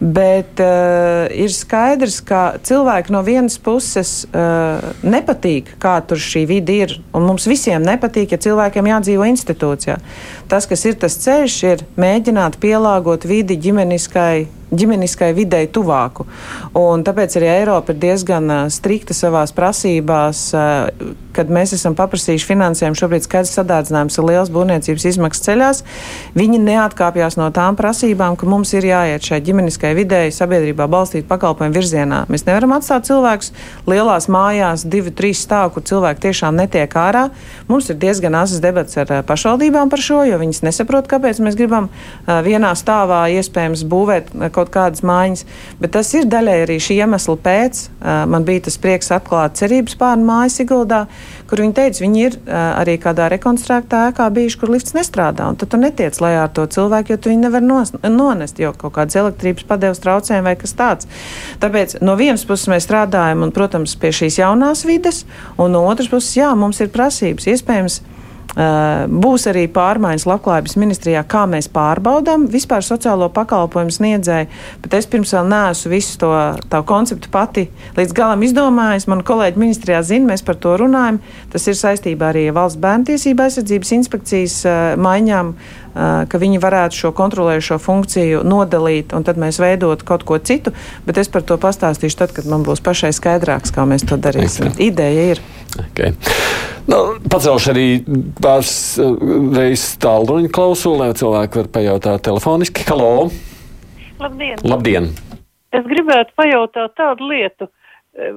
Bet 0.00 0.60
uh, 0.60 1.24
ir 1.32 1.52
skaidrs, 1.56 2.18
ka 2.26 2.58
cilvēki 2.66 3.14
no 3.14 3.22
vienas 3.24 3.56
puses 3.56 4.26
uh, 4.28 4.84
nepatīk, 5.00 5.70
kā 5.80 5.94
tur 6.04 6.20
šī 6.20 6.44
vide 6.50 6.76
ir. 6.84 6.92
Mums 7.16 7.48
visiem 7.48 7.80
nepatīk, 7.86 8.34
ja 8.34 8.40
cilvēkiem 8.44 8.90
jādzīvo 8.92 9.28
institūcijā. 9.30 9.96
Tas, 10.52 10.68
kas 10.68 10.84
ir 10.84 10.98
tas 11.00 11.16
ceļš, 11.24 11.56
ir 11.72 11.86
mēģināt 11.96 12.60
pielāgot 12.60 13.24
vidi 13.24 13.56
ģimeniskai 13.56 14.46
ģimeniskai 14.72 15.30
videi 15.36 15.68
tuvāku. 15.70 16.26
Un 16.78 17.04
tāpēc 17.06 17.36
arī 17.38 17.52
Eiropa 17.60 17.94
ir 17.94 18.00
diezgan 18.02 18.50
strikta 18.72 19.14
savās 19.14 19.54
prasībās, 19.54 20.48
kad 21.36 21.50
mēs 21.52 21.74
esam 21.76 21.94
paprasījuši 21.96 22.48
finansējumu. 22.48 22.96
Šobrīd 22.96 23.26
skaidrs 23.26 23.52
sadārdzinājums 23.58 24.16
ir 24.16 24.26
liels 24.26 24.50
būvniecības 24.54 25.04
izmaksas 25.12 25.44
ceļās. 25.44 25.82
Viņi 26.38 26.60
neatkāpjas 26.64 27.36
no 27.38 27.50
tām 27.54 27.76
prasībām, 27.78 28.38
ka 28.40 28.48
mums 28.48 28.72
ir 28.74 28.88
jāiet 28.88 29.26
šai 29.26 29.42
ģimeniskai 29.44 29.92
videi, 29.98 30.32
sabiedrībā 30.34 30.88
balstīt 30.90 31.28
pakalpojumu 31.28 31.76
virzienā. 31.76 32.22
Mēs 32.32 32.46
nevaram 32.48 32.74
atstāt 32.78 33.06
cilvēkus 33.10 33.52
lielās 33.86 34.30
mājās, 34.32 34.86
divi, 34.88 35.12
trīs 35.14 35.44
stāvu, 35.44 35.76
kur 35.76 35.86
cilvēki 35.92 36.24
tiešām 36.24 36.56
netiek 36.56 36.96
ārā. 36.96 37.26
Mums 37.68 37.92
ir 37.92 38.00
diezgan 38.00 38.34
asas 38.40 38.64
debats 38.64 38.96
ar 38.98 39.12
pašvaldībām 39.28 39.92
par 39.92 40.02
šo, 40.02 40.22
jo 40.26 40.40
viņas 40.40 40.64
nesaprot, 40.64 41.10
kāpēc 41.10 41.42
mēs 41.44 41.58
gribam 41.60 41.90
vienā 42.26 42.72
stāvā 42.80 43.26
iespējams 43.36 43.84
būvēt 43.86 44.32
kaut 44.56 44.72
kādas 44.74 45.04
mājas, 45.06 45.44
bet 45.80 45.92
tas 45.96 46.10
ir 46.16 46.26
daļai 46.32 46.56
arī 46.64 46.78
šī 46.82 46.98
iemesla 47.04 47.36
pēc. 47.44 47.82
Man 48.32 48.46
bija 48.48 48.64
tas 48.66 48.78
prieks 48.80 49.12
atklāt 49.14 49.58
cerības 49.60 49.96
pārnu 50.00 50.26
māju 50.26 50.54
Siguldā, 50.56 51.02
kur 51.50 51.62
viņi 51.62 51.76
teica, 51.76 52.02
viņi 52.04 52.24
ir 52.24 52.38
arī 52.48 52.96
kādā 53.02 53.28
rekonstruētā 53.34 54.06
ēkā 54.10 54.28
bijuši, 54.38 54.58
kur 54.60 54.72
lifts 54.72 54.96
nestrādā. 54.96 55.50
Tad 55.60 55.72
tu 55.72 55.80
netiec 55.80 56.18
lejā 56.22 56.46
ar 56.46 56.52
to 56.56 56.66
cilvēku, 56.76 57.14
jo 57.14 57.20
tu 57.20 57.32
viņu 57.32 57.46
nevar 57.46 57.64
nos, 57.64 57.92
nonest, 58.02 58.60
jo 58.62 58.72
kaut 58.76 58.96
kādas 58.96 59.18
elektrības 59.20 59.68
padevas 59.68 60.02
traucējumi 60.02 60.48
vai 60.48 60.56
kas 60.58 60.76
tāds. 60.78 61.10
Tāpēc 61.62 61.98
no 62.06 62.16
vienas 62.18 62.46
puses 62.48 62.70
mēs 62.72 62.88
strādājam, 62.88 63.44
un, 63.46 63.54
protams, 63.54 63.96
pie 64.00 64.12
šīs 64.14 64.40
jaunās 64.40 64.86
vides, 64.88 65.24
un 65.60 65.74
no 65.76 65.86
otras 65.90 66.10
puses, 66.12 66.36
jā, 66.38 66.50
mums 66.58 66.80
ir 66.82 66.92
prasības. 66.94 67.48
Iespējams, 67.52 68.00
būs 68.56 69.44
arī 69.50 69.66
pārmaiņas 69.68 70.24
labklājības 70.24 70.76
ministrijā, 70.80 71.20
kā 71.28 71.44
mēs 71.50 71.68
pārbaudām 71.72 72.46
vispār 72.48 72.84
sociālo 72.84 73.28
pakalpojumu 73.34 73.92
sniedzēju, 73.92 74.48
bet 74.84 74.94
es 74.96 75.08
pirms 75.12 75.34
vēl 75.36 75.50
neesmu 75.50 75.92
visu 75.92 76.16
to 76.16 76.82
konceptu 76.88 77.28
pati 77.32 77.66
līdz 77.98 78.14
galam 78.16 78.44
izdomājis. 78.46 79.08
Man 79.12 79.24
kolēģi 79.26 79.60
ministrijā 79.60 80.00
zina, 80.06 80.30
mēs 80.32 80.44
par 80.46 80.56
to 80.56 80.76
runājam. 80.80 81.20
Tas 81.52 81.68
ir 81.68 81.76
saistībā 81.76 82.30
arī 82.32 82.46
ar 82.48 82.56
valsts 82.56 82.80
bērntiesība 82.80 83.44
aizsardzības 83.44 83.92
inspekcijas 83.98 84.56
uh, 84.64 84.78
maiņām, 85.04 85.52
uh, 85.52 86.24
ka 86.30 86.40
viņi 86.40 86.62
varētu 86.62 87.00
šo 87.02 87.12
kontrolējušo 87.18 87.78
funkciju 87.82 88.40
nodalīt 88.48 89.12
un 89.16 89.26
tad 89.26 89.36
mēs 89.42 89.60
veidot 89.60 90.00
kaut 90.06 90.24
ko 90.24 90.40
citu, 90.40 90.72
bet 91.04 91.20
es 91.20 91.28
par 91.28 91.44
to 91.44 91.60
pastāstīšu 91.60 92.22
tad, 92.22 92.32
kad 92.36 92.48
man 92.48 92.64
būs 92.64 92.80
pašai 92.84 93.12
skaidrāks, 93.16 93.74
kā 93.76 93.84
mēs 93.84 94.08
to 94.08 94.16
darīsim. 94.16 94.72
Ideja 94.80 95.28
ir. 95.34 95.44
Okay. 95.76 96.16
Nu, 96.86 96.98
pacelšu 97.32 97.72
arī 97.72 97.86
pāris 98.38 98.74
uh, 99.02 99.16
reizes 99.56 99.96
tālruņa 100.02 100.50
klausuli, 100.54 101.00
lai 101.00 101.16
cilvēki 101.18 101.58
var 101.58 101.70
pajautāt 101.74 102.22
telefoniski. 102.28 102.84
Halo! 102.86 103.26
Labdien! 104.22 104.62
Labdien. 104.62 105.08
Es 105.74 105.82
gribētu 105.90 106.30
pajautāt 106.38 106.94
tādu 106.96 107.26
lietu, 107.32 107.66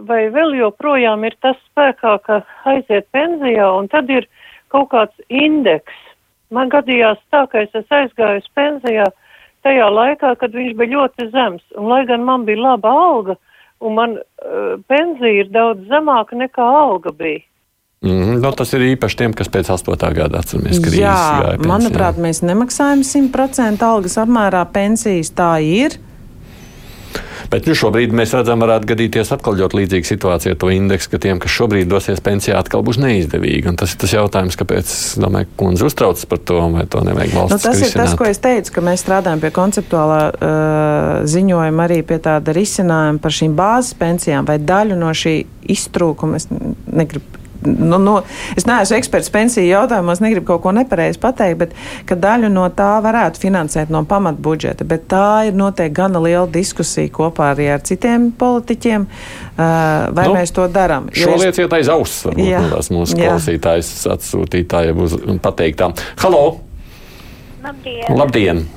vai 0.10 0.24
vēl 0.34 0.58
joprojām 0.58 1.28
ir 1.30 1.38
tas 1.45 1.60
spēkā, 1.70 2.16
ka 2.26 2.41
aiziet 2.72 3.06
pensijā 3.14 3.70
un 3.78 3.88
tad 3.91 4.10
ir 4.10 4.26
kaut 4.74 4.89
kāds 4.95 5.30
indeks. 5.30 5.93
Man 6.50 6.72
gadījās 6.74 7.22
tā, 7.30 7.45
ka 7.52 7.62
es 7.62 7.70
esmu 7.78 8.00
aizgājis 8.00 8.50
pensijā 8.58 9.06
tajā 9.62 9.91
laikā, 9.93 10.34
kad 10.41 10.58
viņš 10.58 10.74
bija 10.80 10.95
ļoti 10.95 11.30
zems, 11.36 11.62
un 11.78 11.91
lai 11.91 12.02
gan 12.10 12.26
man 12.26 12.50
bija 12.50 12.64
laba 12.66 12.95
alga, 12.97 13.38
un 13.86 13.95
man 13.95 14.18
uh, 14.18 14.74
pensija 14.89 15.45
ir 15.45 15.54
daudz 15.54 15.86
zemāka 15.91 16.36
nekā 16.39 16.66
alga 16.66 17.14
bija. 17.14 17.45
Mm, 18.00 18.38
no, 18.39 18.52
tas 18.56 18.70
ir 18.78 18.86
īpaši 18.93 19.18
tiem, 19.20 19.34
kas 19.36 19.50
pēc 19.52 19.74
8. 19.76 19.95
gada 20.16 20.39
atceramies 20.39 20.78
krīzes. 20.80 21.02
Jā, 21.02 21.16
pensijā. 21.58 21.68
manuprāt, 21.68 22.20
mēs 22.22 22.39
nemaksājam 22.47 23.02
100% 23.04 23.84
algas 23.84 24.16
apmērā 24.22 24.62
pensijas. 24.72 25.34
Tā 25.36 25.58
ir. 25.60 25.97
Bet 27.52 27.66
nu, 27.68 27.74
šobrīd 27.76 28.14
mēs 28.16 28.32
redzam, 28.38 28.62
varētu 28.64 28.88
gadīties 28.91 29.32
atkal 29.34 29.58
ļoti 29.58 29.80
līdzīga 29.80 30.08
situācija 30.08 30.54
ar 30.54 30.60
to 30.62 30.70
indeksu, 30.72 31.10
ka 31.12 31.20
tiem, 31.26 31.41
kas 31.43 31.52
šobrīd 31.52 31.89
dosies 31.91 32.22
pensijā, 32.24 32.60
atkal 32.62 32.86
būs 32.88 33.00
neizdevīgi. 33.02 33.66
Un 33.72 33.80
tas 33.80 33.95
ir 33.95 34.00
tas 34.00 34.14
jautājums, 34.14 34.56
kāpēc 34.60 34.93
domāju, 35.20 35.50
kundze 35.60 35.89
uztraucas 35.89 36.30
par 36.30 36.39
to, 36.39 36.60
vai 36.76 36.86
to 36.88 37.02
nevajag 37.04 37.34
valsts. 37.36 37.58
Nu, 37.58 37.60
tas 37.66 37.84
ir 37.84 37.97
tas, 37.97 38.14
ko 38.16 38.30
es 38.30 38.39
teicu, 38.43 38.76
ka 38.78 38.86
mēs 38.86 39.04
strādājam 39.04 39.41
pie 39.43 39.52
konceptuālā 39.56 40.22
uh, 40.30 41.10
ziņojuma, 41.28 41.89
arī 41.89 42.00
pie 42.08 42.22
tāda 42.30 42.56
risinājuma 42.56 43.20
par 43.26 43.36
šīm 43.41 43.58
bāzes 43.60 43.97
pensijām 44.00 44.47
vai 44.47 44.60
daļu 44.62 45.00
no 45.02 45.12
šī 45.12 45.36
iztrūkuma. 45.76 46.39
Es 46.39 46.47
negribu 46.54 47.38
nu, 47.66 47.97
nu, 47.97 48.16
es 48.57 48.66
neesmu 48.68 48.97
eksperts 48.99 49.32
pensiju 49.34 49.68
jautājumos, 49.68 50.22
negribu 50.24 50.47
kaut 50.53 50.64
ko 50.64 50.74
nepareizi 50.76 51.20
pateikt, 51.22 51.60
bet 51.60 51.76
ka 52.10 52.18
daļu 52.20 52.51
no 52.53 52.66
tā 52.76 52.91
varētu 53.03 53.41
finansēt 53.41 53.91
no 53.93 54.03
pamatbudžeta. 54.10 54.88
Bet 54.88 55.07
tā 55.12 55.49
ir 55.49 55.57
noteikti 55.60 55.97
gana 55.99 56.22
liela 56.24 56.47
diskusija 56.51 57.12
kopā 57.14 57.51
arī 57.53 57.70
ar 57.74 57.84
citiem 57.86 58.30
politiķiem, 58.39 59.07
vai 59.57 60.26
nu, 60.30 60.38
mēs 60.38 60.55
to 60.55 60.68
darām. 60.72 61.12
Šo 61.16 61.36
es... 61.36 61.45
lietu 61.45 61.66
iet 61.66 61.78
aiz 61.80 61.91
auss, 61.91 62.26
varbūt 62.30 62.49
jā, 62.49 62.64
mūsu 62.95 63.20
jā. 63.20 63.30
klausītājas 63.30 63.93
atsūtītāja 64.16 64.95
uz 64.95 65.20
pateiktām. 65.43 65.95
Halo! 66.24 66.43
Labdien! 67.64 68.12
Labdien. 68.16 68.68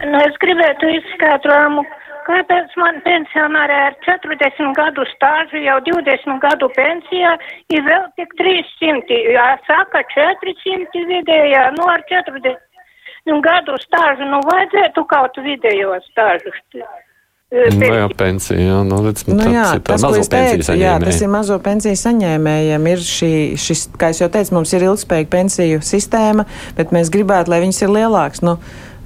Nu, 0.00 0.16
es 0.24 0.36
gribētu 0.40 0.88
izskaidrojumu 0.96 1.84
Kāpēc 2.26 2.72
man 2.80 3.00
pensionārē 3.04 3.76
ar 3.88 3.98
40 4.06 4.74
gadu 4.76 5.04
stāžu 5.14 5.60
jau 5.64 5.76
20 5.88 6.40
gadu 6.42 6.70
pensijā 6.76 7.36
ir 7.72 7.84
vēl 7.86 8.08
tik 8.20 8.34
300, 8.40 9.20
jā, 9.36 9.46
saka 9.68 10.02
400 10.14 11.06
vidējā, 11.12 11.68
nu 11.78 11.86
ar 11.90 12.04
40 12.10 12.58
nu, 13.28 13.38
gadu 13.44 13.76
stāžu, 13.82 14.26
nu 14.30 14.40
vajadzētu 14.48 15.04
kaut 15.10 15.38
vidējo 15.44 15.96
stāžu. 16.08 16.52
Nu, 17.50 17.82
jā, 17.82 18.04
pensija. 18.14 18.56
Jā, 18.62 18.76
nu, 18.86 19.00
redz, 19.02 19.24
nu, 19.26 19.42
jā, 19.50 19.64
tas, 19.82 20.04
ko 20.04 20.14
es 20.20 20.30
teicu, 20.30 20.74
jā, 20.78 20.92
tas 21.02 21.18
ir 21.18 21.30
mazo 21.32 21.56
pensiju 21.62 21.98
saņēmējiem. 21.98 22.84
Ir 22.92 23.02
šī, 23.02 23.30
šis, 23.58 23.88
kā 23.98 24.12
jau 24.14 24.28
teicu, 24.30 24.54
mums 24.54 24.70
ir 24.76 24.86
ilgspējīga 24.86 25.32
pensiju 25.32 25.80
sistēma, 25.82 26.46
bet 26.78 26.94
mēs 26.94 27.10
gribētu, 27.10 27.50
lai 27.50 27.58
viņas 27.64 27.82
ir 27.82 27.94
lielākas. 27.96 28.44
Nu, 28.46 28.54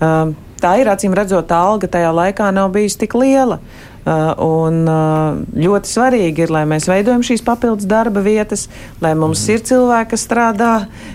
um, 0.05 0.37
tā 0.65 0.77
ir 0.81 0.93
acīm 0.93 1.17
redzot, 1.17 1.49
tā 1.51 1.61
alga 1.71 1.91
tajā 1.91 2.13
laikā 2.15 2.53
nav 2.55 2.73
bijusi 2.75 3.05
tik 3.05 3.19
liela. 3.21 3.61
Uh, 4.05 4.35
un 4.45 4.83
uh, 4.85 5.39
ļoti 5.57 5.89
svarīgi 5.89 6.43
ir, 6.45 6.51
lai 6.53 6.67
mēs 6.69 6.85
veidojam 6.91 7.23
šīs 7.25 7.41
papildus 7.41 7.87
darba 7.89 8.21
vietas, 8.21 8.67
lai 9.01 9.15
mums 9.17 9.41
ir 9.49 9.63
cilvēki, 9.65 10.11
kas 10.11 10.27
strādā, 10.27 10.73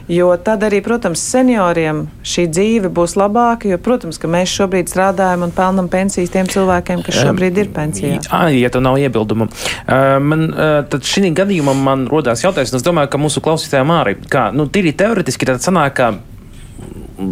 jo 0.10 0.32
tad 0.42 0.66
arī, 0.66 0.80
protams, 0.82 1.22
senioriem 1.22 2.00
šī 2.26 2.48
dzīve 2.50 2.90
būs 2.90 3.14
labāka, 3.20 3.70
jo, 3.70 3.78
protams, 3.78 4.18
ka 4.18 4.32
mēs 4.34 4.56
šobrīd 4.58 4.90
strādājam 4.90 5.46
un 5.46 5.54
pelnam 5.54 5.92
pensijas 5.94 6.34
tiem 6.34 6.50
cilvēkiem, 6.50 7.06
kas 7.06 7.22
šobrīd 7.28 7.62
ir 7.62 7.70
pensijā. 7.78 8.24
Jā, 8.26 8.42
ja 8.58 8.74
tev 8.74 8.82
nav 8.88 8.98
iebildumu. 9.04 9.52
Uh, 9.86 10.18
man, 10.26 10.50
tad 10.90 11.06
šī 11.06 11.30
gadījumā 11.38 11.78
man 11.78 12.10
rodās 12.10 12.42
jautājums, 12.42 12.74
un 12.74 12.82
es 12.82 12.90
domāju, 12.90 13.14
ka 13.14 13.22
mūsu 13.22 13.46
klausītājiem 13.46 13.94
arī, 14.00 14.18
kā, 14.34 14.50
nu, 14.50 14.66
tīri 14.66 14.98
teoretiski 14.98 15.46
tad 15.46 15.62
sanāk, 15.62 15.94
ka 16.02 16.10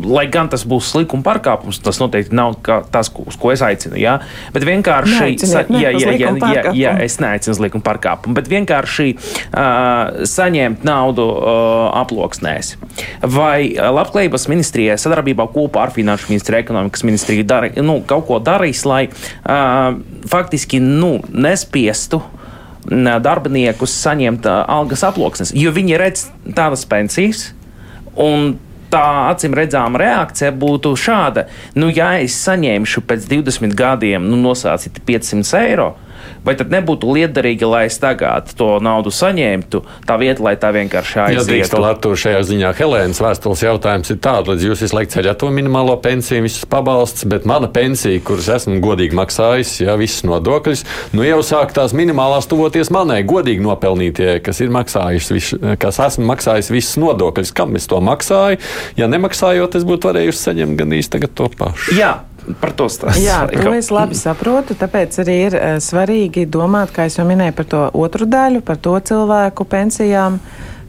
lai 0.07 0.26
gan 0.32 0.49
tas 0.51 0.63
būs 0.68 0.89
likuma 0.97 1.26
pārkāpums, 1.26 1.80
tas 1.84 1.99
noteikti 2.01 2.36
nav 2.36 2.57
tas, 2.91 3.09
uz 3.24 3.38
ko 3.39 3.51
es 3.53 3.63
aicinu. 3.65 3.97
Jā? 3.99 4.18
Bet 4.55 4.65
vienkārši, 4.68 5.36
sa, 5.43 5.63
jā, 5.72 5.91
jā, 5.95 6.13
jā, 6.20 6.34
jā, 6.36 6.63
jā, 6.78 6.93
es 7.05 7.18
neaicinu 7.24 7.55
uz 7.55 7.61
likuma 7.63 7.86
pārkāpumu, 7.88 8.36
bet 8.38 8.49
vienkārši 8.51 9.07
uh, 9.15 10.24
saņemt 10.28 10.86
naudu 10.88 11.28
uh, 11.32 11.88
aploksnēs. 12.03 12.76
Vai 13.24 13.74
Labklājības 13.78 14.47
ministrijai 14.51 14.97
sadarbībā 15.01 15.47
kopā 15.53 15.88
ar 15.88 15.95
Finanšu 15.95 16.32
ministriju, 16.32 16.63
ekonomikas 16.65 17.05
ministriju 17.07 17.47
dar, 17.47 17.70
nu, 17.82 17.99
kaut 18.07 18.28
ko 18.30 18.41
darīs, 18.43 18.84
lai 18.88 19.05
uh, 19.09 19.97
faktiski 20.28 20.82
nu, 20.84 21.18
nespiestu 21.32 22.22
darbiniekus 22.88 23.91
saņemt 23.99 24.45
algas 24.47 25.03
aploksnes, 25.03 25.51
jo 25.55 25.74
viņi 25.76 25.97
redz 25.99 26.28
tādas 26.55 26.86
pensijas. 26.88 27.49
Un 28.18 28.55
tā 28.92 29.06
acīm 29.32 29.56
redzama 29.58 30.02
reakcija 30.02 30.52
būtu 30.56 30.94
šāda: 30.98 31.48
nu, 31.76 31.92
ja 31.94 32.14
es 32.22 32.38
saņemšu 32.48 33.04
pēc 33.08 33.30
20 33.32 33.76
gadiem, 33.78 34.28
nu, 34.30 34.40
nosācīt 34.42 35.02
500 35.08 35.64
eiro, 35.64 35.94
vai 36.45 36.55
tad 36.59 36.72
nebūtu 36.74 37.09
liederīgi, 37.18 37.68
lai 37.68 37.86
es 37.89 37.97
tagad 38.01 38.51
to 38.57 38.78
naudu 38.84 39.11
saņemtu, 39.13 39.84
tā 40.07 40.18
vieta, 40.22 40.43
lai 40.45 40.55
tā 40.59 40.72
vienkārši 40.76 41.20
aizietu? 41.26 41.41
Jā, 41.41 41.47
drīkst, 41.51 41.78
Artur, 41.88 42.18
šajā 42.20 42.41
ziņā 42.47 42.74
Helēnas 42.78 43.22
vēstules 43.24 43.63
jautājums 43.65 44.11
ir 44.13 44.20
tāds, 44.24 44.51
lai 44.51 44.57
jūs 44.61 44.84
visu 44.86 44.97
laiku 44.97 45.13
ceļat 45.15 45.41
to 45.41 45.51
minimālo 45.53 45.95
pensiju, 46.03 46.45
visus 46.45 46.68
pabalsts, 46.70 47.28
bet 47.30 47.47
mana 47.49 47.70
pensija, 47.72 48.22
kuras 48.26 48.49
esmu 48.57 48.80
godīgi 48.84 49.18
maksājis, 49.18 49.74
ja 49.84 49.97
visas 49.99 50.26
nodokļus, 50.28 50.84
nu 51.18 51.26
jau 51.28 51.39
sāk 51.45 51.74
tās 51.78 51.95
minimālās 51.97 52.49
tuvoties 52.49 52.91
manai 52.93 53.22
godīgi 53.28 53.63
nopelnītie, 53.63 54.38
kas 54.45 54.61
ir 54.63 54.74
maksājis, 54.76 55.32
visu, 55.36 55.61
kas 55.82 56.01
esmu 56.07 56.28
maksājis 56.32 56.72
visas 56.74 56.99
nodokļus, 57.01 57.53
kam 57.55 57.76
es 57.80 57.88
to 57.89 58.01
maksāju. 58.03 58.61
Ja 58.99 59.09
nemaksājot, 59.11 59.80
es 59.80 59.88
būtu 59.88 60.11
varējusi 60.11 60.49
saņemt 60.49 60.80
gan 60.80 60.95
īsti 60.97 61.24
to 61.38 61.49
pašu. 61.57 61.95
Jā, 61.97 62.13
par 62.62 62.74
to 62.78 62.88
stāstīt. 62.91 63.26
Jā, 63.28 63.41
to 63.52 63.74
es 63.78 63.91
labi 63.93 64.18
saprotu. 64.18 64.78
Tāpēc 64.78 65.20
arī 65.24 65.38
ir 65.48 65.58
uh, 65.58 65.68
svarīgi 65.84 66.48
domāt, 66.52 66.93
kā 66.95 67.10
jau 67.12 67.28
minēju, 67.28 67.56
par 67.58 67.70
to 67.74 67.84
otru 68.06 68.30
daļu, 68.30 68.64
par 68.68 68.80
to 68.82 68.95
cilvēku 69.12 69.68
pensijām, 69.70 70.39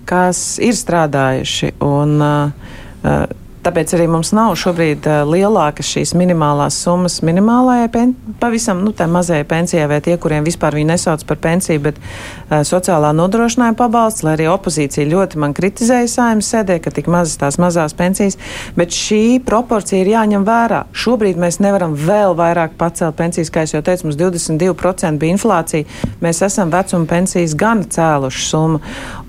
kas 0.09 0.59
ir 0.65 0.79
strādājuši. 0.79 1.75
Un, 1.85 2.17
uh, 2.23 3.27
Tāpēc 3.59 3.91
arī 3.97 4.05
mums 4.07 4.31
nav 4.37 4.53
šobrīd 4.59 5.07
uh, 5.11 5.25
lielākas 5.27 5.89
šīs 5.91 6.13
minimālās 6.19 6.77
summas 6.79 7.19
minimālajai, 7.27 7.89
pen, 7.91 8.13
pavisam 8.39 8.85
nu, 8.87 8.93
mazajai 8.95 9.47
pensijai, 9.49 9.89
vai 9.91 9.99
tie, 10.05 10.15
kuriem 10.21 10.47
vispār 10.47 10.77
viņi 10.79 10.87
nesauc 10.93 11.25
par 11.27 11.41
pensiju, 11.43 11.83
bet 11.89 11.99
uh, 11.99 12.61
sociālā 12.67 13.11
nodrošinājuma 13.19 13.75
pabalsts, 13.79 14.23
lai 14.23 14.37
arī 14.37 14.47
opozīcija 14.53 15.09
ļoti 15.11 15.41
man 15.43 15.57
kritizēja 15.59 16.07
saimnes 16.13 16.51
sēdē, 16.55 16.79
ka 16.85 16.93
tik 16.95 17.11
mazas 17.11 17.41
tās 17.41 17.59
mazās 17.59 17.97
pensijas, 17.99 18.39
bet 18.79 18.95
šī 18.95 19.41
proporcija 19.47 20.05
ir 20.05 20.13
jāņem 20.13 20.47
vērā. 20.47 20.85
Šobrīd 20.95 21.41
mēs 21.43 21.59
nevaram 21.65 21.97
vēl 21.99 22.37
vairāk 22.39 22.79
pacelt 22.79 23.19
pensijas, 23.19 23.51
kā 23.51 23.67
jau 23.67 23.83
teicu, 23.83 24.07
mums 24.07 24.21
22% 24.21 25.19
bija 25.19 25.35
inflācija, 25.35 25.89
mēs 26.23 26.45
esam 26.47 26.71
vecuma 26.71 27.11
pensijas 27.11 27.59
gan 27.59 27.83
cēluši 27.91 28.47
summu, 28.53 28.85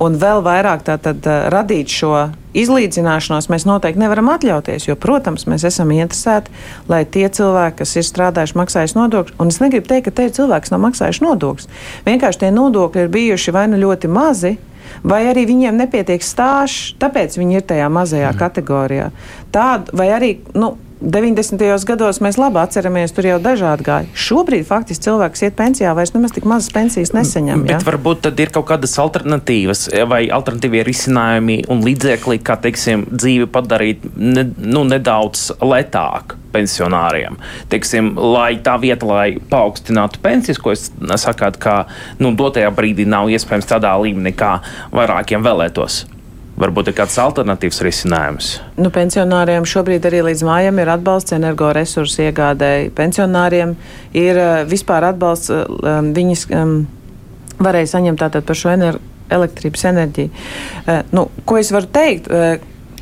un 0.05 0.21
vēl 0.21 0.45
vairāk 0.45 0.86
tātad 0.91 1.25
uh, 1.25 1.49
radīt 1.49 1.97
šo 1.97 2.13
izlīdzināšanos 2.57 3.49
mēs 3.51 3.65
noteikti 3.69 4.01
nevaram 4.01 4.31
atļauties, 4.33 4.87
jo, 4.89 4.95
protams, 4.99 5.45
mēs 5.49 5.65
esam 5.69 5.91
interesēti, 5.95 6.53
lai 6.89 7.03
tie 7.05 7.27
cilvēki, 7.29 7.79
kas 7.81 7.95
ir 7.99 8.07
strādājuši, 8.07 8.57
maksājuši 8.59 8.97
nodokļus, 8.97 9.37
un 9.39 9.53
es 9.53 9.61
negribu 9.63 9.89
teikt, 9.91 10.09
ka 10.09 10.15
te 10.17 10.27
ir 10.29 10.35
cilvēki, 10.37 10.67
kas 10.67 10.73
nav 10.73 10.83
maksājuši 10.87 11.25
nodokļus. 11.27 11.69
Vienkārši 12.09 12.43
tie 12.43 12.51
nodokļi 12.55 13.05
ir 13.05 13.13
bijuši 13.13 13.55
vai 13.55 13.67
nu 13.71 13.79
ļoti 13.83 14.11
mazi, 14.11 14.55
vai 15.03 15.23
arī 15.29 15.45
viņiem 15.49 15.77
nepietiek 15.79 16.23
stāsts, 16.25 16.95
tāpēc 17.01 17.37
viņi 17.39 17.59
ir 17.59 17.65
tajā 17.69 17.89
mazajā 17.93 18.31
mm. 18.33 18.39
kategorijā. 18.39 19.09
Tāda, 19.53 19.95
vai 19.95 20.09
arī, 20.15 20.31
nu, 20.57 20.73
90. 20.99 21.85
gados 21.87 22.17
mēs 22.19 22.35
labi 22.35 22.59
atceramies, 22.59 23.13
tur 23.15 23.23
jau 23.23 23.37
dažādi 23.39 23.85
gāja. 23.87 24.09
Šobrīd 24.19 24.65
faktiski 24.67 25.05
cilvēks 25.05 25.45
iet 25.47 25.55
pensijā, 25.55 25.93
vairs 25.95 26.11
nemaz 26.11 26.33
tik 26.35 26.47
mazas 26.49 26.73
pensijas 26.75 27.13
nesaņem. 27.15 27.63
Bet 27.63 27.77
ja? 27.77 27.79
varbūt 27.87 28.25
tad 28.27 28.41
ir 28.43 28.51
kaut 28.51 28.67
kādas 28.67 28.97
alternatīvas 28.99 29.85
vai 30.11 30.25
alternatīvie 30.35 30.83
risinājumi 30.89 31.61
un 31.71 31.85
līdzekļi, 31.87 32.41
kā 32.43 32.59
teiksim, 32.59 33.07
dzīvi 33.13 33.47
padarīt 33.53 34.03
ne, 34.19 34.43
nu, 34.59 34.83
nedaudz 34.91 35.53
letāku 35.63 36.35
pensionāriem. 36.51 37.39
Teiksim, 37.71 38.15
lai 38.19 38.57
tā 38.65 38.75
vieta, 38.81 39.07
lai 39.07 39.27
paaugstinātu 39.39 40.19
pensijas, 40.23 40.59
ko 40.59 40.75
es 40.75 40.89
sakātu, 41.23 41.63
ka 41.63 41.79
nu, 42.19 42.35
dotajā 42.35 42.75
brīdī 42.75 43.07
nav 43.07 43.31
iespējams 43.31 43.71
tādā 43.71 43.95
līmenī, 44.03 44.35
kā 44.35 44.57
vairākiem 44.91 45.45
vēlētos. 45.45 46.03
Varbūt 46.60 46.89
ir 46.91 46.95
kāds 46.97 47.16
alternatīvs 47.22 47.78
risinājums. 47.86 48.49
Nu, 48.76 48.89
pensionāriem 48.91 49.68
šobrīd 49.70 50.07
arī 50.10 50.24
līdz 50.28 50.43
mājām 50.43 50.82
ir 50.82 50.91
atbalsts 50.91 51.36
energoresursu 51.38 52.26
iegādēji. 52.26 52.89
Pensionāriem 52.97 53.78
ir 54.18 54.39
uh, 54.39 54.49
vispār 54.68 55.07
atbalsts, 55.14 55.53
uh, 55.55 55.70
um, 55.80 56.10
viņas 56.18 56.43
um, 56.57 56.74
varēja 57.64 57.93
saņemt 57.93 58.20
tātad 58.20 58.47
par 58.47 58.60
šo 58.60 58.74
ener 58.74 58.99
elektrības 59.32 59.86
enerģiju. 59.93 60.34
Uh, 60.84 60.99
nu, 61.16 61.30
ko 61.47 61.62
es 61.62 61.72
varu 61.76 61.88
teikt? 61.95 62.28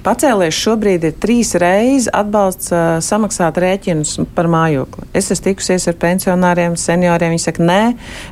Pacēlies 0.03 0.55
šobrīd 0.55 1.05
ir 1.07 1.15
trīs 1.21 1.53
reizes 1.59 2.09
atbalsts 2.15 2.71
uh, 2.73 2.97
samaksāt 3.03 3.57
rēķinus 3.61 4.17
par 4.35 4.49
mājokli. 4.51 5.07
Es 5.17 5.31
esmu 5.33 5.49
tikusies 5.49 5.87
ar 5.89 5.97
pensionāriem, 6.01 6.77
senioriem. 6.79 7.33
Viņi 7.35 7.43
saka, 7.43 7.63
nē, 7.67 7.81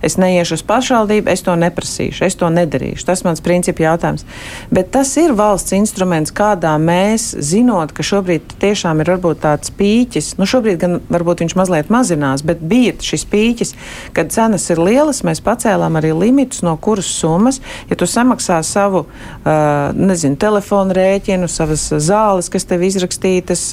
es 0.05 0.17
neiešu 0.21 0.59
uz 0.59 0.63
pašvaldību, 0.67 1.31
es 1.31 1.43
to 1.45 1.55
neprasīšu, 1.59 2.25
es 2.27 2.37
to 2.39 2.49
nedarīšu. 2.53 3.05
Tas 3.07 3.25
mans 3.27 3.43
principu 3.45 3.85
jautājums. 3.85 4.25
Bet 4.73 4.91
tas 4.95 5.11
ir 5.21 5.35
valsts 5.37 5.75
instruments, 5.77 6.33
kādā 6.35 6.75
mēs, 6.81 7.31
zinot, 7.43 7.93
ka 7.95 8.05
šobrīd 8.05 8.57
tiešām 8.61 9.03
ir 9.03 9.13
varbūt 9.15 9.43
tāds 9.45 9.73
pīķis, 9.75 10.35
nu 10.39 10.47
šobrīd 10.49 10.79
gan 10.81 10.99
varbūt 11.11 11.43
viņš 11.43 11.57
mazliet 11.59 11.91
mazinās, 11.93 12.43
bet 12.45 12.63
bija 12.63 12.95
šis 13.03 13.25
pīķis, 13.31 13.75
kad 14.15 14.33
cenas 14.35 14.67
ir 14.73 14.81
lielas, 14.81 15.23
mēs 15.27 15.43
pacēlām 15.45 15.99
arī 15.99 16.13
limitus, 16.15 16.63
no 16.65 16.75
kuras 16.81 17.09
summas, 17.09 17.61
ja 17.89 17.97
tu 17.99 18.07
samaksā 18.09 18.61
savu, 18.65 19.05
uh, 19.05 19.91
nezinu, 19.95 20.39
telefonu 20.41 20.95
rēķinu, 20.95 21.49
savas 21.55 21.87
zāles, 22.03 22.49
kas 22.51 22.67
tev 22.67 22.83
izrakstītas, 22.85 23.63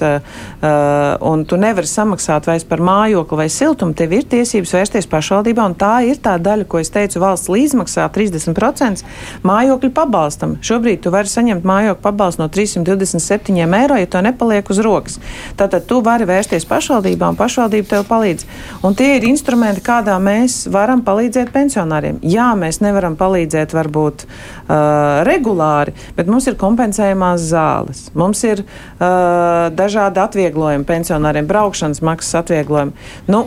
un 1.33 1.45
tu 1.49 1.59
nevari 1.61 1.89
samaksāt 1.89 2.47
vairs 2.49 2.67
par 2.69 2.83
mājokli 2.85 3.39
vai 3.43 3.49
siltumu, 3.53 3.97
tev 3.99 4.15
ir 4.17 4.27
tiesības 4.31 4.75
vērsties 4.77 5.09
pašvaldībā, 5.11 5.67
un 5.67 5.77
tā 5.79 5.95
ir 6.09 6.21
tā 6.23 6.37
daļa, 6.43 6.67
ko 6.71 6.81
es 6.83 6.93
teicu, 6.93 7.21
valsts 7.23 7.51
līdzmaksā 7.53 8.09
30% 8.15 9.05
mājokļu 9.47 9.93
pabalstam. 9.95 10.57
Šobrīd 10.65 11.03
tu 11.05 11.13
vari 11.15 11.31
saņemt 11.31 11.67
mājokļu 11.69 12.03
pabalstu 12.05 12.45
no 12.45 12.49
327 12.53 13.77
eiro, 13.83 13.99
ja 13.99 14.11
to 14.11 14.23
nepaliek 14.25 14.71
uz 14.71 14.83
rokas. 14.85 15.19
Tātad 15.59 15.87
tu 15.91 16.01
vari 16.05 16.27
vērsties 16.29 16.67
pašvaldībā, 16.71 17.33
un 17.33 17.39
pašvaldība 17.39 17.91
tev 17.97 18.07
palīdz. 18.11 18.47
Un 18.87 18.97
tie 18.99 19.17
ir 19.19 19.27
instrumenti, 19.29 19.85
kādā 19.85 20.19
mēs 20.23 20.67
varam 20.73 21.03
palīdzēt 21.07 21.53
pensionāriem. 21.55 22.21
Jā, 22.27 22.53
mēs 22.59 22.81
nevaram 22.85 23.17
palīdzēt 23.21 23.75
varbūt 23.77 24.27
uh, 24.27 25.23
regulāri, 25.29 25.95
bet 26.17 26.31
mums 26.31 26.49
ir 26.51 26.59
kompensējumās 26.61 27.49
zāles 27.53 27.72
zāles. 27.73 28.07
Mums 28.19 28.43
ir 28.45 28.63
uh, 28.65 29.71
dažādi 29.75 30.23
atvieglojumi 30.23 30.89
pensionāriem, 30.89 31.49
braukšanas 31.49 32.03
maksas 32.05 32.43
atvieglojumi. 32.43 32.97
Nu, 33.33 33.47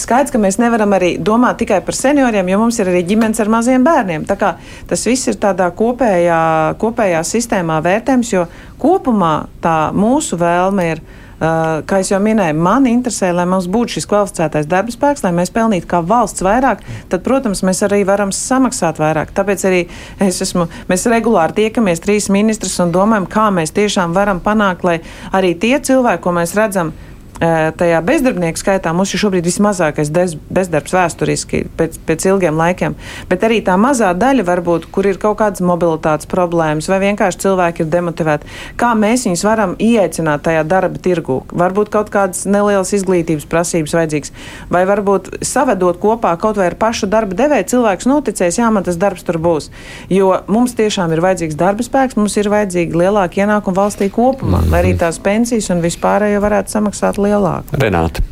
Skaidrs, 0.00 0.30
ka 0.32 0.38
mēs 0.40 0.56
nevaram 0.56 0.94
arī 0.96 1.16
domāt 1.20 1.58
tikai 1.60 1.80
par 1.84 1.96
senioriem, 1.98 2.48
jo 2.48 2.60
mums 2.62 2.78
ir 2.80 2.88
arī 2.88 3.02
ģimenes 3.08 3.40
ar 3.42 3.50
maziem 3.52 3.82
bērniem. 3.84 4.22
Tā 4.24 4.36
kā 4.38 4.52
tas 4.88 5.02
viss 5.04 5.28
ir 5.28 5.36
tādā 5.42 5.66
kopējā, 5.76 6.38
kopējā 6.80 7.20
sistēmā 7.26 7.80
vērtējums, 7.84 8.30
jo 8.32 8.46
kopumā 8.80 9.34
tā 9.60 9.74
mūsu 9.92 10.38
vēlme 10.40 10.86
ir 10.94 11.02
kā 11.40 12.00
jau 12.04 12.20
minēju, 12.20 12.56
man 12.60 12.86
interesē, 12.90 13.30
lai 13.32 13.46
mums 13.48 13.68
būtu 13.70 13.96
šis 13.96 14.08
kvalificētais 14.10 14.68
darba 14.68 14.92
spēks, 14.92 15.24
lai 15.24 15.32
mēs 15.36 15.52
pelnītu 15.54 15.88
kā 15.88 16.02
valsts 16.04 16.44
vairāk, 16.44 16.84
tad, 17.08 17.24
protams, 17.24 17.64
mēs 17.66 17.80
arī 17.86 18.02
varam 18.08 18.32
samaksāt 18.34 19.00
vairāk. 19.00 19.32
Tāpēc 19.36 19.64
arī 19.68 19.82
es 20.20 20.42
esmu, 20.44 20.68
mēs 20.90 21.08
regulāri 21.08 21.62
tiekamies 21.62 22.04
trīs 22.04 22.28
ministrus 22.32 22.76
un 22.84 22.92
domājam, 22.92 23.28
kā 23.30 23.48
mēs 23.56 23.72
tiešām 23.76 24.16
varam 24.16 24.42
panākt, 24.44 24.84
lai 24.84 24.98
arī 25.32 25.54
tie 25.56 25.78
cilvēki, 25.80 26.22
ko 26.24 26.36
mēs 26.36 26.56
redzam, 26.58 26.92
tajā 27.40 28.00
bezdarbnieku 28.04 28.60
skaitā 28.60 28.92
mums 28.92 29.14
ir 29.14 29.22
šobrīd 29.22 29.46
vismazākais 29.48 30.10
bezdarbs 30.12 30.92
vēsturiski 30.92 31.62
pēc, 31.76 31.96
pēc 32.04 32.26
ilgiem 32.28 32.58
laikiem. 32.60 32.96
Bet 33.30 33.46
arī 33.46 33.62
tā 33.64 33.78
mazā 33.80 34.10
daļa, 34.12 34.44
varbūt, 34.44 34.88
kur 34.92 35.08
ir 35.08 35.16
kaut 35.20 35.38
kādas 35.40 35.64
mobilitātes 35.64 36.28
problēmas, 36.28 36.88
vai 36.92 37.00
vienkārši 37.06 37.40
cilvēki 37.46 37.84
ir 37.84 37.88
demotivēti, 37.94 38.50
kā 38.80 38.92
mēs 38.98 39.24
viņus 39.24 39.44
varam 39.46 39.72
ieaicināt 39.80 40.44
tajā 40.44 40.66
darba 40.68 41.00
tirgū. 41.00 41.38
Varbūt 41.62 41.92
kaut 41.94 42.12
kādas 42.12 42.44
nelielas 42.44 42.92
izglītības 42.96 43.48
prasības 43.48 43.96
vajadzīgas, 43.96 44.34
vai 44.68 44.84
varbūt 44.90 45.32
savedot 45.40 46.00
kopā 46.02 46.34
kaut 46.40 46.60
vai 46.60 46.68
ar 46.68 46.76
pašu 46.80 47.08
darba 47.08 47.38
devēju, 47.40 47.70
cilvēks 47.72 48.10
noticēs, 48.10 48.60
jā, 48.60 48.68
man 48.68 48.84
tas 48.84 49.00
darbs 49.00 49.24
tur 49.24 49.40
būs. 49.40 49.70
Jo 50.12 50.42
mums 50.50 50.76
tiešām 50.76 51.16
ir 51.16 51.24
vajadzīgs 51.24 51.56
darba 51.56 51.88
spēks, 51.88 52.20
mums 52.20 52.36
ir 52.36 52.52
vajadzīgi 52.52 53.00
lielāki 53.00 53.40
ienākumi 53.40 53.80
valstī 53.80 54.10
kopumā, 54.12 54.60
mm 54.60 54.64
-hmm. 54.66 54.72
lai 54.72 54.84
arī 54.84 54.94
tās 54.98 55.18
pensijas 55.22 55.70
un 55.72 55.80
vispārējo 55.80 56.44
varētu 56.44 56.76
samaksāt 56.76 57.16
lielāk 57.16 57.29
lielāka. 57.30 57.80
Renāta. 57.80 58.26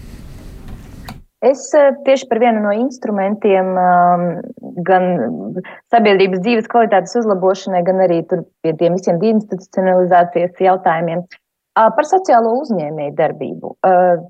Es 1.46 1.68
eh, 1.78 1.92
tieši 2.02 2.26
par 2.26 2.42
vienu 2.42 2.64
no 2.64 2.74
instrumentiem 2.74 3.74
um, 3.78 4.24
gan 4.86 5.04
sabiedrības 5.94 6.42
dzīves 6.42 6.70
kvalitātes 6.70 7.14
uzlabošanai, 7.20 7.84
gan 7.86 8.02
arī 8.02 8.24
pie 8.26 8.72
tiem 8.80 8.98
visiem 8.98 9.22
deinstitucionalizācijas 9.22 10.58
jautājumiem 10.66 11.22
Par 11.78 12.06
sociālo 12.08 12.56
uzņēmēju 12.58 13.14
darbību. 13.18 13.72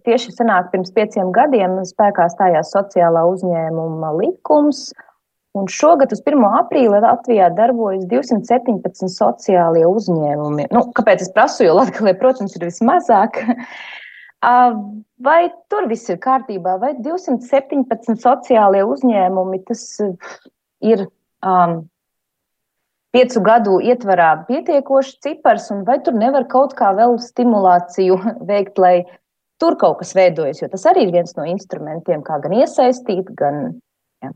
Tieši 0.05 0.35
senāk 0.37 0.69
pirms 0.73 0.91
pieciem 0.93 1.31
gadiem 1.33 1.79
spēkā 1.89 2.27
stājās 2.35 2.73
sociālā 2.75 3.23
uzņēmuma 3.31 4.11
likums, 4.19 4.91
un 5.57 5.71
šogad 5.73 6.13
uz 6.13 6.21
1. 6.21 6.45
aprīli 6.59 7.01
Latvijā 7.01 7.49
darbojas 7.57 8.05
217 8.11 9.09
sociālie 9.15 9.87
uzņēmumi. 9.89 10.69
Nu, 10.77 10.85
kāpēc 10.99 11.25
es 11.25 11.33
prasu? 11.33 11.65
Jo 11.65 11.79
Latvijā, 11.81 12.13
protams, 12.21 12.59
ir 12.59 12.69
vismazāk. 12.69 13.41
Vai 14.43 15.41
tur 15.71 15.89
viss 15.91 16.09
ir 16.13 16.19
kārtībā, 16.23 16.77
vai 16.79 16.93
217 17.03 18.21
sociālie 18.23 18.85
uzņēmumi 18.87 19.65
tas 19.67 19.83
ir 20.79 21.03
um, 21.43 21.81
piecu 23.15 23.43
gadu 23.43 23.79
ietvarā 23.83 24.31
pietiekošs 24.47 25.19
cipars, 25.25 25.71
un 25.75 25.83
vai 25.89 25.99
tur 26.05 26.15
nevar 26.15 26.47
kaut 26.51 26.77
kā 26.79 26.93
vēl 26.95 27.19
stimulāciju 27.23 28.21
veikt, 28.51 28.79
lai 28.79 28.97
tur 29.59 29.79
kaut 29.81 29.99
kas 30.05 30.15
veidojas, 30.15 30.63
jo 30.63 30.71
tas 30.71 30.87
arī 30.87 31.09
ir 31.09 31.15
viens 31.19 31.35
no 31.39 31.47
instrumentiem, 31.49 32.23
kā 32.23 32.39
gan 32.45 32.55
iesaistīt, 32.61 33.35
gan. 33.39 33.81
Ja. 34.23 34.31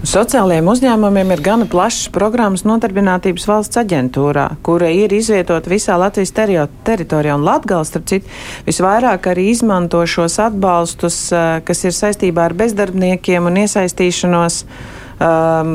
Sociālajiem 0.00 0.64
uzņēmumiem 0.72 1.32
ir 1.34 1.40
gana 1.44 1.66
plašas 1.68 2.06
programmas 2.14 2.62
nodarbinātības 2.64 3.44
valsts 3.44 3.76
aģentūrā, 3.82 4.46
kura 4.64 4.88
ir 4.96 5.12
izvietota 5.12 5.68
visā 5.68 5.98
Latvijas 6.00 6.32
teritorijā. 6.32 7.34
Un 7.36 7.44
Latgals, 7.44 7.90
starp 7.92 8.06
citu, 8.08 8.32
visvairāk 8.64 9.28
arī 9.28 9.50
izmanto 9.52 10.00
šos 10.08 10.38
atbalstus, 10.40 11.18
eh, 11.36 11.60
kas 11.68 11.84
ir 11.84 11.92
saistībā 11.92 12.48
ar 12.48 12.56
bezdarbniekiem 12.56 13.44
un 13.44 13.60
iesaistīšanos 13.60 14.62
uh, 14.64 14.99
um, 15.20 15.72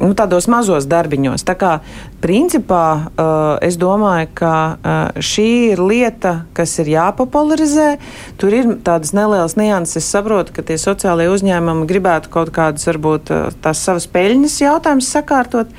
nu, 0.00 0.12
tādos 0.18 0.48
mazos 0.50 0.88
darbiņos. 0.88 1.44
Tā 1.46 1.56
kā 1.58 1.72
principā 2.24 2.86
uh, 2.96 3.28
es 3.64 3.78
domāju, 3.80 4.30
ka 4.38 4.54
uh, 4.56 5.20
šī 5.20 5.48
ir 5.74 5.82
lieta, 5.84 6.34
kas 6.56 6.78
ir 6.82 6.90
jāpopularizē. 6.96 7.90
Tur 8.40 8.56
ir 8.56 8.72
tādas 8.86 9.14
nelielas 9.16 9.56
nianses. 9.60 10.02
Es 10.02 10.10
saprotu, 10.12 10.54
ka 10.56 10.64
tie 10.66 10.78
sociālie 10.80 11.28
uzņēmumi 11.32 11.86
gribētu 11.88 12.32
kaut 12.32 12.52
kādas, 12.56 12.88
varbūt, 12.88 13.32
uh, 13.32 13.54
tās 13.64 13.84
savas 13.86 14.08
peļņas 14.12 14.60
jautājumus 14.64 15.12
sakārtot. 15.12 15.72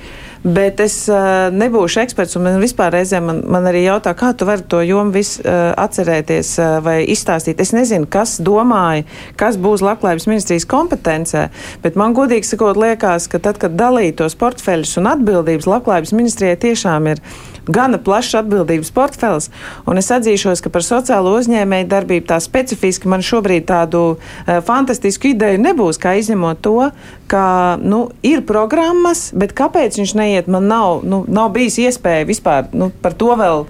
Bet 0.43 0.81
es 0.83 0.95
uh, 1.09 1.49
nebūšu 1.53 2.01
eksperts, 2.03 2.37
man 2.41 2.59
vispār 2.61 2.93
reizē 2.93 3.21
man, 3.23 3.41
man 3.49 3.65
arī 3.69 3.83
jautā, 3.87 4.13
kā 4.17 4.33
tu 4.37 4.45
vari 4.47 4.65
to 4.69 4.83
jomu 4.85 5.15
visu 5.15 5.41
uh, 5.41 5.71
atcerēties 5.79 6.53
uh, 6.61 6.77
vai 6.85 6.99
izstāstīt. 7.09 7.61
Es 7.63 7.73
nezinu, 7.75 8.05
kas 8.09 8.37
domāja, 8.43 9.07
kas 9.39 9.57
būs 9.61 9.83
labklājības 9.85 10.29
ministrijas 10.29 10.67
kompetencē, 10.69 11.47
bet 11.83 11.97
man 11.99 12.15
godīgi 12.17 12.51
sakot, 12.51 12.77
liekas, 12.77 13.29
ka 13.31 13.41
tad, 13.43 13.59
kad 13.61 13.77
dalītos 13.79 14.37
portfeļus 14.39 14.97
un 15.01 15.11
atbildības 15.15 15.69
labklājības 15.69 16.15
ministrijai 16.17 16.59
tiešām 16.67 17.13
ir 17.13 17.23
gana 17.67 17.99
plašs 18.01 18.37
atbildības 18.41 18.91
portfels. 18.95 19.49
Un 19.87 20.01
es 20.01 20.11
atzīšos, 20.13 20.61
ka 20.63 20.71
par 20.73 20.85
sociālo 20.85 21.35
uzņēmēju 21.39 21.89
darbību 21.91 22.29
tā 22.31 22.39
specifiski 22.43 23.09
man 23.11 23.25
šobrīd 23.25 23.67
tādu 23.69 24.03
uh, 24.15 24.59
fantastisku 24.67 25.33
ideju 25.33 25.61
nebūs, 25.63 25.99
kā 26.01 26.17
izņemot 26.21 26.63
to, 26.65 26.91
ka 27.31 27.45
nu, 27.81 28.07
ir 28.25 28.45
programmas, 28.47 29.29
bet 29.35 29.55
kāpēc 29.57 29.99
viņš 29.99 30.15
neiet, 30.17 30.47
man 30.51 30.69
nav, 30.71 31.03
nu, 31.07 31.23
nav 31.27 31.51
bijis 31.55 31.79
iespēja 31.87 32.27
vispār 32.27 32.71
nu, 32.77 32.91
par 33.03 33.17
to 33.17 33.35
vēl 33.37 33.67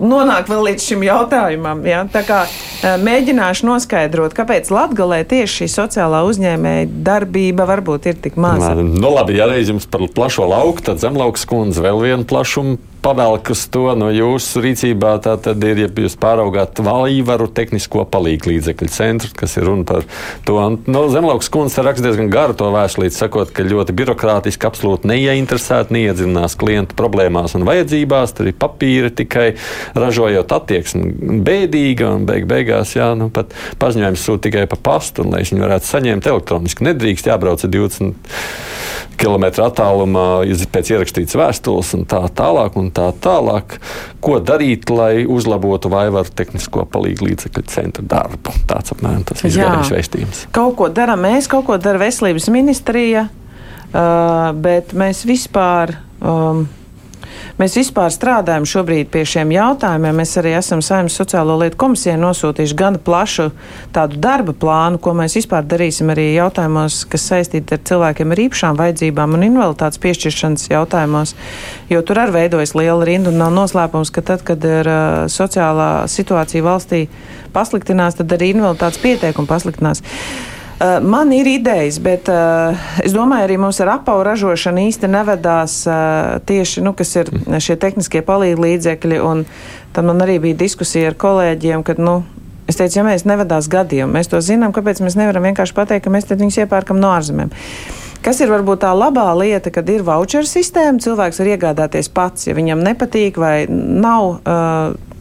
nonāk 0.00 0.48
vēl 0.50 0.64
līdz 0.70 0.86
šim 0.88 1.04
jautājumam. 1.06 1.82
Ja? 1.86 2.04
Tā 2.10 2.24
kā 2.26 2.40
mēģināšu 3.02 3.68
noskaidrot, 3.68 4.34
kāpēc 4.36 4.70
Latvijā 4.74 5.22
tieši 5.28 5.62
šī 5.62 5.68
sociālā 5.72 6.24
uzņēmēja 6.28 6.88
darbība 7.06 7.66
varbūt 7.68 8.10
ir 8.10 8.18
tik 8.24 8.38
maza. 8.40 8.74
Nu, 8.78 9.12
labi, 9.14 9.38
ja 9.38 9.48
reiz 9.50 9.70
jums 9.72 9.86
par 9.90 10.06
plašo 10.14 10.48
lauku, 10.50 10.84
tad 10.84 11.02
zemlauks 11.02 11.46
kundze 11.48 11.84
vēl 11.84 12.02
vienu 12.02 12.28
plašumu 12.28 12.78
pavelk 13.04 13.50
uz 13.52 13.66
to 13.68 13.92
no 13.98 14.08
jūsu 14.12 14.62
rīcībā. 14.64 15.14
Tā 15.24 15.36
tad 15.44 15.64
ir, 15.68 15.84
ja 15.84 15.88
jūs 16.04 16.16
pāraugāt 16.20 16.80
valīvaru 16.84 17.50
tehnisko 17.52 18.06
palīgu 18.08 18.54
līdzekļu 18.54 18.88
centru, 18.92 19.32
kas 19.36 19.58
ir 19.58 19.68
runa 19.68 19.84
par 19.88 20.06
to. 20.48 20.56
No 20.88 21.04
Zemlauks 21.12 21.50
kundze 21.52 21.84
raksta 21.84 22.06
diezgan 22.08 22.30
garu 22.32 22.56
to 22.56 22.70
vēstulīti, 22.72 23.16
sakot, 23.16 23.52
ka 23.54 23.66
ļoti 23.66 23.96
birokrātiski, 23.96 24.68
absolūti 24.68 25.10
neieinteresēti, 25.12 25.94
neiedziļinās 25.98 26.56
klientu 26.60 26.96
problēmās 26.98 27.56
un 27.58 27.66
vajadzībās. 27.68 28.34
Tur 28.38 28.50
ir 28.50 28.58
papīri 28.58 29.12
tikai 29.20 29.50
ražojot 29.98 30.56
attieksmi 30.56 31.40
bēdīga 31.44 32.14
un 32.16 32.28
beig 32.28 32.48
beigās, 32.50 32.96
jā, 32.96 33.10
nu 33.18 33.28
pat 33.34 33.52
paziņojums 33.82 34.24
sūta 34.24 34.48
tikai 34.48 34.64
pa 34.70 34.80
pastu, 34.90 35.24
un 35.24 35.34
lai 35.34 35.44
viņi 35.44 35.64
varētu 35.66 35.90
saņemt 35.90 36.32
elektroniski. 36.32 36.88
Nedrīkst 36.88 37.28
jābrauc 37.28 37.64
20 37.68 38.16
km 39.20 39.46
attālumā, 39.64 40.26
pēc 40.74 40.92
ierakstītas 40.94 41.38
vēstules 41.38 41.92
un 41.96 42.04
tā 42.08 42.20
tālāk. 42.34 42.78
Un 42.80 42.90
tā 42.94 43.08
tālāk. 43.24 43.78
Ko 44.24 44.38
darīt, 44.40 44.90
lai 44.92 45.24
uzlabotu 45.28 45.90
Vaivaru 45.92 46.32
tehnisko 46.36 46.86
palīdzību 46.92 47.30
līdzekļu 47.30 47.66
centra 47.72 48.06
darbu? 48.14 48.54
Tāds 48.70 48.94
apmēram 48.94 49.26
tas 49.28 49.44
izgarais 49.46 49.92
vēstījums. 49.92 50.46
Kaut 50.54 50.78
ko 50.78 50.88
dara 50.92 51.18
mēs, 51.20 51.50
kaut 51.50 51.66
ko 51.68 51.78
dara 51.82 52.00
veselības 52.02 52.48
ministrija, 52.54 53.26
uh, 53.28 54.48
bet 54.54 54.96
mēs 54.96 55.24
vispār. 55.28 55.96
Um, 56.24 56.66
Mēs 57.58 57.76
vispār 57.78 58.10
strādājam 58.10 58.64
šobrīd 58.66 59.10
pie 59.12 59.24
šiem 59.28 59.52
jautājumiem. 59.54 60.16
Mēs 60.18 60.32
arī 60.40 60.54
esam 60.58 60.82
Saimnes 60.82 61.16
sociālo 61.18 61.56
lietu 61.60 61.78
komisijai 61.80 62.16
nosūtījuši 62.18 62.78
gana 62.78 63.00
plašu 63.02 63.50
tādu 63.94 64.18
darba 64.22 64.54
plānu, 64.58 64.98
ko 65.02 65.14
mēs 65.18 65.36
vispār 65.38 65.66
darīsim 65.70 66.10
arī 66.14 66.30
jautājumos, 66.34 67.02
kas 67.10 67.28
saistīti 67.30 67.76
ar 67.76 67.84
cilvēkiem 67.90 68.34
ar 68.34 68.42
īpašām 68.46 68.80
vajadzībām 68.80 69.36
un 69.38 69.46
invaliditātes 69.48 70.02
piešķiršanas 70.02 70.70
jautājumos, 70.72 71.34
jo 71.92 72.02
tur 72.02 72.22
arī 72.24 72.38
veidojas 72.40 72.74
liela 72.78 73.06
rinda 73.06 73.30
un 73.30 73.38
nav 73.42 73.54
noslēpums, 73.54 74.10
ka 74.14 74.24
tad, 74.32 74.42
kad 74.46 74.64
ir 74.66 74.90
uh, 74.90 75.28
sociālā 75.30 75.92
situācija 76.10 76.66
valstī 76.66 77.04
pasliktinās, 77.54 78.18
tad 78.18 78.34
arī 78.34 78.50
invaliditātes 78.54 79.02
pieteikumi 79.04 79.50
pasliktinās. 79.50 80.02
Uh, 80.02 80.53
man 81.02 81.32
ir 81.32 81.46
idejas, 81.46 82.00
bet 82.02 82.28
uh, 82.32 82.74
es 83.04 83.14
domāju, 83.14 83.46
arī 83.46 83.58
mums 83.60 83.78
ar 83.82 83.94
apavu 83.96 84.24
ražošanu 84.26 84.86
īsti 84.88 85.10
nevedās 85.10 85.76
uh, 85.86 86.38
tieši, 86.46 86.82
nu, 86.84 86.94
kas 86.98 87.14
ir 87.20 87.30
šie 87.62 87.76
tehniskie 87.80 88.24
palīdzību 88.26 88.66
līdzekļi. 88.66 89.20
Tad 89.94 90.08
man 90.08 90.24
arī 90.24 90.40
bija 90.42 90.58
diskusija 90.64 91.12
ar 91.12 91.18
kolēģiem, 91.20 91.84
kad, 91.86 92.02
nu, 92.02 92.22
es 92.70 92.80
teicu, 92.80 92.98
ja 92.98 93.06
mēs 93.06 93.26
nevedās 93.28 93.70
gadiem, 93.70 94.10
mēs 94.10 94.32
to 94.32 94.42
zinām, 94.42 94.74
kāpēc 94.74 95.02
mēs 95.04 95.18
nevaram 95.20 95.46
vienkārši 95.46 95.76
pateikt, 95.76 96.06
ka 96.06 96.14
mēs 96.14 96.26
viņus 96.30 96.64
iepērkam 96.64 96.98
no 97.00 97.14
ārzemēm. 97.14 97.54
Kas 98.24 98.38
ir 98.40 98.48
varbūt 98.48 98.80
tā 98.80 98.90
labā 98.96 99.26
lieta, 99.36 99.68
kad 99.70 99.88
ir 99.92 100.02
voucher 100.02 100.46
sistēma, 100.48 101.02
cilvēks 101.04 101.42
var 101.42 101.50
iegādāties 101.54 102.08
pats, 102.08 102.48
ja 102.48 102.54
viņam 102.56 102.80
nepatīk 102.86 103.38
vai 103.40 103.66
nav. 103.68 104.38
Uh, 104.42 105.13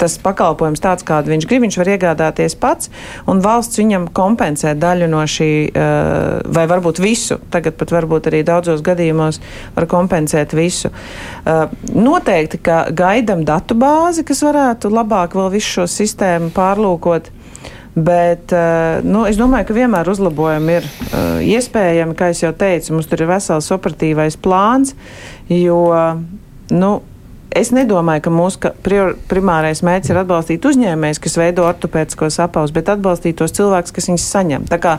tas 0.00 0.16
pakalpojums 0.22 0.82
tāds, 0.82 1.04
kādu 1.06 1.32
viņš 1.32 1.46
grib, 1.48 1.64
viņš 1.64 1.78
var 1.80 1.90
iegādāties 1.94 2.56
pats, 2.60 2.90
un 3.30 3.40
valsts 3.44 3.80
viņam 3.80 4.08
kompensē 4.16 4.74
daļu 4.78 5.08
no 5.12 5.22
šī, 5.28 5.50
eh, 5.70 6.40
vai 6.44 6.66
varbūt 6.70 7.00
visu. 7.02 7.38
Tagad 7.50 7.76
pat 7.80 7.94
varbūt 7.94 8.30
arī 8.30 8.42
daudzos 8.44 8.82
gadījumos 8.82 9.40
var 9.76 9.86
kompensēt 9.86 10.54
visu. 10.56 10.90
Eh, 11.46 11.66
noteikti, 11.94 12.62
ka 12.62 12.86
gaidam 12.90 13.44
datu 13.44 13.74
bāzi, 13.74 14.24
kas 14.24 14.42
varētu 14.42 14.90
labāk 14.90 15.34
vēl 15.34 15.50
visu 15.50 15.80
šo 15.80 15.86
sistēmu 15.86 16.50
pārlūkot. 16.50 17.32
Bet 17.96 18.52
eh, 18.52 19.00
nu, 19.02 19.24
es 19.24 19.36
domāju, 19.36 19.66
ka 19.66 19.74
vienmēr 19.74 20.08
uzlabojumi 20.12 20.72
ir 20.76 20.84
iespējami. 21.40 22.14
Kā 22.14 22.32
jau 22.36 22.52
teicu, 22.52 22.92
mums 22.92 23.06
tur 23.06 23.22
ir 23.22 23.30
vesels 23.30 23.70
operatīvais 23.72 24.36
plāns, 24.36 24.94
jo 25.48 25.80
nu, 26.70 27.02
Es 27.56 27.70
nedomāju, 27.72 28.26
ka 28.26 28.32
mūsu 28.34 28.72
prior, 28.84 29.14
primārais 29.30 29.80
mērķis 29.86 30.12
ir 30.12 30.20
atbalstīt 30.20 30.66
uzņēmējus, 30.68 31.22
kas 31.24 31.38
veido 31.40 31.64
ortopēdiskos 31.64 32.36
apaus, 32.44 32.74
bet 32.76 32.90
atbalstīt 32.92 33.38
tos 33.40 33.56
cilvēkus, 33.56 33.94
kas 33.96 34.10
viņus 34.10 34.28
saņem. 34.34 34.68
Tā 34.68 34.80
kā 34.82 34.98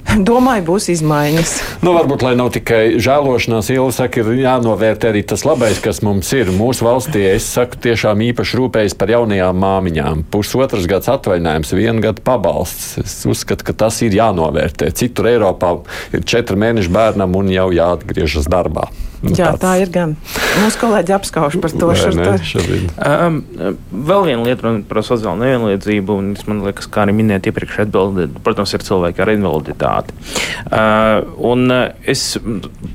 Domāju, 0.30 0.64
būs 0.70 0.88
izmaiņas. 0.94 1.52
Nu, 1.84 1.92
varbūt, 1.94 2.24
lai 2.24 2.32
nav 2.38 2.50
tikai 2.54 3.00
žēlošanās, 3.02 3.70
Ilga 3.74 3.94
saka, 3.94 4.22
ir 4.22 4.40
jānovērtē 4.42 5.10
arī 5.12 5.22
tas 5.28 5.44
labais, 5.46 5.80
kas 5.82 6.00
mums 6.06 6.30
ir. 6.36 6.52
Mūsu 6.56 6.86
valstī, 6.86 7.26
es 7.34 7.48
saku, 7.52 7.78
tiešām 7.84 8.24
īpaši 8.30 8.58
rūpējas 8.60 8.96
par 8.98 9.12
jaunajām 9.14 9.60
māmiņām. 9.60 10.24
Pusotras 10.32 10.88
gads 10.90 11.10
atvaļinājums, 11.12 11.74
viena 11.76 12.06
gada 12.08 12.24
pabalsts. 12.24 12.96
Es 13.04 13.20
uzskatu, 13.28 13.68
ka 13.68 13.76
tas 13.84 14.00
ir 14.06 14.16
jānovērtē. 14.16 14.90
Citur 14.96 15.30
Eiropā 15.34 15.76
ir 16.16 16.24
četri 16.24 16.58
mēneši 16.60 16.96
bērnam 16.96 17.36
un 17.38 17.52
jau 17.52 17.70
jāatgriežas 17.76 18.50
darbā. 18.50 18.88
Nu, 19.20 19.34
Jā, 19.36 19.50
tāds. 19.50 19.60
tā 19.60 19.70
ir 19.82 19.90
gan. 19.92 20.14
Mūsu 20.62 20.78
kolēģi 20.80 21.12
apskauž 21.12 21.56
par 21.60 21.72
to 21.76 21.88
šodien. 21.92 22.86
Um, 22.96 23.40
vēl 24.08 24.30
viena 24.30 24.46
lieta 24.46 24.70
par 24.88 25.02
sociālo 25.04 25.36
nevienlīdzību, 25.42 26.14
un 26.16 26.30
man 26.48 26.62
liekas, 26.64 26.88
kā 26.88 27.02
arī 27.04 27.12
minēt 27.18 27.48
iepriekš 27.50 27.82
atbildēt, 27.84 28.38
protams, 28.46 28.72
ir 28.72 28.84
cilvēki 28.86 29.20
ar 29.20 29.32
invaliditāti. 29.34 30.16
Uh, 30.70 31.28
un 31.50 31.68
es 32.08 32.22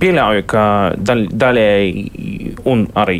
pieļauju, 0.01 0.45
ka 0.49 0.63
daļ, 0.97 1.21
daļēji 1.45 2.55
un 2.73 2.87
arī 2.97 3.19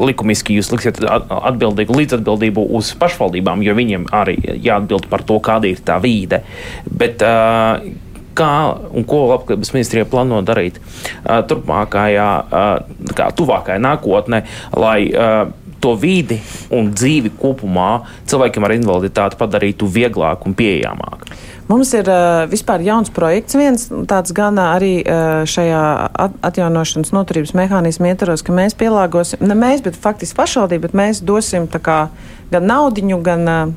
likumiski 0.00 0.56
jūs 0.56 0.72
liksiet 0.72 1.02
atbildīgu 1.04 1.98
līdzatbildību 2.00 2.64
uz 2.78 2.94
pašvaldībām, 3.00 3.64
jo 3.66 3.76
viņiem 3.76 4.08
arī 4.16 4.38
jāatbild 4.56 5.10
par 5.12 5.26
to, 5.28 5.36
kāda 5.44 5.68
ir 5.68 5.84
tā 5.84 6.00
vīde. 6.00 6.40
Bet, 6.88 7.20
uh, 7.28 8.08
kā 8.38 8.52
un 8.92 9.06
ko 9.08 9.24
labklājības 9.32 9.72
ministrija 9.76 10.08
plāno 10.08 10.42
darīt 10.46 10.78
turpmākajā, 11.22 12.28
kā 13.18 13.30
tuvākajā 13.38 13.80
nākotnē, 13.82 14.44
lai 14.76 14.98
to 15.82 15.96
vidi 15.98 16.38
un 16.72 16.92
dzīvi 16.94 17.32
kopumā 17.40 17.90
cilvēkiem 18.30 18.66
ar 18.66 18.76
invaliditāti 18.76 19.38
padarītu 19.40 19.88
vieglāku 19.90 20.50
un 20.50 20.56
pieejamāku? 20.58 21.32
Mums 21.70 21.92
ir 21.96 22.08
uh, 22.10 22.42
vispār 22.50 22.82
jauns 22.84 23.10
projekts, 23.14 23.56
viens 23.56 23.86
tāds 24.10 24.34
gan 24.36 24.58
arī 24.60 24.96
uh, 25.00 25.42
šajā 25.48 25.82
at 26.24 26.34
atjaunošanas 26.50 27.14
noturības 27.14 27.54
mehānismu 27.56 28.10
ietvaros, 28.10 28.42
ka 28.44 28.54
mēs 28.54 28.76
pielāgosim, 28.78 29.44
ne 29.46 29.56
mēs, 29.56 29.80
bet 29.84 29.96
faktiski 29.96 30.36
pašvaldība, 30.40 30.88
bet 30.88 30.98
mēs 30.98 31.22
dosim 31.24 31.70
kā, 31.72 32.02
gan 32.52 32.68
naudiņu, 32.68 33.20
gan 33.24 33.48
uh, 33.48 33.72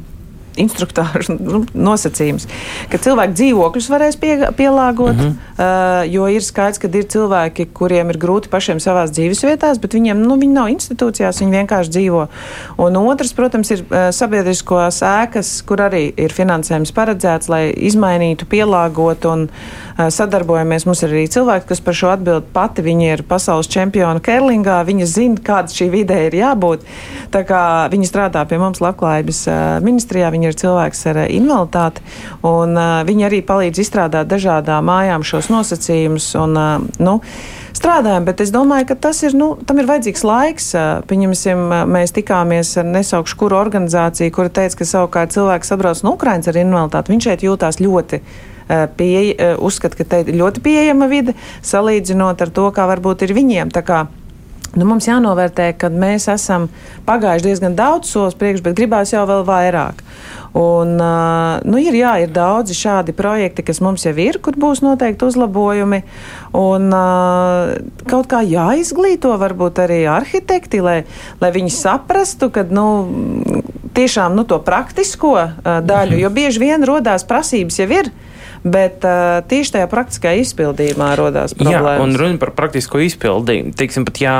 instruktāru 0.61 1.37
nu, 1.39 1.63
nosacījums, 1.73 2.47
ka 2.91 2.99
cilvēku 3.01 3.35
dzīvokļus 3.39 3.89
varēs 3.91 4.19
pie, 4.21 4.33
pielāgot, 4.57 5.15
mm 5.15 5.25
-hmm. 5.29 6.11
jo 6.11 6.27
ir 6.31 6.43
skaidrs, 6.45 6.79
ka 6.81 6.91
ir 6.91 7.07
cilvēki, 7.11 7.67
kuriem 7.73 8.09
ir 8.13 8.19
grūti 8.21 8.51
pašiem 8.51 8.79
savās 8.79 9.11
dzīvesvietās, 9.15 9.79
bet 9.81 9.97
viņiem 9.97 10.23
nu, 10.23 10.39
viņi 10.41 10.53
nav 10.53 10.71
institūcijās, 10.73 11.41
viņi 11.41 11.57
vienkārši 11.59 11.95
dzīvo. 11.97 12.27
Un 12.77 12.97
otrs, 12.97 13.33
protams, 13.33 13.71
ir 13.71 13.83
uh, 13.85 14.09
sabiedriskos 14.15 15.01
ēkas, 15.05 15.61
kur 15.67 15.81
arī 15.85 16.07
ir 16.17 16.33
finansējums 16.33 16.93
paredzēts, 16.95 17.49
lai 17.51 17.63
izmainītu, 17.73 18.47
pielāgotu 18.49 19.31
un 19.31 19.47
sadarbojamies. 19.95 20.85
Mums 20.87 21.03
ir 21.05 21.13
arī 21.13 21.25
cilvēki, 21.31 21.69
kas 21.69 21.81
par 21.83 21.97
šo 21.97 22.11
atbild 22.13 22.49
pati. 22.55 22.83
Viņi 22.85 23.07
ir 23.13 23.23
pasaules 23.27 23.69
čempioni 23.71 24.21
Kerlingā, 24.23 24.81
viņi 24.87 25.07
zina, 25.09 25.41
kāda 25.45 25.71
šī 25.71 25.87
vidē 25.93 26.25
ir 26.27 26.37
jābūt. 26.39 26.83
Tā 27.33 27.43
kā 27.47 27.61
viņi 27.91 28.09
strādā 28.09 28.43
pie 28.49 28.59
mums 28.61 28.81
labklājības 28.83 29.45
ministrijā. 29.85 30.31
Viņi 30.33 30.44
viņi 30.45 30.53
ir 30.53 30.59
cilvēks 30.61 31.05
ar 31.09 31.19
eh, 31.23 31.29
invaliditāti, 31.35 32.03
un 32.45 32.77
uh, 32.77 33.03
viņi 33.05 33.25
arī 33.27 33.41
palīdz 33.45 33.81
izstrādāt 33.81 34.29
dažādām 34.29 34.85
mājām 34.85 35.25
šos 35.25 35.49
nosacījumus. 35.49 36.27
Un, 36.41 36.57
uh, 36.59 36.83
nu, 37.01 37.17
strādājam, 37.75 38.25
bet 38.27 38.41
es 38.41 38.53
domāju, 38.53 38.89
ka 38.91 38.97
tas 39.07 39.23
ir, 39.25 39.35
nu, 39.37 39.55
tam 39.65 39.81
ir 39.81 39.89
vajadzīgs 39.89 40.25
laiks. 40.25 40.71
Pieņemsim, 41.09 41.63
mēs 41.91 42.13
tikāmies 42.15 42.75
ar 42.79 42.89
nesaukšu 42.89 43.39
kuru 43.39 43.57
organizāciju, 43.59 44.33
kura 44.35 44.51
teica, 44.53 44.79
ka 44.79 44.89
savukārt 44.89 45.35
cilvēks 45.35 45.73
atbrauc 45.75 46.03
no 46.05 46.15
Ukrainas 46.15 46.51
ar 46.51 46.59
invaliditāti. 46.61 47.15
Viņš 47.15 47.29
šeit 47.29 47.47
jūtās 47.47 47.81
ļoti. 47.83 48.21
Pieeja, 48.65 49.51
uzskata, 49.61 49.99
ka 49.99 50.07
te 50.09 50.23
ir 50.23 50.39
ļoti 50.39 50.63
pieejama 50.65 51.05
vide, 51.11 51.35
salīdzinot 51.61 52.39
ar 52.41 52.49
to, 52.49 52.71
kā 52.73 52.87
varbūt 52.89 53.27
ir 53.27 53.35
viņiem. 53.37 53.69
Tā 53.75 53.83
kā 53.85 53.99
Nu, 54.75 54.83
mums 54.87 55.07
jānovērtē, 55.07 55.69
ka 55.79 55.87
mēs 55.87 56.27
esam 56.31 56.67
pagājuši 57.07 57.47
diezgan 57.47 57.77
daudz 57.77 58.09
solis 58.11 58.35
priekš, 58.35 58.63
bet 58.65 58.75
gribās 58.75 59.13
jau 59.13 59.23
vēl 59.29 59.45
vairāk. 59.47 60.01
Un, 60.55 60.93
nu, 61.67 61.79
ir, 61.79 61.95
jā, 61.95 62.13
ir 62.23 62.33
daudzi 62.35 62.75
šādi 62.75 63.15
projekti, 63.15 63.63
kas 63.67 63.81
mums 63.83 64.05
jau 64.07 64.13
ir, 64.19 64.39
kur 64.43 64.55
būs 64.59 64.79
noteikti 64.83 65.27
uzlabojumi. 65.27 66.01
Un, 66.55 66.91
kaut 68.11 68.29
kā 68.31 68.39
jāizglīto 68.47 69.33
varbūt 69.39 69.83
arī 69.83 70.01
arhitekti, 70.11 70.83
lai, 70.83 71.01
lai 71.43 71.51
viņi 71.55 71.75
saprastu, 71.75 72.51
ka 72.55 72.63
nu, 72.67 72.85
tiešām 73.95 74.35
nu, 74.35 74.47
to 74.47 74.59
praktisko 74.63 75.35
daļu, 75.63 76.19
jo 76.23 76.31
bieži 76.35 76.63
vien 76.67 76.87
rodās 76.87 77.27
prasības 77.27 77.83
jau 77.83 77.91
ir 77.95 78.11
bet 78.65 79.05
uh, 79.05 79.39
tieši 79.45 79.77
tajā 79.77 79.89
praktiskajā 79.91 80.41
izpildījumā 80.41 81.11
rodās 81.19 81.53
problēmas. 81.57 81.99
Jā, 81.99 82.03
un 82.03 82.17
runa 82.19 82.41
par 82.41 82.51
praktisko 82.57 83.01
izpildījumu. 83.05 83.75
Teiksim, 83.77 84.07
pat 84.09 84.21
jā, 84.23 84.37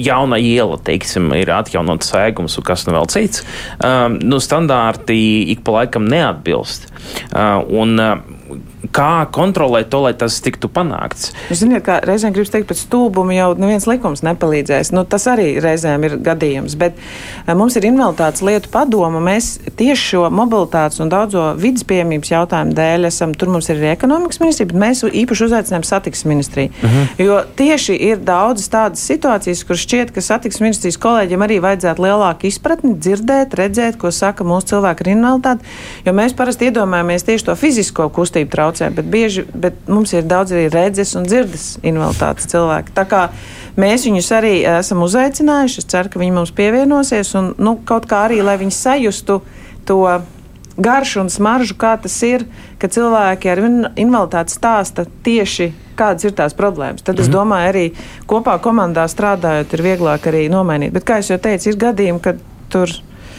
jauna 0.00 0.40
iela, 0.40 0.80
teiksim, 0.84 1.30
ir 1.36 1.52
atjaunots 1.54 2.10
sēgums 2.14 2.56
un 2.56 2.66
kas 2.66 2.86
nu 2.88 2.96
vēl 2.96 3.10
cits, 3.12 3.44
um, 3.84 4.16
nu, 4.24 4.40
standārti 4.42 5.20
ik 5.54 5.64
pa 5.66 5.80
laikam 5.80 6.08
neatbilst. 6.08 6.88
Uh, 7.30 7.60
un, 7.82 7.96
uh, 8.00 8.39
kā 8.88 9.26
kontrolēt 9.32 9.90
to, 9.92 10.00
lai 10.06 10.12
tas 10.16 10.38
tiktu 10.40 10.70
panākts. 10.72 11.30
Ziniet, 11.52 11.84
kā 11.84 11.98
reizēm 12.06 12.32
gribas 12.34 12.52
teikt, 12.52 12.68
pēc 12.70 12.82
stūbuma 12.86 13.34
jau 13.36 13.50
neviens 13.60 13.86
likums 13.88 14.24
nepalīdzēs. 14.24 14.92
Nu, 14.96 15.04
tas 15.08 15.26
arī 15.30 15.52
reizēm 15.62 16.06
ir 16.08 16.16
gadījums, 16.24 16.76
bet 16.80 16.96
eh, 16.96 17.52
mums 17.54 17.76
ir 17.76 17.86
invaliditātes 17.90 18.44
lietu 18.46 18.72
padoma. 18.72 19.20
Mēs 19.22 19.52
tieši 19.78 20.06
šo 20.14 20.22
mobilitātes 20.34 21.02
un 21.04 21.12
daudzo 21.12 21.50
vidas 21.60 21.84
piemības 21.88 22.32
jautājumu 22.32 22.76
dēļ 22.78 23.08
esam, 23.10 23.34
tur 23.36 23.52
mums 23.52 23.68
ir 23.68 23.78
arī 23.78 23.92
ekonomikas 23.92 24.40
ministrija, 24.42 24.70
bet 24.72 24.80
mēs 24.80 25.04
īpaši 25.04 25.46
uzaicinājām 25.48 25.86
satiksmes 25.86 26.30
ministriju. 26.30 26.72
Uh 26.72 26.88
mhm. 26.88 26.96
-huh. 26.96 27.24
Jo 27.26 27.42
tieši 27.56 27.94
ir 28.10 28.24
daudzas 28.24 28.68
tādas 28.72 29.04
situācijas, 29.04 29.64
kur 29.66 29.76
šķiet, 29.76 30.14
ka 30.14 30.24
satiksmes 30.24 30.70
ministrijas 30.70 30.98
kolēģiem 30.98 31.44
arī 31.44 31.60
vajadzētu 31.60 32.02
lielāku 32.02 32.46
izpratni, 32.46 32.94
dzirdēt, 32.96 33.54
redzēt, 33.54 33.96
ko 34.00 34.10
saka 34.10 34.44
mūsu 34.44 34.72
cilvēki 34.72 35.04
ar 35.04 35.12
invaliditāti, 35.14 35.64
jo 36.06 36.12
mēs 36.12 36.34
parasti 36.36 36.70
iedomājamies 36.70 37.24
tieši 37.24 37.44
to 37.44 37.56
fizisko 37.56 38.08
kustību 38.08 38.50
traucējumu 38.50 38.69
traucē, 38.70 38.90
bet, 38.94 39.06
bieži, 39.06 39.44
bet 39.54 39.74
mums 39.88 40.12
ir 40.14 40.26
daudz 40.28 40.52
arī 40.54 40.68
redzes 40.70 41.14
un 41.18 41.26
dzirdes 41.26 41.78
invaliditātes 41.82 42.48
cilvēki. 42.50 42.94
Tā 42.94 43.04
kā 43.08 43.22
mēs 43.80 44.06
viņus 44.06 44.30
arī 44.36 44.54
esam 44.78 45.02
uzaicinājuši, 45.02 45.82
es 45.82 45.88
ceru, 45.90 46.10
ka 46.10 46.20
viņi 46.20 46.34
mums 46.34 46.52
pievienosies 46.54 47.34
un 47.38 47.54
nu, 47.58 47.78
kaut 47.84 48.06
kā 48.06 48.26
arī, 48.28 48.40
lai 48.42 48.58
viņi 48.60 48.74
sajustu 48.74 49.40
to 49.86 50.00
garšu 50.80 51.24
un 51.24 51.30
smaržu, 51.30 51.74
kā 51.76 51.96
tas 52.00 52.14
ir, 52.24 52.46
ka 52.78 52.88
cilvēki 52.88 53.50
ar 53.50 53.62
invaliditāti 53.98 54.54
stāsta 54.54 55.06
tieši 55.24 55.72
kādas 55.98 56.24
ir 56.24 56.32
tās 56.32 56.54
problēmas. 56.56 57.02
Tad 57.02 57.14
mm 57.14 57.18
-hmm. 57.18 57.22
es 57.22 57.28
mhm. 57.28 57.36
domāju, 57.36 57.68
arī 57.68 57.86
kopā 58.26 58.58
komandā 58.58 59.04
strādājot, 59.08 59.74
ir 59.74 59.82
vieglāk 59.82 60.26
arī 60.26 60.48
nomainīt. 60.48 60.92
Bet, 60.92 61.04
kā 61.04 61.20
jau 61.20 61.38
teicu, 61.38 61.68
ir 61.68 61.76
gadījumi, 61.76 62.20
kad 62.20 62.36
tur. 62.68 62.88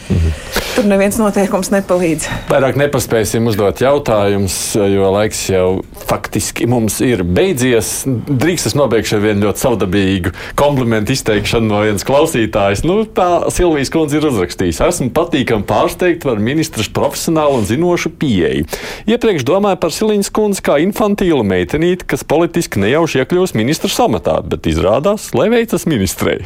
Mm 0.08 0.16
-hmm. 0.16 0.61
Tur 0.72 0.86
neviens 0.88 1.18
noteikums 1.20 1.68
nepalīdz. 1.68 2.26
Vairāk 2.48 2.78
nepaspēsim 2.80 3.44
uzdot 3.50 3.82
jautājumus, 3.84 4.54
jo 4.72 5.10
laiks 5.12 5.42
jau 5.50 5.66
faktiski 6.08 6.64
mums 6.70 6.96
ir 7.04 7.20
beidzies. 7.28 7.90
Drīkst 8.08 8.70
es 8.70 8.76
nobeigšu 8.78 9.18
ar 9.18 9.24
vienu 9.26 9.44
ļoti 9.44 9.62
savdabīgu 9.66 10.32
komplimentu 10.56 11.12
izteikšanu 11.12 11.68
no 11.68 11.82
vienas 11.84 12.06
klausītājas. 12.08 12.86
Nu, 12.88 13.02
tā 13.04 13.50
Silvijas 13.52 13.92
kundze 13.92 14.16
ir 14.16 14.28
uzrakstījusi. 14.30 14.80
Esmu 14.88 15.12
patīkami 15.12 15.68
pārsteigta 15.68 16.30
par 16.30 16.40
ministras 16.40 16.88
profesionālu 16.88 17.60
un 17.60 17.68
zinošu 17.68 18.14
pieeju. 18.16 18.64
Iepriekš 19.12 19.44
domāju 19.48 19.82
par 19.82 19.92
Siliņas 19.92 20.32
kundzi 20.32 20.64
kā 20.64 20.80
infantīlu 20.80 21.44
meitenīti, 21.52 22.08
kas 22.14 22.24
politiski 22.24 22.80
nejauši 22.80 23.20
iekļūst 23.20 23.60
ministra 23.60 23.92
samatā, 23.92 24.40
bet 24.40 24.72
izrādās, 24.72 25.34
lai 25.36 25.52
veicas 25.52 25.84
ministrei. 25.84 26.40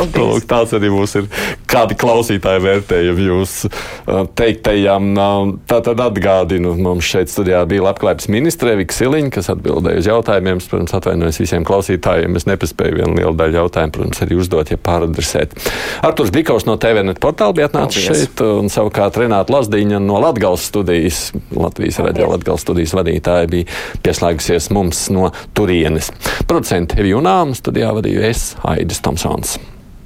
Lūk, 0.00 0.44
tāds 0.48 0.72
arī 0.76 0.88
mums 0.92 1.12
ir 1.18 1.26
kādi 1.68 1.96
klausītāji 1.98 2.62
vērtējumi 2.64 3.26
jūs 3.26 3.54
teiktajam. 4.38 5.10
Tā 5.68 5.80
tad 5.86 6.00
atgādinu, 6.04 6.72
mums 6.80 7.08
šeit 7.08 7.32
studijā 7.32 7.62
bija 7.68 7.84
labklājības 7.88 8.30
ministre 8.32 8.76
Vika 8.78 8.96
Siliņa, 8.96 9.32
kas 9.34 9.50
atbildēja 9.52 10.02
uz 10.02 10.08
jautājumiem. 10.08 10.62
Protams, 10.70 10.94
atvainojos 10.96 11.40
visiem 11.42 11.66
klausītājiem. 11.66 12.36
Es 12.38 12.46
nepaspēju 12.48 13.00
vienu 13.00 13.16
lielu 13.18 13.34
daļu 13.36 13.58
jautājumu, 13.60 13.94
protams, 13.96 14.22
arī 14.24 14.38
uzdot, 14.40 14.72
ja 14.72 14.78
pāradresēt. 14.80 15.56
Arturs 16.06 16.32
Bikaus 16.34 16.66
no 16.68 16.78
TVNet 16.80 17.20
portāla 17.22 17.56
bija 17.56 17.68
atnācis 17.70 18.06
šeit, 18.06 18.44
un 18.44 18.70
savukārt 18.72 19.18
Renāta 19.20 19.54
Lasdiņa 19.54 20.00
no 20.04 20.20
Latgales 20.22 20.64
studijas, 20.70 21.22
Latvijas 21.56 22.00
radio 22.04 22.30
Latgales 22.32 22.64
studijas 22.64 22.94
vadītāja 22.96 23.50
bija 23.50 23.68
pieslēgusies 24.04 24.70
mums 24.76 25.06
no 25.14 25.30
turienes. 25.56 26.12
Producenti 26.48 27.00
Evijunām 27.02 27.56
studijā 27.58 27.92
vadīju 27.96 28.24
es. 28.30 28.46
Aidis 28.64 29.00
Tomsons. 29.02 29.58